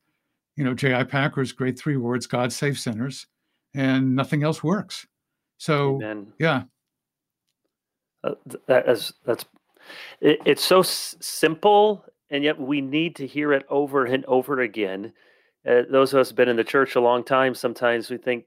You 0.57 0.65
know, 0.65 0.75
J.I. 0.75 1.05
Packer's 1.05 1.53
great 1.53 1.79
three 1.79 1.97
words 1.97 2.27
God 2.27 2.53
saves 2.53 2.83
sinners, 2.83 3.27
and 3.75 4.15
nothing 4.15 4.43
else 4.43 4.63
works. 4.63 5.07
So, 5.59 5.97
Amen. 5.97 6.33
yeah. 6.39 6.65
Uh, 8.25 8.35
that 8.67 8.89
is, 8.89 9.13
that's, 9.25 9.45
it, 10.21 10.41
it's 10.47 10.65
so 10.65 10.81
s- 10.81 11.17
simple, 11.21 12.05
and 12.31 12.43
yet 12.43 12.59
we 12.59 12.81
need 12.81 13.17
to 13.17 13.27
hear 13.27 13.53
it 13.53 13.67
over 13.69 14.07
and 14.07 14.25
over 14.25 14.61
again. 14.61 15.13
Uh, 15.69 15.83
those 15.91 16.13
of 16.13 16.21
us 16.21 16.29
have 16.29 16.37
been 16.37 16.49
in 16.49 16.57
the 16.57 16.65
church 16.65 16.95
a 16.95 17.01
long 17.01 17.25
time, 17.25 17.55
sometimes 17.55 18.11
we 18.11 18.17
think 18.17 18.45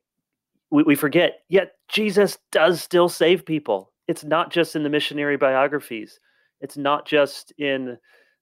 we, 0.72 0.84
we 0.84 0.96
forget, 0.96 1.42
yet 1.50 1.74
Jesus 1.88 2.38
does 2.52 2.82
still 2.82 3.10
save 3.10 3.46
people. 3.46 3.92
It's 4.08 4.24
not 4.24 4.52
just 4.52 4.76
in 4.76 4.84
the 4.84 4.90
missionary 4.90 5.38
biographies. 5.38 6.20
It's 6.62 6.78
not 6.78 7.06
just 7.06 7.52
in 7.58 7.98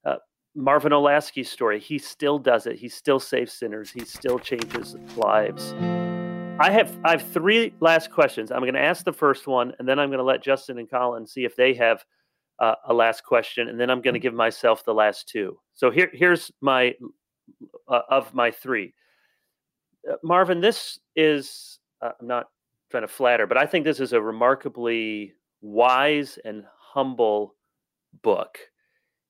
uh, 0.06 0.16
Marvin 0.56 0.92
Olasky's 0.92 1.50
story. 1.50 1.80
He 1.80 1.98
still 1.98 2.40
does 2.40 2.68
it. 2.68 2.78
He 2.78 2.90
still 2.90 3.20
saves 3.20 3.54
sinners. 3.54 3.92
He 3.92 4.02
still 4.02 4.40
changes 4.40 4.96
lives. 5.16 5.74
I 6.60 6.72
have 6.72 6.98
I 7.04 7.12
have 7.12 7.22
three 7.22 7.74
last 7.82 8.12
questions. 8.12 8.52
I'm 8.52 8.62
going 8.62 8.74
to 8.74 8.82
ask 8.84 9.06
the 9.06 9.14
first 9.14 9.46
one, 9.46 9.74
and 9.78 9.88
then 9.88 10.00
I'm 10.00 10.10
going 10.10 10.18
to 10.18 10.24
let 10.24 10.42
Justin 10.42 10.80
and 10.80 10.90
Collin 10.90 11.28
see 11.28 11.46
if 11.46 11.56
they 11.56 11.74
have 11.76 12.04
uh, 12.60 12.74
a 12.88 12.94
last 12.94 13.24
question, 13.24 13.70
and 13.70 13.80
then 13.80 13.92
I'm 13.92 14.02
going 14.02 14.16
to 14.16 14.20
give 14.20 14.34
myself 14.34 14.84
the 14.84 14.94
last 14.94 15.30
two. 15.30 15.60
So 15.76 15.92
here 15.92 16.10
here's 16.14 16.52
my 16.62 16.96
uh, 17.88 18.02
of 18.10 18.34
my 18.34 18.52
three. 18.52 18.94
Uh, 20.10 20.16
Marvin, 20.24 20.62
this 20.62 21.00
is 21.16 21.80
uh, 22.02 22.12
I'm 22.20 22.28
not 22.28 22.50
trying 22.90 23.04
to 23.04 23.08
flatter, 23.08 23.48
but 23.48 23.58
I 23.58 23.66
think 23.66 23.86
this 23.86 24.00
is 24.00 24.14
a 24.14 24.22
remarkably 24.22 25.34
wise 25.62 26.40
and 26.46 26.64
humble 26.80 27.56
book. 28.22 28.58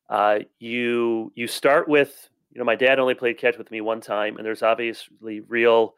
Uh, 0.10 0.39
you 0.60 1.32
you 1.36 1.47
start 1.47 1.88
with 1.88 2.30
you 2.51 2.60
know 2.60 2.66
my 2.66 2.76
dad 2.76 2.99
only 2.99 3.14
played 3.14 3.38
catch 3.38 3.58
with 3.58 3.72
me 3.72 3.82
one 3.82 4.01
time, 4.01 4.38
and 4.38 4.45
there's 4.45 4.64
obviously 4.64 5.41
real 5.41 5.95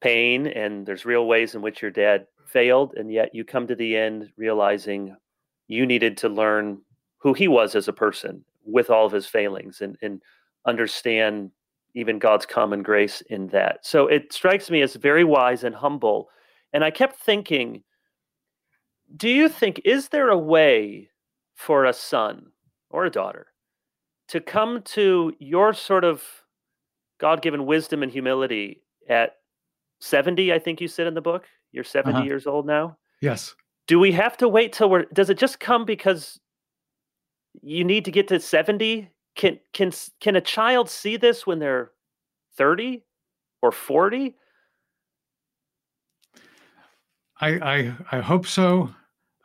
pain 0.00 0.46
and 0.46 0.86
there's 0.86 1.06
real 1.06 1.26
ways 1.26 1.54
in 1.54 1.62
which 1.62 1.82
your 1.82 1.90
dad 1.90 2.26
failed, 2.46 2.94
and 2.96 3.12
yet 3.12 3.34
you 3.34 3.44
come 3.44 3.66
to 3.66 3.74
the 3.74 3.96
end 3.96 4.30
realizing 4.36 5.16
you 5.68 5.84
needed 5.84 6.16
to 6.18 6.28
learn 6.28 6.80
who 7.18 7.32
he 7.34 7.48
was 7.48 7.74
as 7.74 7.88
a 7.88 7.92
person 7.92 8.44
with 8.64 8.90
all 8.90 9.06
of 9.06 9.12
his 9.12 9.26
failings 9.26 9.80
and 9.80 9.96
and 10.02 10.22
understand 10.66 11.50
even 11.94 12.18
God's 12.18 12.44
common 12.44 12.82
grace 12.82 13.22
in 13.30 13.48
that. 13.48 13.78
So 13.84 14.06
it 14.06 14.32
strikes 14.32 14.70
me 14.70 14.82
as 14.82 14.94
very 14.96 15.24
wise 15.24 15.64
and 15.64 15.74
humble. 15.74 16.28
And 16.72 16.84
I 16.84 16.90
kept 16.90 17.18
thinking, 17.18 17.82
do 19.16 19.30
you 19.30 19.48
think, 19.48 19.80
is 19.84 20.08
there 20.08 20.28
a 20.28 20.38
way 20.38 21.08
for 21.54 21.86
a 21.86 21.94
son 21.94 22.48
or 22.90 23.06
a 23.06 23.10
daughter 23.10 23.46
to 24.28 24.40
come 24.40 24.82
to 24.82 25.32
your 25.38 25.72
sort 25.72 26.04
of 26.04 26.22
God 27.18 27.40
given 27.40 27.64
wisdom 27.64 28.02
and 28.02 28.12
humility 28.12 28.82
at 29.08 29.36
70? 30.00 30.52
I 30.52 30.58
think 30.58 30.82
you 30.82 30.88
said 30.88 31.06
in 31.06 31.14
the 31.14 31.22
book. 31.22 31.46
You're 31.72 31.84
70 31.84 32.14
uh-huh. 32.14 32.24
years 32.24 32.46
old 32.46 32.66
now. 32.66 32.98
Yes. 33.22 33.54
Do 33.86 33.98
we 33.98 34.12
have 34.12 34.36
to 34.38 34.48
wait 34.48 34.72
till 34.74 34.90
we're, 34.90 35.04
does 35.14 35.30
it 35.30 35.38
just 35.38 35.60
come 35.60 35.86
because 35.86 36.38
you 37.62 37.84
need 37.84 38.04
to 38.04 38.10
get 38.10 38.28
to 38.28 38.38
70 38.38 39.08
can 39.36 39.58
can 39.72 39.92
can 40.20 40.36
a 40.36 40.40
child 40.40 40.90
see 40.90 41.16
this 41.16 41.46
when 41.46 41.58
they're 41.58 41.90
30 42.56 43.04
or 43.62 43.70
40 43.70 44.34
I, 47.40 47.48
I 47.48 47.94
I 48.12 48.20
hope 48.20 48.46
so. 48.46 48.94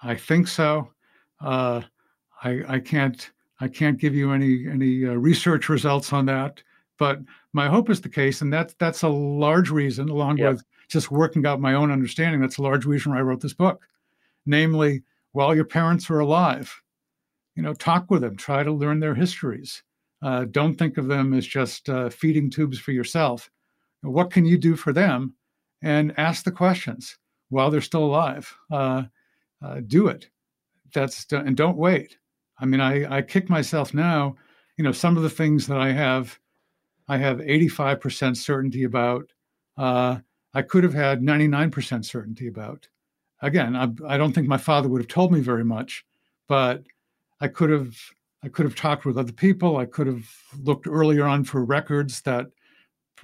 I 0.02 0.16
think 0.16 0.48
so. 0.48 0.89
Uh, 1.39 1.82
I 2.44 2.62
I 2.68 2.80
can't 2.80 3.30
I 3.60 3.68
can't 3.68 4.00
give 4.00 4.16
you 4.16 4.32
any 4.32 4.68
any 4.68 5.06
uh, 5.06 5.14
research 5.14 5.70
results 5.70 6.14
on 6.14 6.26
that, 6.28 6.64
but 6.98 7.20
my 7.54 7.68
hope 7.68 7.89
is 7.89 8.02
the 8.02 8.10
case, 8.10 8.42
and 8.42 8.52
that's 8.52 8.74
that's 8.76 9.04
a 9.04 9.10
large 9.10 9.70
reason, 9.70 10.10
along 10.10 10.38
yep. 10.38 10.54
with 10.54 10.64
just 10.88 11.12
working 11.12 11.46
out 11.46 11.60
my 11.60 11.74
own 11.74 11.92
understanding. 11.92 12.42
That's 12.42 12.58
a 12.58 12.64
large 12.64 12.86
reason 12.86 13.12
why 13.12 13.20
I 13.20 13.24
wrote 13.24 13.42
this 13.42 13.54
book, 13.54 13.82
namely, 14.46 15.04
while 15.34 15.54
your 15.54 15.66
parents 15.66 16.10
are 16.10 16.20
alive, 16.20 16.74
you 17.56 17.64
know, 17.64 17.74
talk 17.74 18.10
with 18.10 18.22
them, 18.22 18.36
try 18.36 18.64
to 18.64 18.72
learn 18.72 18.99
their 18.99 19.16
histories, 19.16 19.84
uh, 20.22 20.45
don't 20.45 20.76
think 20.76 20.97
of 20.97 21.08
them 21.08 21.34
as 21.34 21.45
just 21.45 21.89
uh, 21.89 22.10
feeding 22.10 22.49
tubes 22.49 22.80
for 22.80 22.91
yourself. 22.91 23.49
What 24.02 24.32
can 24.32 24.45
you 24.45 24.58
do 24.58 24.76
for 24.76 24.93
them? 24.93 25.36
And 25.82 26.14
ask 26.18 26.43
the 26.43 26.52
questions 26.52 27.18
while 27.49 27.72
they're 27.72 27.82
still 27.82 28.06
alive. 28.06 28.56
Uh, 28.70 29.04
uh 29.64 29.82
do 29.88 30.08
it. 30.08 30.30
That's 30.93 31.26
and 31.32 31.58
don't 31.58 31.78
wait. 31.78 32.18
I 32.60 32.66
mean, 32.66 32.80
I, 32.80 33.18
I 33.18 33.22
kick 33.24 33.49
myself 33.49 33.93
now. 33.93 34.36
You 34.78 34.84
know, 34.84 34.91
some 34.91 35.18
of 35.18 35.24
the 35.24 35.30
things 35.30 35.66
that 35.68 35.80
I 35.80 35.91
have, 35.91 36.38
I 37.08 37.18
have 37.18 37.38
85% 37.39 38.38
certainty 38.38 38.84
about. 38.84 39.32
Uh, 39.78 40.20
I 40.54 40.62
could 40.62 40.84
have 40.84 40.93
had 40.93 41.22
99% 41.22 42.06
certainty 42.06 42.47
about. 42.47 42.88
Again, 43.41 43.76
I, 43.76 43.89
I 44.08 44.18
don't 44.18 44.34
think 44.34 44.47
my 44.47 44.58
father 44.58 44.88
would 44.88 45.02
have 45.02 45.08
told 45.08 45.32
me 45.32 45.39
very 45.39 45.64
much, 45.64 46.06
but 46.47 46.84
I 47.42 47.48
could 47.48 47.70
have 47.70 47.98
I 48.44 48.50
could 48.50 48.66
have 48.66 48.76
talked 48.76 49.06
with 49.06 49.18
other 49.18 49.34
people. 49.34 49.78
I 49.78 49.86
could 49.86 50.08
have 50.08 50.26
looked 50.64 50.88
earlier 50.88 51.26
on 51.26 51.44
for 51.44 51.64
records 51.64 52.22
that 52.22 52.48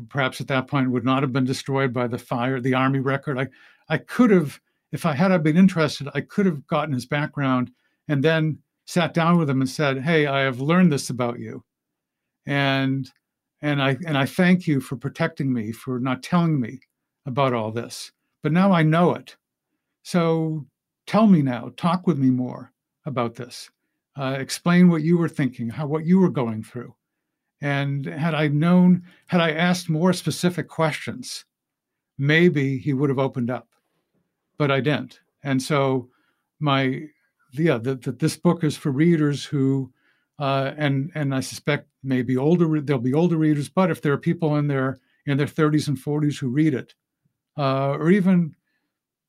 perhaps 0.09 0.39
at 0.41 0.47
that 0.47 0.67
point 0.67 0.91
would 0.91 1.05
not 1.05 1.23
have 1.23 1.33
been 1.33 1.45
destroyed 1.45 1.93
by 1.93 2.07
the 2.07 2.17
fire, 2.17 2.59
the 2.59 2.73
army 2.73 2.99
record. 2.99 3.39
I, 3.39 3.47
I 3.89 3.97
could 3.97 4.29
have, 4.29 4.59
if 4.91 5.05
I 5.05 5.13
had 5.13 5.41
been 5.43 5.57
interested, 5.57 6.07
I 6.13 6.21
could 6.21 6.45
have 6.45 6.67
gotten 6.67 6.93
his 6.93 7.05
background 7.05 7.71
and 8.07 8.23
then 8.23 8.59
sat 8.85 9.13
down 9.13 9.37
with 9.37 9.49
him 9.49 9.61
and 9.61 9.69
said, 9.69 9.99
"Hey, 9.99 10.27
I 10.27 10.41
have 10.41 10.61
learned 10.61 10.91
this 10.91 11.09
about 11.09 11.39
you, 11.39 11.63
and 12.45 13.09
and 13.61 13.81
I 13.81 13.97
and 14.05 14.17
I 14.17 14.25
thank 14.25 14.67
you 14.67 14.79
for 14.79 14.95
protecting 14.95 15.51
me, 15.53 15.71
for 15.71 15.99
not 15.99 16.23
telling 16.23 16.59
me 16.59 16.79
about 17.25 17.53
all 17.53 17.71
this. 17.71 18.11
But 18.43 18.53
now 18.53 18.71
I 18.71 18.83
know 18.83 19.13
it. 19.13 19.35
So 20.03 20.67
tell 21.05 21.27
me 21.27 21.41
now, 21.41 21.71
talk 21.75 22.07
with 22.07 22.17
me 22.17 22.29
more 22.29 22.71
about 23.05 23.35
this." 23.35 23.69
Uh, 24.17 24.35
explain 24.39 24.89
what 24.89 25.03
you 25.03 25.17
were 25.17 25.29
thinking, 25.29 25.69
how 25.69 25.85
what 25.85 26.05
you 26.05 26.19
were 26.19 26.29
going 26.29 26.63
through. 26.63 26.95
And 27.61 28.05
had 28.05 28.33
I 28.33 28.47
known, 28.47 29.03
had 29.27 29.41
I 29.41 29.51
asked 29.51 29.89
more 29.89 30.13
specific 30.13 30.67
questions, 30.67 31.45
maybe 32.17 32.77
he 32.77 32.93
would 32.93 33.09
have 33.09 33.19
opened 33.19 33.49
up, 33.49 33.67
but 34.57 34.71
I 34.71 34.79
didn't. 34.79 35.19
And 35.43 35.61
so, 35.61 36.09
my 36.59 37.03
yeah, 37.53 37.77
that 37.77 38.19
this 38.19 38.37
book 38.37 38.63
is 38.63 38.75
for 38.75 38.91
readers 38.91 39.43
who, 39.45 39.91
uh, 40.39 40.73
and 40.77 41.11
and 41.15 41.33
I 41.33 41.39
suspect 41.39 41.87
maybe 42.03 42.37
older 42.37 42.81
there'll 42.81 43.01
be 43.01 43.13
older 43.13 43.37
readers, 43.37 43.69
but 43.69 43.91
if 43.91 44.01
there 44.01 44.13
are 44.13 44.17
people 44.17 44.57
in 44.57 44.67
their 44.67 44.99
in 45.25 45.37
their 45.37 45.47
30s 45.47 45.87
and 45.87 45.97
40s 45.97 46.39
who 46.39 46.49
read 46.49 46.73
it, 46.73 46.93
uh, 47.57 47.91
or 47.91 48.11
even 48.11 48.55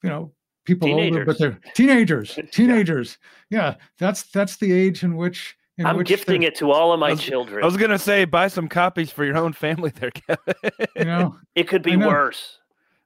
you 0.03 0.11
know 0.11 0.33
people 0.69 0.87
teenagers. 0.87 1.17
older, 1.17 1.25
but 1.25 1.39
they're 1.39 1.59
teenagers. 1.75 2.39
Teenagers, 2.53 3.19
yeah. 3.51 3.59
yeah, 3.59 3.75
that's 3.99 4.25
that's 4.25 4.57
the 4.57 4.71
age 4.71 5.03
in 5.03 5.17
which 5.17 5.57
I'm 5.85 6.03
gifting 6.03 6.43
it 6.43 6.55
to 6.57 6.71
all 6.71 6.93
of 6.93 7.01
my 7.01 7.09
I 7.09 7.11
was, 7.13 7.23
children. 7.23 7.63
I 7.63 7.67
was 7.67 7.77
gonna 7.77 7.99
say 7.99 8.25
buy 8.25 8.49
some 8.49 8.69
copies 8.69 9.11
for 9.11 9.25
your 9.25 9.37
own 9.37 9.55
family 9.55 9.91
there, 9.91 10.11
Kevin. 10.11 10.55
you 10.97 11.05
know, 11.05 11.37
it 11.55 11.69
could 11.69 11.83
be 11.83 11.95
I 11.95 11.97
worse. 11.97 12.59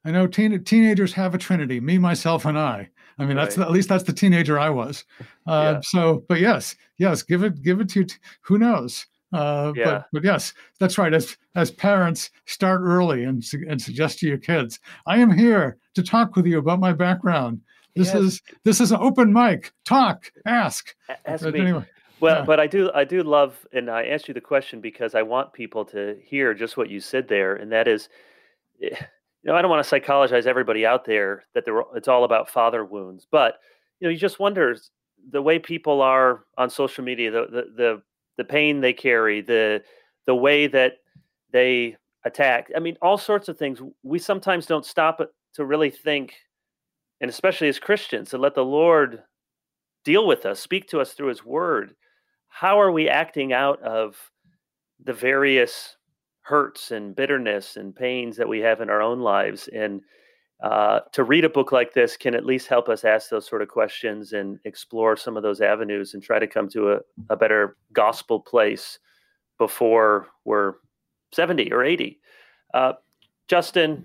I 0.04 0.10
know 0.10 0.26
teen, 0.26 0.62
teenagers 0.64 1.12
have 1.12 1.34
a 1.34 1.38
trinity: 1.38 1.80
me, 1.80 1.98
myself, 1.98 2.44
and 2.44 2.58
I. 2.58 2.90
I 3.18 3.24
mean, 3.24 3.36
right. 3.36 3.44
that's 3.44 3.58
at 3.58 3.70
least 3.70 3.88
that's 3.88 4.04
the 4.04 4.12
teenager 4.12 4.58
I 4.58 4.70
was. 4.70 5.04
Uh, 5.46 5.74
yeah. 5.74 5.80
So, 5.84 6.24
but 6.28 6.40
yes, 6.40 6.74
yes, 6.98 7.22
give 7.22 7.44
it, 7.44 7.62
give 7.62 7.80
it 7.80 7.88
to. 7.90 8.06
Who 8.42 8.58
knows? 8.58 9.06
Uh, 9.32 9.72
yeah. 9.74 9.84
but, 9.84 10.06
but 10.12 10.24
yes, 10.24 10.52
that's 10.78 10.98
right. 10.98 11.14
As 11.14 11.36
as 11.54 11.70
parents, 11.70 12.30
start 12.46 12.80
early 12.82 13.24
and 13.24 13.44
and 13.68 13.80
suggest 13.80 14.18
to 14.18 14.26
your 14.26 14.38
kids, 14.38 14.78
I 15.06 15.18
am 15.18 15.30
here 15.30 15.78
to 15.94 16.02
talk 16.02 16.36
with 16.36 16.46
you 16.46 16.58
about 16.58 16.80
my 16.80 16.92
background. 16.92 17.60
This 17.94 18.08
yes. 18.08 18.16
is 18.16 18.42
this 18.64 18.80
is 18.80 18.92
an 18.92 18.98
open 19.00 19.32
mic. 19.32 19.72
Talk, 19.84 20.32
ask. 20.46 20.94
Ask 21.26 21.44
me. 21.44 21.60
Anyway, 21.60 21.84
well, 22.20 22.38
yeah. 22.38 22.44
but 22.44 22.60
I 22.60 22.66
do 22.66 22.90
I 22.94 23.04
do 23.04 23.22
love, 23.22 23.66
and 23.72 23.90
I 23.90 24.04
asked 24.04 24.28
you 24.28 24.34
the 24.34 24.40
question 24.40 24.80
because 24.80 25.14
I 25.14 25.22
want 25.22 25.52
people 25.52 25.84
to 25.86 26.16
hear 26.22 26.54
just 26.54 26.76
what 26.76 26.88
you 26.88 27.00
said 27.00 27.28
there, 27.28 27.56
and 27.56 27.72
that 27.72 27.88
is, 27.88 28.08
eh, 28.82 28.90
you 28.90 28.96
know, 29.44 29.56
I 29.56 29.60
don't 29.60 29.70
want 29.70 29.84
to 29.84 29.88
psychologize 29.88 30.46
everybody 30.46 30.86
out 30.86 31.04
there 31.04 31.44
that 31.54 31.64
they're, 31.64 31.82
it's 31.94 32.08
all 32.08 32.24
about 32.24 32.48
father 32.48 32.84
wounds, 32.84 33.26
but 33.30 33.58
you 33.98 34.06
know, 34.06 34.12
you 34.12 34.18
just 34.18 34.38
wonder 34.38 34.76
the 35.30 35.42
way 35.42 35.58
people 35.58 36.00
are 36.00 36.44
on 36.56 36.70
social 36.70 37.04
media, 37.04 37.30
the 37.30 37.46
the 37.50 37.62
the, 37.76 38.02
the 38.36 38.44
pain 38.44 38.80
they 38.80 38.92
carry, 38.92 39.40
the 39.40 39.82
the 40.26 40.34
way 40.34 40.66
that 40.68 40.94
they 41.52 41.96
attack. 42.24 42.70
I 42.76 42.78
mean, 42.78 42.96
all 43.02 43.18
sorts 43.18 43.48
of 43.48 43.58
things. 43.58 43.80
We 44.02 44.18
sometimes 44.18 44.66
don't 44.66 44.86
stop 44.86 45.20
to 45.54 45.64
really 45.64 45.90
think, 45.90 46.34
and 47.20 47.28
especially 47.28 47.68
as 47.68 47.78
Christians, 47.78 48.30
to 48.30 48.38
let 48.38 48.54
the 48.54 48.64
Lord 48.64 49.22
deal 50.04 50.26
with 50.26 50.46
us, 50.46 50.60
speak 50.60 50.88
to 50.88 51.00
us 51.00 51.12
through 51.12 51.28
His 51.28 51.44
Word 51.44 51.94
how 52.52 52.78
are 52.78 52.92
we 52.92 53.08
acting 53.08 53.54
out 53.54 53.80
of 53.82 54.30
the 55.02 55.12
various 55.14 55.96
hurts 56.42 56.90
and 56.90 57.16
bitterness 57.16 57.76
and 57.76 57.96
pains 57.96 58.36
that 58.36 58.46
we 58.48 58.60
have 58.60 58.82
in 58.82 58.90
our 58.90 59.00
own 59.00 59.20
lives 59.20 59.68
and 59.74 60.02
uh, 60.62 61.00
to 61.12 61.24
read 61.24 61.44
a 61.44 61.48
book 61.48 61.72
like 61.72 61.92
this 61.92 62.16
can 62.16 62.34
at 62.34 62.46
least 62.46 62.68
help 62.68 62.88
us 62.88 63.04
ask 63.04 63.28
those 63.28 63.46
sort 63.46 63.62
of 63.62 63.68
questions 63.68 64.32
and 64.32 64.58
explore 64.64 65.16
some 65.16 65.36
of 65.36 65.42
those 65.42 65.60
avenues 65.60 66.14
and 66.14 66.22
try 66.22 66.38
to 66.38 66.46
come 66.46 66.68
to 66.68 66.92
a, 66.92 67.00
a 67.30 67.36
better 67.36 67.76
gospel 67.92 68.40
place 68.40 68.98
before 69.58 70.28
we're 70.44 70.74
70 71.32 71.72
or 71.72 71.84
80 71.84 72.20
uh, 72.74 72.92
justin 73.48 74.04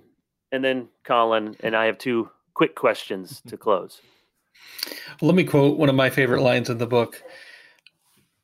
and 0.52 0.64
then 0.64 0.88
collin 1.04 1.56
and 1.62 1.76
i 1.76 1.86
have 1.86 1.98
two 1.98 2.30
quick 2.54 2.76
questions 2.76 3.42
to 3.48 3.58
close 3.58 4.02
let 5.22 5.36
me 5.36 5.44
quote 5.44 5.78
one 5.78 5.90
of 5.90 5.96
my 5.96 6.10
favorite 6.10 6.42
lines 6.42 6.70
in 6.70 6.78
the 6.78 6.88
book 6.88 7.24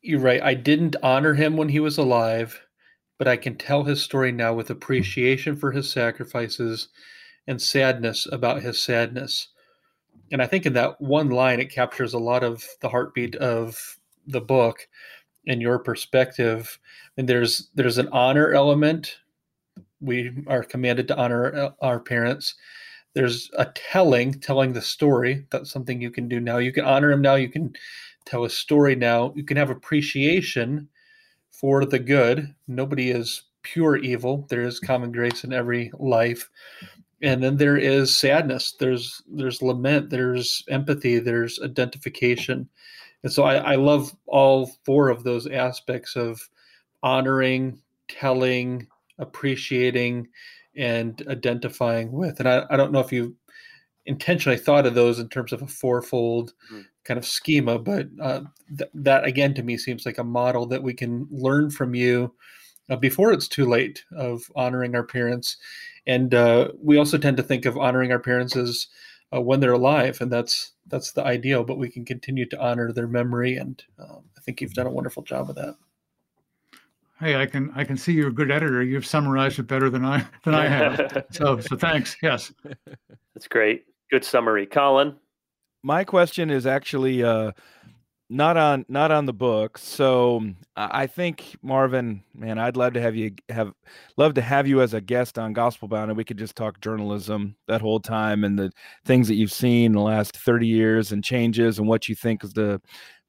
you're 0.04 0.20
right. 0.20 0.42
I 0.42 0.52
didn't 0.52 0.96
honor 1.02 1.32
him 1.32 1.56
when 1.56 1.70
he 1.70 1.80
was 1.80 1.96
alive, 1.96 2.60
but 3.18 3.26
I 3.26 3.38
can 3.38 3.56
tell 3.56 3.84
his 3.84 4.02
story 4.02 4.32
now 4.32 4.52
with 4.52 4.68
appreciation 4.68 5.56
for 5.56 5.72
his 5.72 5.90
sacrifices 5.90 6.88
and 7.46 7.60
sadness 7.60 8.26
about 8.30 8.62
his 8.62 8.80
sadness. 8.80 9.48
And 10.32 10.42
I 10.42 10.46
think 10.46 10.66
in 10.66 10.72
that 10.74 11.00
one 11.00 11.30
line, 11.30 11.60
it 11.60 11.70
captures 11.70 12.14
a 12.14 12.18
lot 12.18 12.42
of 12.42 12.64
the 12.80 12.88
heartbeat 12.88 13.36
of 13.36 13.98
the 14.26 14.40
book 14.40 14.88
and 15.46 15.60
your 15.60 15.78
perspective. 15.78 16.78
And 17.16 17.28
there's 17.28 17.70
there's 17.74 17.98
an 17.98 18.08
honor 18.12 18.52
element. 18.52 19.16
We 20.00 20.32
are 20.46 20.64
commanded 20.64 21.08
to 21.08 21.16
honor 21.16 21.54
uh, 21.54 21.70
our 21.80 22.00
parents. 22.00 22.54
There's 23.14 23.50
a 23.56 23.66
telling, 23.66 24.40
telling 24.40 24.72
the 24.72 24.82
story. 24.82 25.46
That's 25.50 25.70
something 25.70 26.00
you 26.00 26.10
can 26.10 26.28
do 26.28 26.40
now. 26.40 26.58
You 26.58 26.72
can 26.72 26.84
honor 26.84 27.12
him 27.12 27.22
now. 27.22 27.36
You 27.36 27.48
can 27.48 27.74
tell 28.24 28.44
a 28.44 28.50
story 28.50 28.96
now. 28.96 29.32
You 29.36 29.44
can 29.44 29.56
have 29.56 29.70
appreciation 29.70 30.88
for 31.52 31.84
the 31.84 31.98
good. 31.98 32.52
Nobody 32.66 33.10
is 33.10 33.44
pure 33.62 33.96
evil. 33.96 34.46
There 34.50 34.62
is 34.62 34.80
common 34.80 35.12
grace 35.12 35.44
in 35.44 35.52
every 35.52 35.92
life. 35.98 36.50
And 37.24 37.42
then 37.42 37.56
there 37.56 37.78
is 37.78 38.14
sadness. 38.14 38.74
There's 38.78 39.22
there's 39.26 39.62
lament. 39.62 40.10
There's 40.10 40.62
empathy. 40.68 41.18
There's 41.18 41.58
identification. 41.62 42.68
And 43.22 43.32
so 43.32 43.44
I, 43.44 43.72
I 43.72 43.74
love 43.76 44.14
all 44.26 44.66
four 44.84 45.08
of 45.08 45.24
those 45.24 45.46
aspects 45.46 46.14
of 46.14 46.38
honoring, 47.02 47.80
telling, 48.08 48.86
appreciating, 49.18 50.28
and 50.76 51.22
identifying 51.26 52.12
with. 52.12 52.38
And 52.40 52.48
I, 52.48 52.66
I 52.68 52.76
don't 52.76 52.92
know 52.92 53.00
if 53.00 53.10
you 53.10 53.34
intentionally 54.04 54.58
thought 54.58 54.84
of 54.84 54.94
those 54.94 55.18
in 55.18 55.30
terms 55.30 55.54
of 55.54 55.62
a 55.62 55.66
fourfold 55.66 56.52
mm-hmm. 56.70 56.82
kind 57.04 57.16
of 57.16 57.24
schema, 57.24 57.78
but 57.78 58.06
uh, 58.20 58.42
th- 58.76 58.90
that 58.92 59.24
again 59.24 59.54
to 59.54 59.62
me 59.62 59.78
seems 59.78 60.04
like 60.04 60.18
a 60.18 60.24
model 60.24 60.66
that 60.66 60.82
we 60.82 60.92
can 60.92 61.26
learn 61.30 61.70
from 61.70 61.94
you 61.94 62.34
uh, 62.90 62.96
before 62.96 63.32
it's 63.32 63.48
too 63.48 63.64
late 63.66 64.04
of 64.14 64.42
honoring 64.54 64.94
our 64.94 65.04
parents. 65.04 65.56
And 66.06 66.34
uh, 66.34 66.68
we 66.82 66.98
also 66.98 67.18
tend 67.18 67.36
to 67.38 67.42
think 67.42 67.64
of 67.64 67.78
honoring 67.78 68.12
our 68.12 68.18
parents 68.18 68.56
as 68.56 68.88
uh, 69.34 69.40
when 69.40 69.60
they're 69.60 69.72
alive, 69.72 70.20
and 70.20 70.30
that's 70.30 70.72
that's 70.86 71.12
the 71.12 71.24
ideal. 71.24 71.64
But 71.64 71.78
we 71.78 71.88
can 71.88 72.04
continue 72.04 72.46
to 72.48 72.60
honor 72.60 72.92
their 72.92 73.08
memory, 73.08 73.56
and 73.56 73.82
um, 73.98 74.24
I 74.36 74.40
think 74.40 74.60
you've 74.60 74.74
done 74.74 74.86
a 74.86 74.90
wonderful 74.90 75.22
job 75.22 75.48
of 75.48 75.56
that. 75.56 75.76
Hey, 77.20 77.36
I 77.36 77.46
can 77.46 77.72
I 77.74 77.84
can 77.84 77.96
see 77.96 78.12
you're 78.12 78.28
a 78.28 78.32
good 78.32 78.50
editor. 78.50 78.82
You've 78.82 79.06
summarized 79.06 79.58
it 79.58 79.66
better 79.66 79.88
than 79.88 80.04
I 80.04 80.26
than 80.44 80.54
I 80.54 80.66
have. 80.66 81.24
so 81.30 81.58
so 81.60 81.76
thanks. 81.76 82.16
Yes, 82.22 82.52
that's 83.34 83.48
great. 83.48 83.86
Good 84.10 84.24
summary, 84.24 84.66
Collin. 84.66 85.16
My 85.82 86.04
question 86.04 86.50
is 86.50 86.66
actually 86.66 87.22
uh, 87.22 87.52
not 88.30 88.56
on 88.56 88.84
not 88.88 89.10
on 89.10 89.26
the 89.26 89.32
book. 89.32 89.78
So 89.78 90.42
I 90.76 91.06
think 91.06 91.56
Marvin, 91.62 92.22
man, 92.34 92.58
I'd 92.58 92.76
love 92.76 92.94
to 92.94 93.00
have 93.00 93.14
you 93.14 93.32
have 93.48 93.72
love 94.16 94.34
to 94.34 94.40
have 94.40 94.66
you 94.66 94.80
as 94.80 94.94
a 94.94 95.00
guest 95.00 95.38
on 95.38 95.52
Gospel 95.52 95.88
Bound, 95.88 96.10
and 96.10 96.16
we 96.16 96.24
could 96.24 96.38
just 96.38 96.56
talk 96.56 96.80
journalism 96.80 97.56
that 97.68 97.80
whole 97.80 98.00
time 98.00 98.44
and 98.44 98.58
the 98.58 98.72
things 99.04 99.28
that 99.28 99.34
you've 99.34 99.52
seen 99.52 99.86
in 99.86 99.92
the 99.92 100.00
last 100.00 100.36
thirty 100.36 100.66
years 100.66 101.12
and 101.12 101.22
changes 101.22 101.78
and 101.78 101.86
what 101.86 102.08
you 102.08 102.14
think 102.14 102.42
is 102.42 102.52
the 102.54 102.80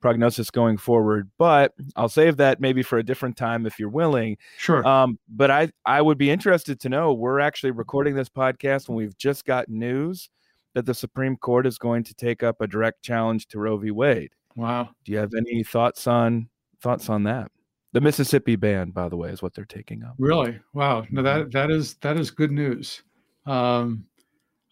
prognosis 0.01 0.49
going 0.49 0.77
forward. 0.77 1.29
But 1.37 1.73
I'll 1.95 2.09
save 2.09 2.37
that 2.37 2.61
maybe 2.61 2.81
for 2.81 2.97
a 2.97 3.03
different 3.03 3.35
time 3.35 3.65
if 3.65 3.77
you're 3.79 3.89
willing. 3.89 4.37
Sure. 4.57 4.85
Um, 4.87 5.19
but 5.27 5.51
I 5.51 5.71
I 5.85 6.01
would 6.01 6.17
be 6.17 6.31
interested 6.31 6.79
to 6.81 6.89
know. 6.89 7.13
We're 7.13 7.41
actually 7.41 7.71
recording 7.71 8.15
this 8.15 8.29
podcast 8.29 8.87
when 8.87 8.95
we've 8.95 9.17
just 9.17 9.45
got 9.45 9.67
news 9.67 10.29
that 10.73 10.85
the 10.85 10.93
Supreme 10.93 11.35
Court 11.37 11.67
is 11.67 11.77
going 11.77 12.03
to 12.03 12.13
take 12.13 12.43
up 12.43 12.61
a 12.61 12.67
direct 12.67 13.01
challenge 13.01 13.47
to 13.47 13.59
Roe 13.59 13.77
v. 13.77 13.91
Wade. 13.91 14.31
Wow. 14.55 14.89
Do 15.03 15.11
you 15.11 15.17
have 15.17 15.33
any 15.35 15.63
thoughts 15.63 16.07
on 16.07 16.49
thoughts 16.81 17.09
on 17.09 17.23
that? 17.23 17.51
The 17.93 18.01
Mississippi 18.01 18.55
ban, 18.55 18.91
by 18.91 19.09
the 19.09 19.15
way, 19.15 19.29
is 19.29 19.41
what 19.41 19.53
they're 19.53 19.65
taking 19.65 20.03
up. 20.03 20.15
Really? 20.17 20.59
Wow. 20.73 21.05
No, 21.09 21.21
that 21.21 21.51
that 21.51 21.71
is 21.71 21.95
that 21.95 22.17
is 22.17 22.31
good 22.31 22.51
news. 22.51 23.03
Um, 23.45 24.05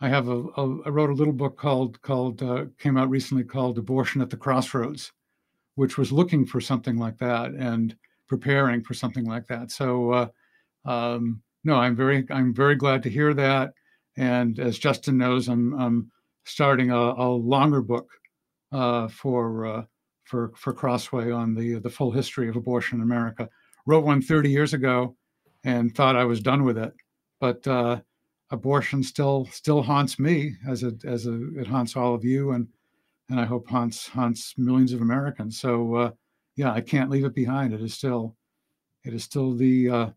I 0.02 0.10
have 0.10 0.28
a, 0.28 0.44
a 0.58 0.82
I 0.86 0.90
wrote 0.90 1.10
a 1.10 1.14
little 1.14 1.34
book 1.34 1.58
called 1.58 2.02
called 2.02 2.44
uh, 2.44 2.66
came 2.80 2.98
out 2.98 3.10
recently 3.10 3.44
called 3.44 3.78
Abortion 3.78 4.22
at 4.22 4.30
the 4.30 4.38
Crossroads, 4.38 5.12
which 5.76 5.98
was 5.98 6.12
looking 6.12 6.46
for 6.46 6.60
something 6.60 6.98
like 6.98 7.18
that 7.20 7.52
and 7.52 7.96
preparing 8.28 8.84
for 8.84 8.94
something 8.94 9.26
like 9.26 9.48
that. 9.48 9.72
So 9.72 10.12
uh, 10.12 10.28
um, 10.86 11.42
no, 11.64 11.76
I'm 11.76 11.96
very 11.96 12.26
I'm 12.30 12.54
very 12.54 12.76
glad 12.76 13.04
to 13.04 13.10
hear 13.10 13.34
that. 13.34 13.74
And 14.18 14.60
as 14.60 14.78
Justin 14.78 15.18
knows, 15.18 15.48
I'm, 15.48 15.74
I'm 15.80 16.12
starting 16.44 16.92
a, 16.92 16.98
a, 16.98 17.30
longer 17.30 17.82
book 17.82 18.10
for 19.08 19.66
uh, 19.66 19.84
for 20.24 20.52
for 20.56 20.74
Crossway 20.74 21.32
on 21.32 21.54
the 21.56 21.80
the 21.80 21.90
full 21.90 22.12
history 22.12 22.50
of 22.50 22.56
abortion 22.56 23.00
in 23.00 23.04
America. 23.04 23.50
Wrote 23.86 24.06
one 24.06 24.22
30 24.22 24.50
years 24.50 24.74
ago, 24.74 25.16
and 25.64 25.94
thought 25.94 26.16
I 26.16 26.24
was 26.24 26.40
done 26.40 26.64
with 26.64 26.78
it, 26.78 26.94
but 27.40 27.68
uh, 27.68 28.00
abortion 28.50 29.04
still 29.04 29.46
still 29.52 29.82
haunts 29.82 30.20
me 30.20 30.56
as 30.68 30.84
it 30.84 31.04
as 31.06 31.28
a, 31.28 31.60
it 31.60 31.68
haunts 31.68 31.96
all 31.96 32.14
of 32.16 32.24
you, 32.24 32.52
and 32.52 32.68
and 33.30 33.40
I 33.40 33.46
hope 33.46 33.68
haunts 33.68 34.08
haunts 34.08 34.58
millions 34.58 34.94
of 34.94 35.02
Americans. 35.02 35.60
So 35.60 35.96
uh, 35.96 36.12
yeah, 36.56 36.72
I 36.72 36.82
can't 36.82 37.10
leave 37.10 37.26
it 37.26 37.36
behind. 37.36 37.74
It 37.74 37.82
is 37.82 37.94
still 37.94 38.36
it 39.04 39.14
is 39.14 39.24
still 39.24 39.54
the 39.54 39.90
uh, 39.90 40.10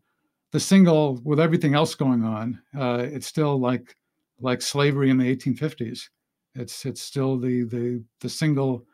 the 0.51 0.59
single 0.59 1.19
with 1.23 1.39
everything 1.39 1.73
else 1.73 1.95
going 1.95 2.23
on, 2.23 2.59
uh, 2.77 2.99
it's 3.01 3.27
still 3.27 3.59
like 3.59 3.95
like 4.39 4.61
slavery 4.61 5.09
in 5.09 5.17
the 5.17 5.35
1850s. 5.35 6.09
It's 6.57 6.85
it's 6.85 7.01
still 7.01 7.37
the 7.37 7.63
the 7.63 8.03
the 8.21 8.29
single 8.29 8.85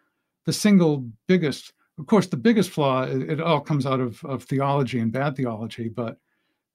the 0.45 0.53
single 0.53 1.09
biggest. 1.28 1.74
Of 1.99 2.07
course, 2.07 2.28
the 2.28 2.38
biggest 2.38 2.72
flaw 2.72 3.03
it, 3.03 3.30
it 3.30 3.41
all 3.41 3.61
comes 3.61 3.86
out 3.86 3.99
of 3.99 4.24
of 4.26 4.43
theology 4.43 4.99
and 4.99 5.11
bad 5.11 5.36
theology, 5.36 5.89
but 5.89 6.18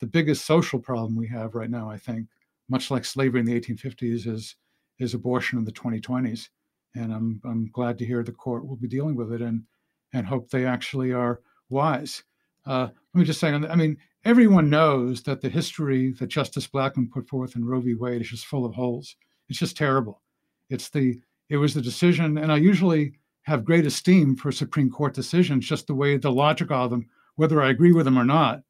the 0.00 0.06
biggest 0.06 0.46
social 0.46 0.78
problem 0.78 1.16
we 1.16 1.26
have 1.28 1.54
right 1.54 1.70
now, 1.70 1.90
I 1.90 1.98
think, 1.98 2.28
much 2.68 2.90
like 2.90 3.04
slavery 3.04 3.40
in 3.40 3.46
the 3.46 3.60
1850s, 3.60 4.26
is 4.26 4.56
is 4.98 5.14
abortion 5.14 5.58
in 5.58 5.64
the 5.64 5.72
2020s. 5.72 6.48
And 6.94 7.12
I'm 7.12 7.40
I'm 7.44 7.70
glad 7.72 7.98
to 7.98 8.06
hear 8.06 8.22
the 8.22 8.32
court 8.32 8.66
will 8.66 8.76
be 8.76 8.88
dealing 8.88 9.16
with 9.16 9.32
it 9.32 9.42
and 9.42 9.64
and 10.12 10.26
hope 10.26 10.50
they 10.50 10.64
actually 10.64 11.12
are 11.12 11.40
wise. 11.68 12.22
Uh, 12.64 12.88
let 13.14 13.20
me 13.20 13.24
just 13.24 13.40
say, 13.40 13.48
I 13.48 13.76
mean, 13.76 13.96
everyone 14.24 14.70
knows 14.70 15.22
that 15.22 15.40
the 15.40 15.48
history 15.48 16.12
that 16.12 16.28
Justice 16.28 16.66
Blackmun 16.66 17.10
put 17.10 17.28
forth 17.28 17.56
in 17.56 17.64
Roe 17.64 17.80
v. 17.80 17.94
Wade 17.94 18.20
is 18.20 18.28
just 18.28 18.46
full 18.46 18.64
of 18.64 18.74
holes. 18.74 19.16
It's 19.48 19.58
just 19.58 19.76
terrible. 19.76 20.22
It's 20.70 20.90
the 20.90 21.20
it 21.48 21.56
was 21.56 21.74
the 21.74 21.80
decision, 21.80 22.38
and 22.38 22.52
I 22.52 22.56
usually 22.56 23.14
have 23.42 23.64
great 23.64 23.86
esteem 23.86 24.36
for 24.36 24.52
Supreme 24.52 24.90
Court 24.90 25.14
decisions, 25.14 25.66
just 25.66 25.86
the 25.86 25.94
way 25.94 26.18
the 26.18 26.30
logic 26.30 26.70
of 26.70 26.90
them, 26.90 27.08
whether 27.36 27.62
I 27.62 27.70
agree 27.70 27.92
with 27.92 28.04
them 28.04 28.18
or 28.18 28.24
not. 28.24 28.62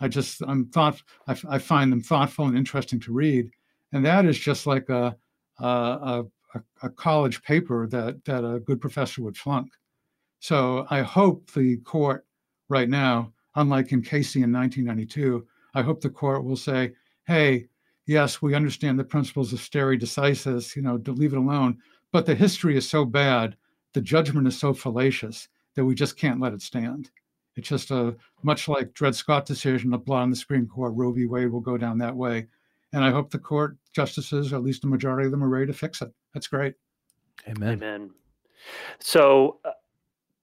I 0.00 0.08
just 0.08 0.42
I'm 0.46 0.66
thought 0.66 1.02
I, 1.26 1.36
I 1.48 1.58
find 1.58 1.90
them 1.90 2.02
thoughtful 2.02 2.46
and 2.46 2.56
interesting 2.56 3.00
to 3.00 3.12
read, 3.12 3.50
and 3.92 4.04
that 4.04 4.26
is 4.26 4.38
just 4.38 4.66
like 4.66 4.88
a 4.90 5.16
a, 5.58 6.24
a, 6.54 6.60
a 6.82 6.90
college 6.90 7.42
paper 7.42 7.86
that 7.88 8.24
that 8.26 8.44
a 8.44 8.60
good 8.60 8.80
professor 8.80 9.22
would 9.22 9.36
flunk. 9.36 9.72
So 10.40 10.86
I 10.90 11.00
hope 11.00 11.50
the 11.52 11.78
court 11.78 12.26
right 12.68 12.88
now, 12.88 13.32
unlike 13.54 13.92
in 13.92 14.02
Casey 14.02 14.42
in 14.42 14.52
1992, 14.52 15.46
I 15.74 15.82
hope 15.82 16.02
the 16.02 16.10
court 16.10 16.44
will 16.44 16.56
say, 16.56 16.92
"Hey, 17.26 17.68
yes, 18.06 18.40
we 18.40 18.54
understand 18.54 18.98
the 18.98 19.04
principles 19.04 19.52
of 19.52 19.60
stare 19.60 19.96
decisis, 19.96 20.74
you 20.74 20.82
know, 20.82 20.98
to 20.98 21.12
leave 21.12 21.32
it 21.32 21.38
alone, 21.38 21.78
but 22.12 22.26
the 22.26 22.34
history 22.34 22.76
is 22.76 22.88
so 22.88 23.04
bad, 23.04 23.56
the 23.92 24.00
judgment 24.00 24.46
is 24.46 24.58
so 24.58 24.72
fallacious 24.72 25.48
that 25.74 25.84
we 25.84 25.94
just 25.94 26.16
can't 26.16 26.40
let 26.40 26.52
it 26.52 26.62
stand." 26.62 27.10
It's 27.56 27.68
just 27.68 27.90
a 27.90 28.14
much 28.42 28.68
like 28.68 28.92
Dred 28.92 29.14
Scott 29.14 29.46
decision, 29.46 29.90
the 29.90 29.98
blot 29.98 30.22
on 30.22 30.30
the 30.30 30.36
Supreme 30.36 30.66
Court, 30.66 30.92
Roe 30.94 31.12
v. 31.12 31.26
Wade 31.26 31.50
will 31.50 31.60
go 31.60 31.78
down 31.78 31.98
that 31.98 32.14
way. 32.14 32.46
And 32.92 33.02
I 33.02 33.10
hope 33.10 33.30
the 33.30 33.38
court 33.38 33.76
justices, 33.92 34.52
at 34.52 34.62
least 34.62 34.82
the 34.82 34.88
majority 34.88 35.26
of 35.26 35.32
them, 35.32 35.42
are 35.42 35.48
ready 35.48 35.66
to 35.66 35.72
fix 35.72 36.02
it. 36.02 36.12
That's 36.34 36.46
great. 36.46 36.74
Amen. 37.48 37.74
Amen. 37.74 38.10
So, 38.98 39.58
uh, 39.64 39.72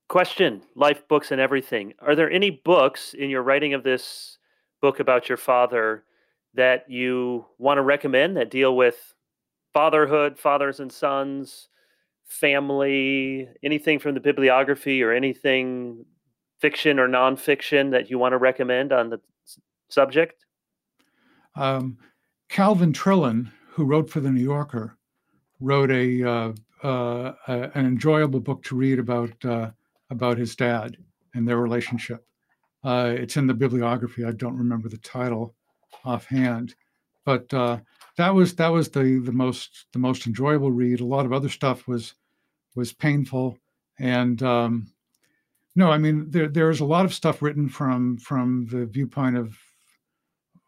question 0.08 0.62
life 0.74 1.06
books 1.08 1.30
and 1.30 1.40
everything. 1.40 1.94
Are 2.00 2.14
there 2.14 2.30
any 2.30 2.50
books 2.50 3.14
in 3.14 3.30
your 3.30 3.42
writing 3.42 3.74
of 3.74 3.84
this 3.84 4.38
book 4.80 5.00
about 5.00 5.28
your 5.28 5.38
father 5.38 6.04
that 6.54 6.88
you 6.88 7.44
want 7.58 7.78
to 7.78 7.82
recommend 7.82 8.36
that 8.36 8.50
deal 8.50 8.76
with 8.76 9.14
fatherhood, 9.72 10.38
fathers 10.38 10.80
and 10.80 10.92
sons, 10.92 11.68
family, 12.24 13.48
anything 13.62 13.98
from 13.98 14.14
the 14.14 14.20
bibliography 14.20 15.02
or 15.02 15.12
anything 15.12 16.04
fiction 16.60 16.98
or 16.98 17.08
nonfiction 17.08 17.90
that 17.90 18.08
you 18.08 18.18
want 18.18 18.32
to 18.32 18.38
recommend 18.38 18.92
on 18.92 19.10
the 19.10 19.20
subject? 19.88 20.44
Um, 21.56 21.98
Calvin 22.48 22.92
Trillin, 22.92 23.50
who 23.68 23.84
wrote 23.84 24.08
for 24.08 24.20
the 24.20 24.30
New 24.30 24.42
Yorker, 24.42 24.96
wrote 25.60 25.90
a, 25.90 26.22
uh, 26.22 26.52
uh, 26.82 27.32
an 27.46 27.86
enjoyable 27.86 28.40
book 28.40 28.62
to 28.64 28.76
read 28.76 28.98
about 28.98 29.32
uh, 29.44 29.70
about 30.10 30.36
his 30.36 30.54
dad 30.54 30.96
and 31.34 31.48
their 31.48 31.56
relationship. 31.58 32.24
Uh, 32.84 33.14
it's 33.16 33.36
in 33.36 33.46
the 33.46 33.54
bibliography. 33.54 34.24
I 34.24 34.32
don't 34.32 34.56
remember 34.56 34.88
the 34.88 34.98
title 34.98 35.54
offhand, 36.04 36.74
but 37.24 37.52
uh, 37.54 37.78
that 38.16 38.34
was 38.34 38.54
that 38.56 38.68
was 38.68 38.88
the 38.90 39.20
the 39.24 39.32
most 39.32 39.86
the 39.92 39.98
most 39.98 40.26
enjoyable 40.26 40.70
read. 40.70 41.00
A 41.00 41.04
lot 41.04 41.26
of 41.26 41.32
other 41.32 41.48
stuff 41.48 41.86
was 41.88 42.14
was 42.74 42.92
painful 42.92 43.58
and 43.98 44.42
um, 44.42 44.88
no, 45.76 45.90
I 45.90 45.98
mean 45.98 46.30
there 46.30 46.48
there's 46.48 46.80
a 46.80 46.84
lot 46.84 47.04
of 47.04 47.14
stuff 47.14 47.42
written 47.42 47.68
from 47.68 48.18
from 48.18 48.66
the 48.70 48.86
viewpoint 48.86 49.36
of 49.36 49.56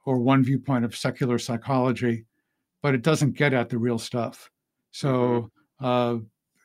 or 0.05 0.19
one 0.19 0.45
viewpoint 0.45 0.85
of 0.85 0.97
secular 0.97 1.39
psychology, 1.39 2.25
but 2.83 2.95
it 2.95 3.03
doesn't 3.03 3.37
get 3.37 3.53
at 3.53 3.69
the 3.69 3.79
real 3.79 3.99
stuff. 3.99 4.51
So 4.93 5.51
mm-hmm. 5.81 5.85
uh, 5.85 6.19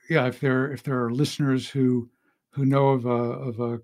yeah, 0.09 0.27
if 0.27 0.39
there 0.39 0.71
if 0.71 0.83
there 0.83 1.03
are 1.03 1.11
listeners 1.11 1.69
who 1.69 2.09
who 2.51 2.65
know 2.65 2.89
of 2.89 3.05
a 3.05 3.09
of 3.09 3.59
a 3.59 3.81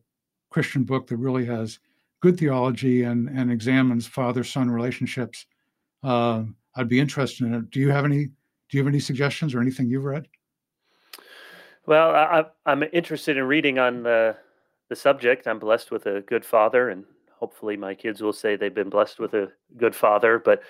Christian 0.49 0.83
book 0.83 1.07
that 1.07 1.17
really 1.17 1.45
has 1.45 1.79
good 2.21 2.37
theology 2.37 3.03
and 3.03 3.29
and 3.29 3.51
examines 3.51 4.07
father 4.07 4.43
son 4.43 4.69
relationships, 4.69 5.45
uh, 6.03 6.43
I'd 6.75 6.89
be 6.89 6.99
interested 6.99 7.47
in 7.47 7.53
it. 7.53 7.71
Do 7.71 7.79
you 7.79 7.89
have 7.89 8.05
any 8.05 8.25
Do 8.25 8.77
you 8.77 8.79
have 8.79 8.87
any 8.87 8.99
suggestions 8.99 9.53
or 9.53 9.61
anything 9.61 9.89
you've 9.89 10.05
read? 10.05 10.27
Well, 11.85 12.09
I, 12.09 12.43
I'm 12.65 12.83
interested 12.91 13.37
in 13.37 13.45
reading 13.45 13.79
on 13.79 14.03
the 14.03 14.35
the 14.89 14.95
subject. 14.95 15.47
I'm 15.47 15.59
blessed 15.59 15.91
with 15.91 16.05
a 16.05 16.21
good 16.21 16.45
father, 16.45 16.89
and 16.89 17.05
hopefully 17.31 17.77
my 17.77 17.93
kids 17.93 18.21
will 18.21 18.33
say 18.33 18.55
they've 18.55 18.73
been 18.73 18.89
blessed 18.89 19.19
with 19.19 19.33
a 19.33 19.51
good 19.77 19.95
father. 19.95 20.39
But 20.39 20.61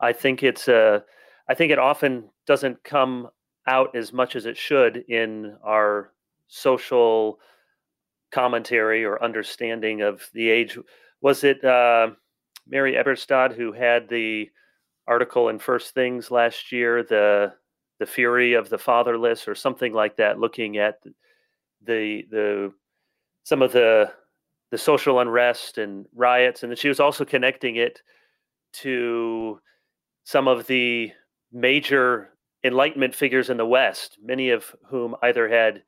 I 0.00 0.12
think 0.12 0.42
it's 0.42 0.68
uh, 0.68 1.00
I 1.48 1.54
think 1.54 1.72
it 1.72 1.78
often 1.78 2.30
doesn't 2.46 2.82
come 2.84 3.28
out 3.66 3.96
as 3.96 4.12
much 4.12 4.36
as 4.36 4.46
it 4.46 4.56
should 4.56 5.04
in 5.08 5.56
our 5.62 6.12
social 6.48 7.38
commentary 8.34 9.04
or 9.04 9.22
understanding 9.22 10.02
of 10.02 10.28
the 10.34 10.50
age. 10.50 10.76
Was 11.20 11.44
it 11.44 11.64
uh, 11.64 12.10
Mary 12.66 12.94
Eberstadt 12.94 13.54
who 13.54 13.72
had 13.72 14.08
the 14.08 14.50
article 15.06 15.48
in 15.48 15.58
First 15.58 15.94
Things 15.94 16.30
last 16.30 16.72
year, 16.72 17.02
the 17.02 17.54
the 18.00 18.06
fury 18.06 18.54
of 18.54 18.68
the 18.68 18.78
fatherless, 18.78 19.46
or 19.46 19.54
something 19.54 19.92
like 19.92 20.16
that, 20.16 20.40
looking 20.40 20.78
at 20.78 21.00
the 21.82 22.26
the 22.30 22.72
some 23.44 23.62
of 23.62 23.72
the 23.72 24.12
the 24.70 24.78
social 24.78 25.20
unrest 25.20 25.78
and 25.78 26.06
riots, 26.14 26.62
and 26.62 26.72
then 26.72 26.76
she 26.76 26.88
was 26.88 27.00
also 27.00 27.24
connecting 27.24 27.76
it 27.76 28.02
to 28.72 29.60
some 30.24 30.48
of 30.48 30.66
the 30.66 31.12
major 31.52 32.30
Enlightenment 32.64 33.14
figures 33.14 33.50
in 33.50 33.58
the 33.58 33.66
West, 33.66 34.18
many 34.20 34.50
of 34.50 34.74
whom 34.86 35.14
either 35.22 35.48
had 35.48 35.82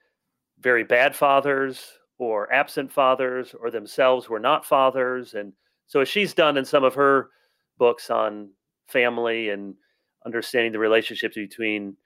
very 0.60 0.84
bad 0.84 1.16
fathers 1.16 1.98
or 2.18 2.52
absent 2.52 2.90
fathers, 2.90 3.54
or 3.60 3.70
themselves 3.70 4.28
were 4.28 4.40
not 4.40 4.64
fathers, 4.64 5.34
and 5.34 5.52
so 5.86 6.00
as 6.00 6.08
she's 6.08 6.34
done 6.34 6.56
in 6.56 6.64
some 6.64 6.84
of 6.84 6.94
her 6.94 7.30
books 7.78 8.10
on 8.10 8.50
family 8.88 9.50
and 9.50 9.74
understanding 10.24 10.72
the 10.72 10.78
relationships 10.78 11.36
between 11.36 11.96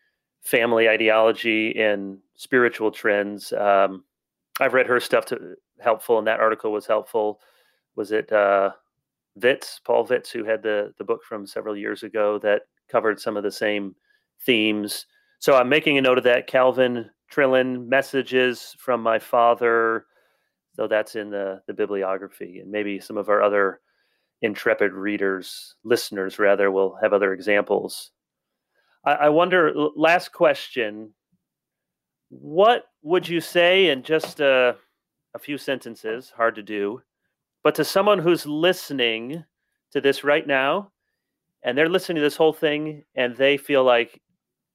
family 0.43 0.89
ideology 0.89 1.79
and 1.79 2.19
spiritual 2.37 2.91
trends. 2.91 3.53
Um, 3.53 4.05
I've 4.61 4.75
read 4.75 4.87
her 4.87 5.01
stuff 5.01 5.25
to 5.27 5.55
helpful, 5.81 6.19
and 6.19 6.27
that 6.27 6.41
article 6.41 6.73
was 6.73 6.87
helpful. 6.87 7.41
Was 7.97 8.13
it 8.13 8.31
uh, 8.33 8.71
Vitz, 9.39 9.81
Paul 9.85 10.07
Vitz, 10.07 10.31
who 10.31 10.45
had 10.45 10.63
the 10.63 10.93
the 10.99 11.05
book 11.05 11.23
from 11.25 11.47
several 11.47 11.77
years 11.77 12.03
ago 12.03 12.39
that 12.41 12.63
covered 12.89 13.21
some 13.21 13.37
of 13.37 13.43
the 13.43 13.51
same 13.51 13.95
themes? 14.45 15.07
So 15.39 15.57
I'm 15.57 15.69
making 15.69 15.97
a 15.97 16.03
note 16.03 16.19
of 16.19 16.25
that. 16.25 16.47
Calvin 16.47 17.11
Trillin, 17.31 17.87
messages 17.87 18.75
from 18.79 19.03
my 19.03 19.19
father. 19.19 20.07
So 20.75 20.87
that's 20.87 21.17
in 21.17 21.31
the 21.31 21.63
the 21.67 21.75
bibliography, 21.75 22.61
and 22.61 22.71
maybe 22.71 23.01
some 23.01 23.17
of 23.17 23.29
our 23.29 23.43
other 23.43 23.81
intrepid 24.43 24.93
readers, 24.93 25.75
listeners 25.85 26.39
rather, 26.39 26.71
will 26.71 26.97
have 27.03 27.13
other 27.13 27.33
examples. 27.33 28.13
I, 29.05 29.13
I 29.13 29.29
wonder. 29.29 29.73
Last 29.97 30.33
question 30.33 31.13
what 32.31 32.85
would 33.03 33.29
you 33.29 33.41
say 33.41 33.89
in 33.89 34.03
just 34.03 34.41
a, 34.41 34.77
a 35.35 35.39
few 35.39 35.59
sentences? 35.59 36.33
Hard 36.35 36.55
to 36.55 36.63
do, 36.63 37.03
but 37.63 37.75
to 37.75 37.85
someone 37.85 38.21
who's 38.21 38.47
listening 38.47 39.45
to 39.93 40.01
this 40.01 40.25
right 40.25 40.47
now, 40.47 40.93
and 41.63 41.77
they're 41.77 41.89
listening 41.89 42.17
to 42.17 42.23
this 42.23 42.37
whole 42.37 42.53
thing, 42.53 43.05
and 43.17 43.37
they 43.37 43.57
feel 43.57 43.85
like, 43.85 44.21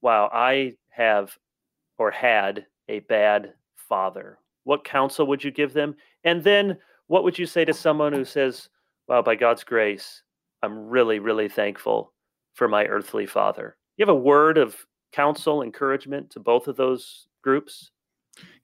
wow, 0.02 0.30
I 0.32 0.74
have 0.90 1.36
or 1.98 2.10
had 2.10 2.66
a 2.88 3.00
bad 3.00 3.54
father. 3.76 4.38
What 4.64 4.84
counsel 4.84 5.26
would 5.26 5.44
you 5.44 5.50
give 5.50 5.72
them? 5.72 5.94
And 6.24 6.42
then 6.42 6.78
what 7.06 7.24
would 7.24 7.38
you 7.38 7.46
say 7.46 7.64
to 7.64 7.72
someone 7.72 8.12
who 8.12 8.24
says, 8.24 8.68
wow, 9.08 9.22
by 9.22 9.36
God's 9.36 9.64
grace, 9.64 10.22
I'm 10.62 10.88
really, 10.88 11.18
really 11.18 11.48
thankful 11.48 12.12
for 12.54 12.68
my 12.68 12.84
earthly 12.86 13.26
father? 13.26 13.76
You 13.96 14.04
have 14.04 14.14
a 14.14 14.18
word 14.18 14.58
of 14.58 14.76
counsel, 15.12 15.62
encouragement 15.62 16.30
to 16.30 16.40
both 16.40 16.68
of 16.68 16.76
those 16.76 17.28
groups? 17.42 17.90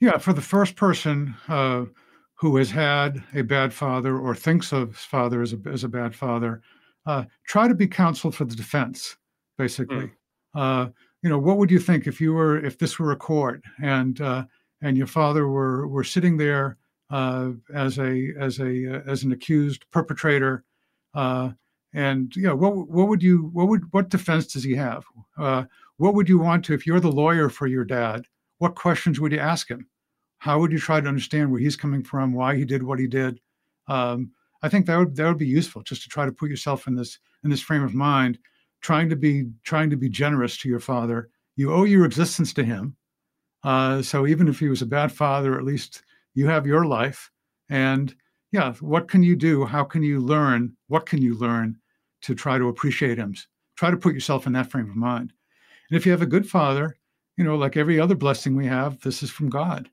Yeah, 0.00 0.18
for 0.18 0.32
the 0.32 0.42
first 0.42 0.76
person 0.76 1.34
uh, 1.48 1.84
who 2.34 2.56
has 2.56 2.70
had 2.70 3.22
a 3.34 3.42
bad 3.42 3.72
father 3.72 4.18
or 4.18 4.34
thinks 4.34 4.72
of 4.72 4.88
his 4.88 5.04
father 5.04 5.40
as 5.40 5.52
a, 5.52 5.58
as 5.66 5.84
a 5.84 5.88
bad 5.88 6.14
father, 6.14 6.60
uh, 7.06 7.24
try 7.46 7.68
to 7.68 7.74
be 7.74 7.86
counsel 7.86 8.30
for 8.30 8.44
the 8.44 8.56
defense, 8.56 9.16
basically. 9.56 10.06
Mm. 10.06 10.12
Uh, 10.54 10.90
you 11.22 11.30
know, 11.30 11.38
what 11.38 11.58
would 11.58 11.70
you 11.70 11.78
think 11.80 12.06
if 12.06 12.20
you 12.20 12.32
were 12.34 12.58
if 12.64 12.78
this 12.78 12.98
were 12.98 13.12
a 13.12 13.16
court 13.16 13.62
and 13.82 14.20
uh, 14.20 14.44
and 14.80 14.96
your 14.96 15.06
father 15.06 15.48
were 15.48 15.86
were 15.88 16.04
sitting 16.04 16.36
there 16.36 16.78
uh, 17.10 17.50
as 17.74 17.98
a 17.98 18.32
as 18.38 18.58
a 18.60 18.96
uh, 18.96 19.02
as 19.10 19.22
an 19.24 19.32
accused 19.32 19.84
perpetrator, 19.90 20.64
Uh, 21.14 21.50
and 21.94 22.34
you 22.36 22.42
know 22.42 22.56
what 22.56 22.88
what 22.88 23.08
would 23.08 23.22
you 23.22 23.50
what 23.52 23.68
would 23.68 23.82
what 23.92 24.08
defense 24.10 24.46
does 24.52 24.64
he 24.64 24.74
have? 24.74 25.04
Uh, 25.38 25.64
what 25.98 26.14
would 26.14 26.28
you 26.28 26.38
want 26.38 26.64
to 26.64 26.74
if 26.74 26.86
you're 26.86 27.00
the 27.00 27.12
lawyer 27.12 27.48
for 27.48 27.66
your 27.66 27.84
dad? 27.84 28.26
what 28.62 28.76
questions 28.76 29.18
would 29.18 29.32
you 29.32 29.40
ask 29.40 29.68
him? 29.68 29.88
How 30.38 30.60
would 30.60 30.70
you 30.70 30.78
try 30.78 31.00
to 31.00 31.08
understand 31.08 31.50
where 31.50 31.58
he's 31.60 31.74
coming 31.74 32.04
from, 32.04 32.32
why 32.32 32.54
he 32.54 32.64
did 32.64 32.84
what 32.84 33.00
he 33.00 33.08
did? 33.08 33.40
Um, 33.88 34.30
I 34.62 34.68
think 34.68 34.86
that 34.86 34.96
would 34.96 35.16
that 35.16 35.26
would 35.26 35.38
be 35.38 35.58
useful 35.58 35.82
just 35.82 36.02
to 36.04 36.08
try 36.08 36.26
to 36.26 36.32
put 36.32 36.48
yourself 36.48 36.86
in 36.86 36.94
this 36.94 37.18
in 37.42 37.50
this 37.50 37.60
frame 37.60 37.82
of 37.82 37.92
mind, 37.92 38.38
trying 38.82 39.08
to 39.08 39.16
be 39.16 39.46
trying 39.64 39.90
to 39.90 39.96
be 39.96 40.08
generous 40.08 40.56
to 40.58 40.68
your 40.68 40.80
father. 40.80 41.30
You 41.56 41.72
owe 41.72 41.84
your 41.84 42.04
existence 42.04 42.52
to 42.54 42.64
him. 42.64 42.96
Uh, 43.64 44.02
so 44.02 44.26
even 44.26 44.48
if 44.48 44.58
he 44.58 44.68
was 44.68 44.82
a 44.82 44.86
bad 44.86 45.12
father, 45.12 45.56
at 45.56 45.64
least 45.64 46.02
you 46.34 46.46
have 46.48 46.66
your 46.66 46.84
life. 46.84 47.30
And 47.70 48.14
yeah, 48.50 48.74
what 48.74 49.08
can 49.08 49.22
you 49.22 49.36
do? 49.36 49.64
How 49.64 49.84
can 49.84 50.02
you 50.02 50.20
learn? 50.20 50.76
What 50.88 51.06
can 51.06 51.22
you 51.22 51.34
learn 51.38 51.76
to 52.22 52.34
try 52.34 52.58
to 52.58 52.68
appreciate 52.68 53.18
him? 53.18 53.34
Try 53.76 53.90
to 53.90 53.96
put 53.96 54.14
yourself 54.14 54.46
in 54.46 54.52
that 54.54 54.70
frame 54.70 54.90
of 54.90 54.96
mind. 54.96 55.32
And 55.88 55.96
if 55.96 56.04
you 56.04 56.12
have 56.12 56.22
a 56.22 56.26
good 56.26 56.48
father, 56.48 56.96
you 57.36 57.44
know, 57.44 57.56
like 57.56 57.76
every 57.76 58.00
other 58.00 58.14
blessing 58.14 58.56
we 58.56 58.66
have, 58.66 59.00
this 59.00 59.22
is 59.22 59.30
from 59.30 59.48
God. 59.48 59.88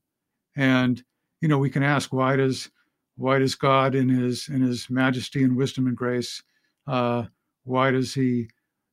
And 0.56 1.04
you 1.42 1.48
know, 1.48 1.58
we 1.58 1.70
can 1.70 1.84
ask 1.84 2.12
why 2.12 2.36
does 2.36 2.70
why 3.16 3.40
does 3.40 3.56
God 3.56 3.96
in 3.96 4.10
his 4.10 4.50
in 4.50 4.62
his 4.62 4.90
majesty 4.90 5.44
and 5.44 5.56
wisdom 5.56 5.88
and 5.88 5.96
grace, 5.96 6.42
uh, 6.88 7.26
why 7.64 7.92
does 7.92 8.14
he, 8.14 8.50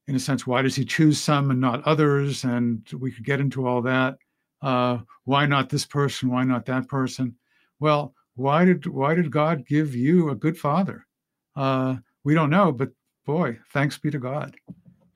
in 0.09 0.15
a 0.15 0.21
sense, 0.21 0.47
why 0.47 0.63
does 0.63 0.77
he 0.77 0.85
choose 0.85 1.21
some 1.21 1.51
and 1.51 1.61
not 1.61 1.83
others? 1.85 2.45
And 2.45 2.87
we 2.99 3.11
could 3.11 3.25
get 3.25 3.41
into 3.41 3.67
all 3.67 3.83
that. 3.83 4.17
Uh, 4.63 4.99
why 5.25 5.47
not 5.47 5.69
this 5.69 5.85
person? 5.85 6.31
Why 6.31 6.45
not 6.45 6.65
that 6.67 6.89
person? 6.89 7.35
Well, 7.81 8.15
why 8.37 8.65
did 8.65 8.87
why 8.87 9.15
did 9.15 9.31
God 9.31 9.67
give 9.67 9.95
you 9.95 10.31
a 10.31 10.35
good 10.35 10.57
father? 10.57 11.07
Uh, 11.57 11.97
we 12.25 12.35
don't 12.35 12.51
know, 12.51 12.71
but 12.71 12.91
boy, 13.25 13.59
thanks 13.73 13.99
be 13.99 14.11
to 14.11 14.19
God. 14.19 14.57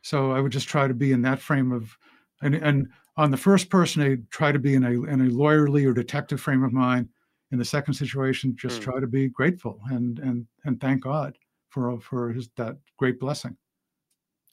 So 0.02 0.32
I 0.32 0.40
would 0.40 0.52
just 0.52 0.68
try 0.68 0.88
to 0.88 0.94
be 0.94 1.12
in 1.12 1.22
that 1.22 1.40
frame 1.40 1.72
of, 1.72 1.96
and 2.42 2.54
and 2.54 2.88
on 3.16 3.30
the 3.30 3.36
first 3.36 3.68
person, 3.70 4.02
I 4.02 4.16
try 4.30 4.52
to 4.52 4.58
be 4.58 4.74
in 4.74 4.84
a 4.84 4.90
in 5.04 5.20
a 5.20 5.30
lawyerly 5.30 5.86
or 5.86 5.92
detective 5.92 6.40
frame 6.40 6.64
of 6.64 6.72
mind. 6.72 7.08
In 7.52 7.58
the 7.58 7.64
second 7.64 7.94
situation, 7.94 8.54
just 8.56 8.80
mm. 8.80 8.84
try 8.84 9.00
to 9.00 9.08
be 9.08 9.28
grateful 9.28 9.80
and 9.90 10.18
and 10.20 10.46
and 10.64 10.80
thank 10.80 11.02
God 11.02 11.36
for 11.68 12.00
for 12.00 12.32
his 12.32 12.48
that 12.56 12.76
great 12.96 13.20
blessing. 13.20 13.56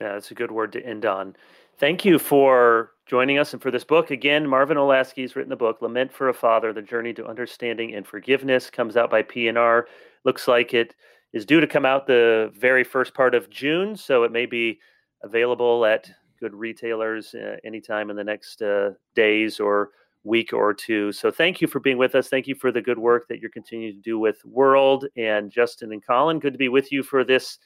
Yeah, 0.02 0.14
that's 0.14 0.32
a 0.32 0.36
good 0.36 0.52
word 0.52 0.72
to 0.74 0.86
end 0.86 1.06
on. 1.06 1.36
Thank 1.80 2.06
you 2.06 2.20
for 2.20 2.92
joining 3.06 3.40
us 3.40 3.54
and 3.54 3.62
for 3.62 3.72
this 3.72 3.84
book. 3.84 4.12
Again, 4.12 4.48
Marvin 4.48 4.78
Olasky's 4.78 5.36
written 5.36 5.50
the 5.50 5.56
book, 5.56 5.82
Lament 5.82 6.12
for 6.12 6.30
a 6.30 6.34
Father, 6.34 6.74
The 6.74 6.82
Journey 6.82 7.14
to 7.14 7.26
Understanding 7.26 7.96
and 7.96 8.06
Forgiveness, 8.06 8.70
comes 8.70 8.98
out 8.98 9.10
by 9.10 9.22
P&R. 9.22 9.88
Looks 10.24 10.48
like 10.48 10.74
it 10.74 10.96
is 11.34 11.46
due 11.46 11.62
to 11.62 11.68
come 11.68 11.86
out 11.86 12.08
the 12.08 12.52
very 12.56 12.84
first 12.84 13.14
part 13.14 13.34
of 13.36 13.50
June, 13.50 13.96
so 13.96 14.24
it 14.24 14.32
may 14.32 14.46
be 14.46 14.80
available 15.24 15.86
at 15.86 16.10
good 16.40 16.54
retailers 16.54 17.34
uh, 17.34 17.58
anytime 17.64 18.10
in 18.10 18.16
the 18.16 18.24
next 18.24 18.62
uh, 18.62 18.92
days 19.16 19.60
or 19.60 19.90
week 20.24 20.54
or 20.54 20.74
two. 20.74 21.12
So 21.12 21.32
thank 21.32 21.62
you 21.62 21.68
for 21.68 21.80
being 21.80 21.98
with 21.98 22.14
us. 22.14 22.28
Thank 22.28 22.48
you 22.48 22.56
for 22.56 22.72
the 22.72 22.82
good 22.82 23.00
work 23.00 23.28
that 23.30 23.40
you're 23.40 23.50
continuing 23.50 23.96
to 23.96 24.02
do 24.02 24.20
with 24.20 24.44
World 24.46 25.06
and 25.16 25.50
Justin 25.50 25.92
and 25.92 26.06
Collin. 26.06 26.40
Good 26.40 26.54
to 26.54 26.60
be 26.60 26.70
with 26.70 26.92
you 26.92 27.02
for 27.02 27.24
this 27.24 27.58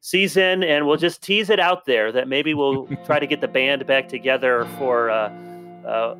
season, 0.00 0.62
and 0.62 0.86
we'll 0.86 0.96
just 0.96 1.22
tease 1.22 1.50
it 1.50 1.60
out 1.60 1.84
there 1.84 2.10
that 2.12 2.28
maybe 2.28 2.54
we'll 2.54 2.86
try 3.04 3.18
to 3.18 3.26
get 3.26 3.40
the 3.40 3.48
band 3.48 3.86
back 3.86 4.08
together 4.08 4.66
for 4.78 5.10
uh, 5.10 5.32
uh, 5.86 6.14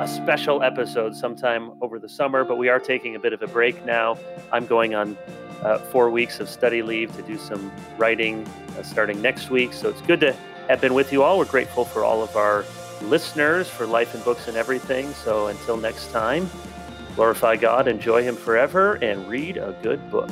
a 0.00 0.08
special 0.08 0.62
episode 0.62 1.14
sometime 1.14 1.72
over 1.80 1.98
the 1.98 2.08
summer. 2.08 2.44
But 2.44 2.56
we 2.56 2.68
are 2.68 2.80
taking 2.80 3.16
a 3.16 3.18
bit 3.18 3.32
of 3.32 3.42
a 3.42 3.46
break 3.46 3.84
now. 3.84 4.18
I'm 4.52 4.66
going 4.66 4.94
on 4.94 5.16
uh, 5.62 5.78
four 5.78 6.10
weeks 6.10 6.40
of 6.40 6.48
study 6.48 6.82
leave 6.82 7.14
to 7.16 7.22
do 7.22 7.38
some 7.38 7.72
writing 7.98 8.46
uh, 8.78 8.82
starting 8.82 9.22
next 9.22 9.50
week. 9.50 9.72
So 9.72 9.88
it's 9.88 10.02
good 10.02 10.20
to 10.20 10.34
have 10.68 10.80
been 10.80 10.94
with 10.94 11.12
you 11.12 11.22
all. 11.22 11.38
We're 11.38 11.44
grateful 11.44 11.84
for 11.84 12.04
all 12.04 12.22
of 12.22 12.36
our 12.36 12.64
listeners 13.02 13.68
for 13.68 13.86
life 13.86 14.14
and 14.14 14.24
books 14.24 14.48
and 14.48 14.56
everything. 14.56 15.12
So 15.14 15.48
until 15.48 15.76
next 15.76 16.10
time, 16.10 16.50
glorify 17.14 17.56
God, 17.56 17.88
enjoy 17.88 18.22
Him 18.22 18.36
forever, 18.36 18.94
and 18.94 19.26
read 19.28 19.56
a 19.56 19.76
good 19.82 20.10
book. 20.10 20.30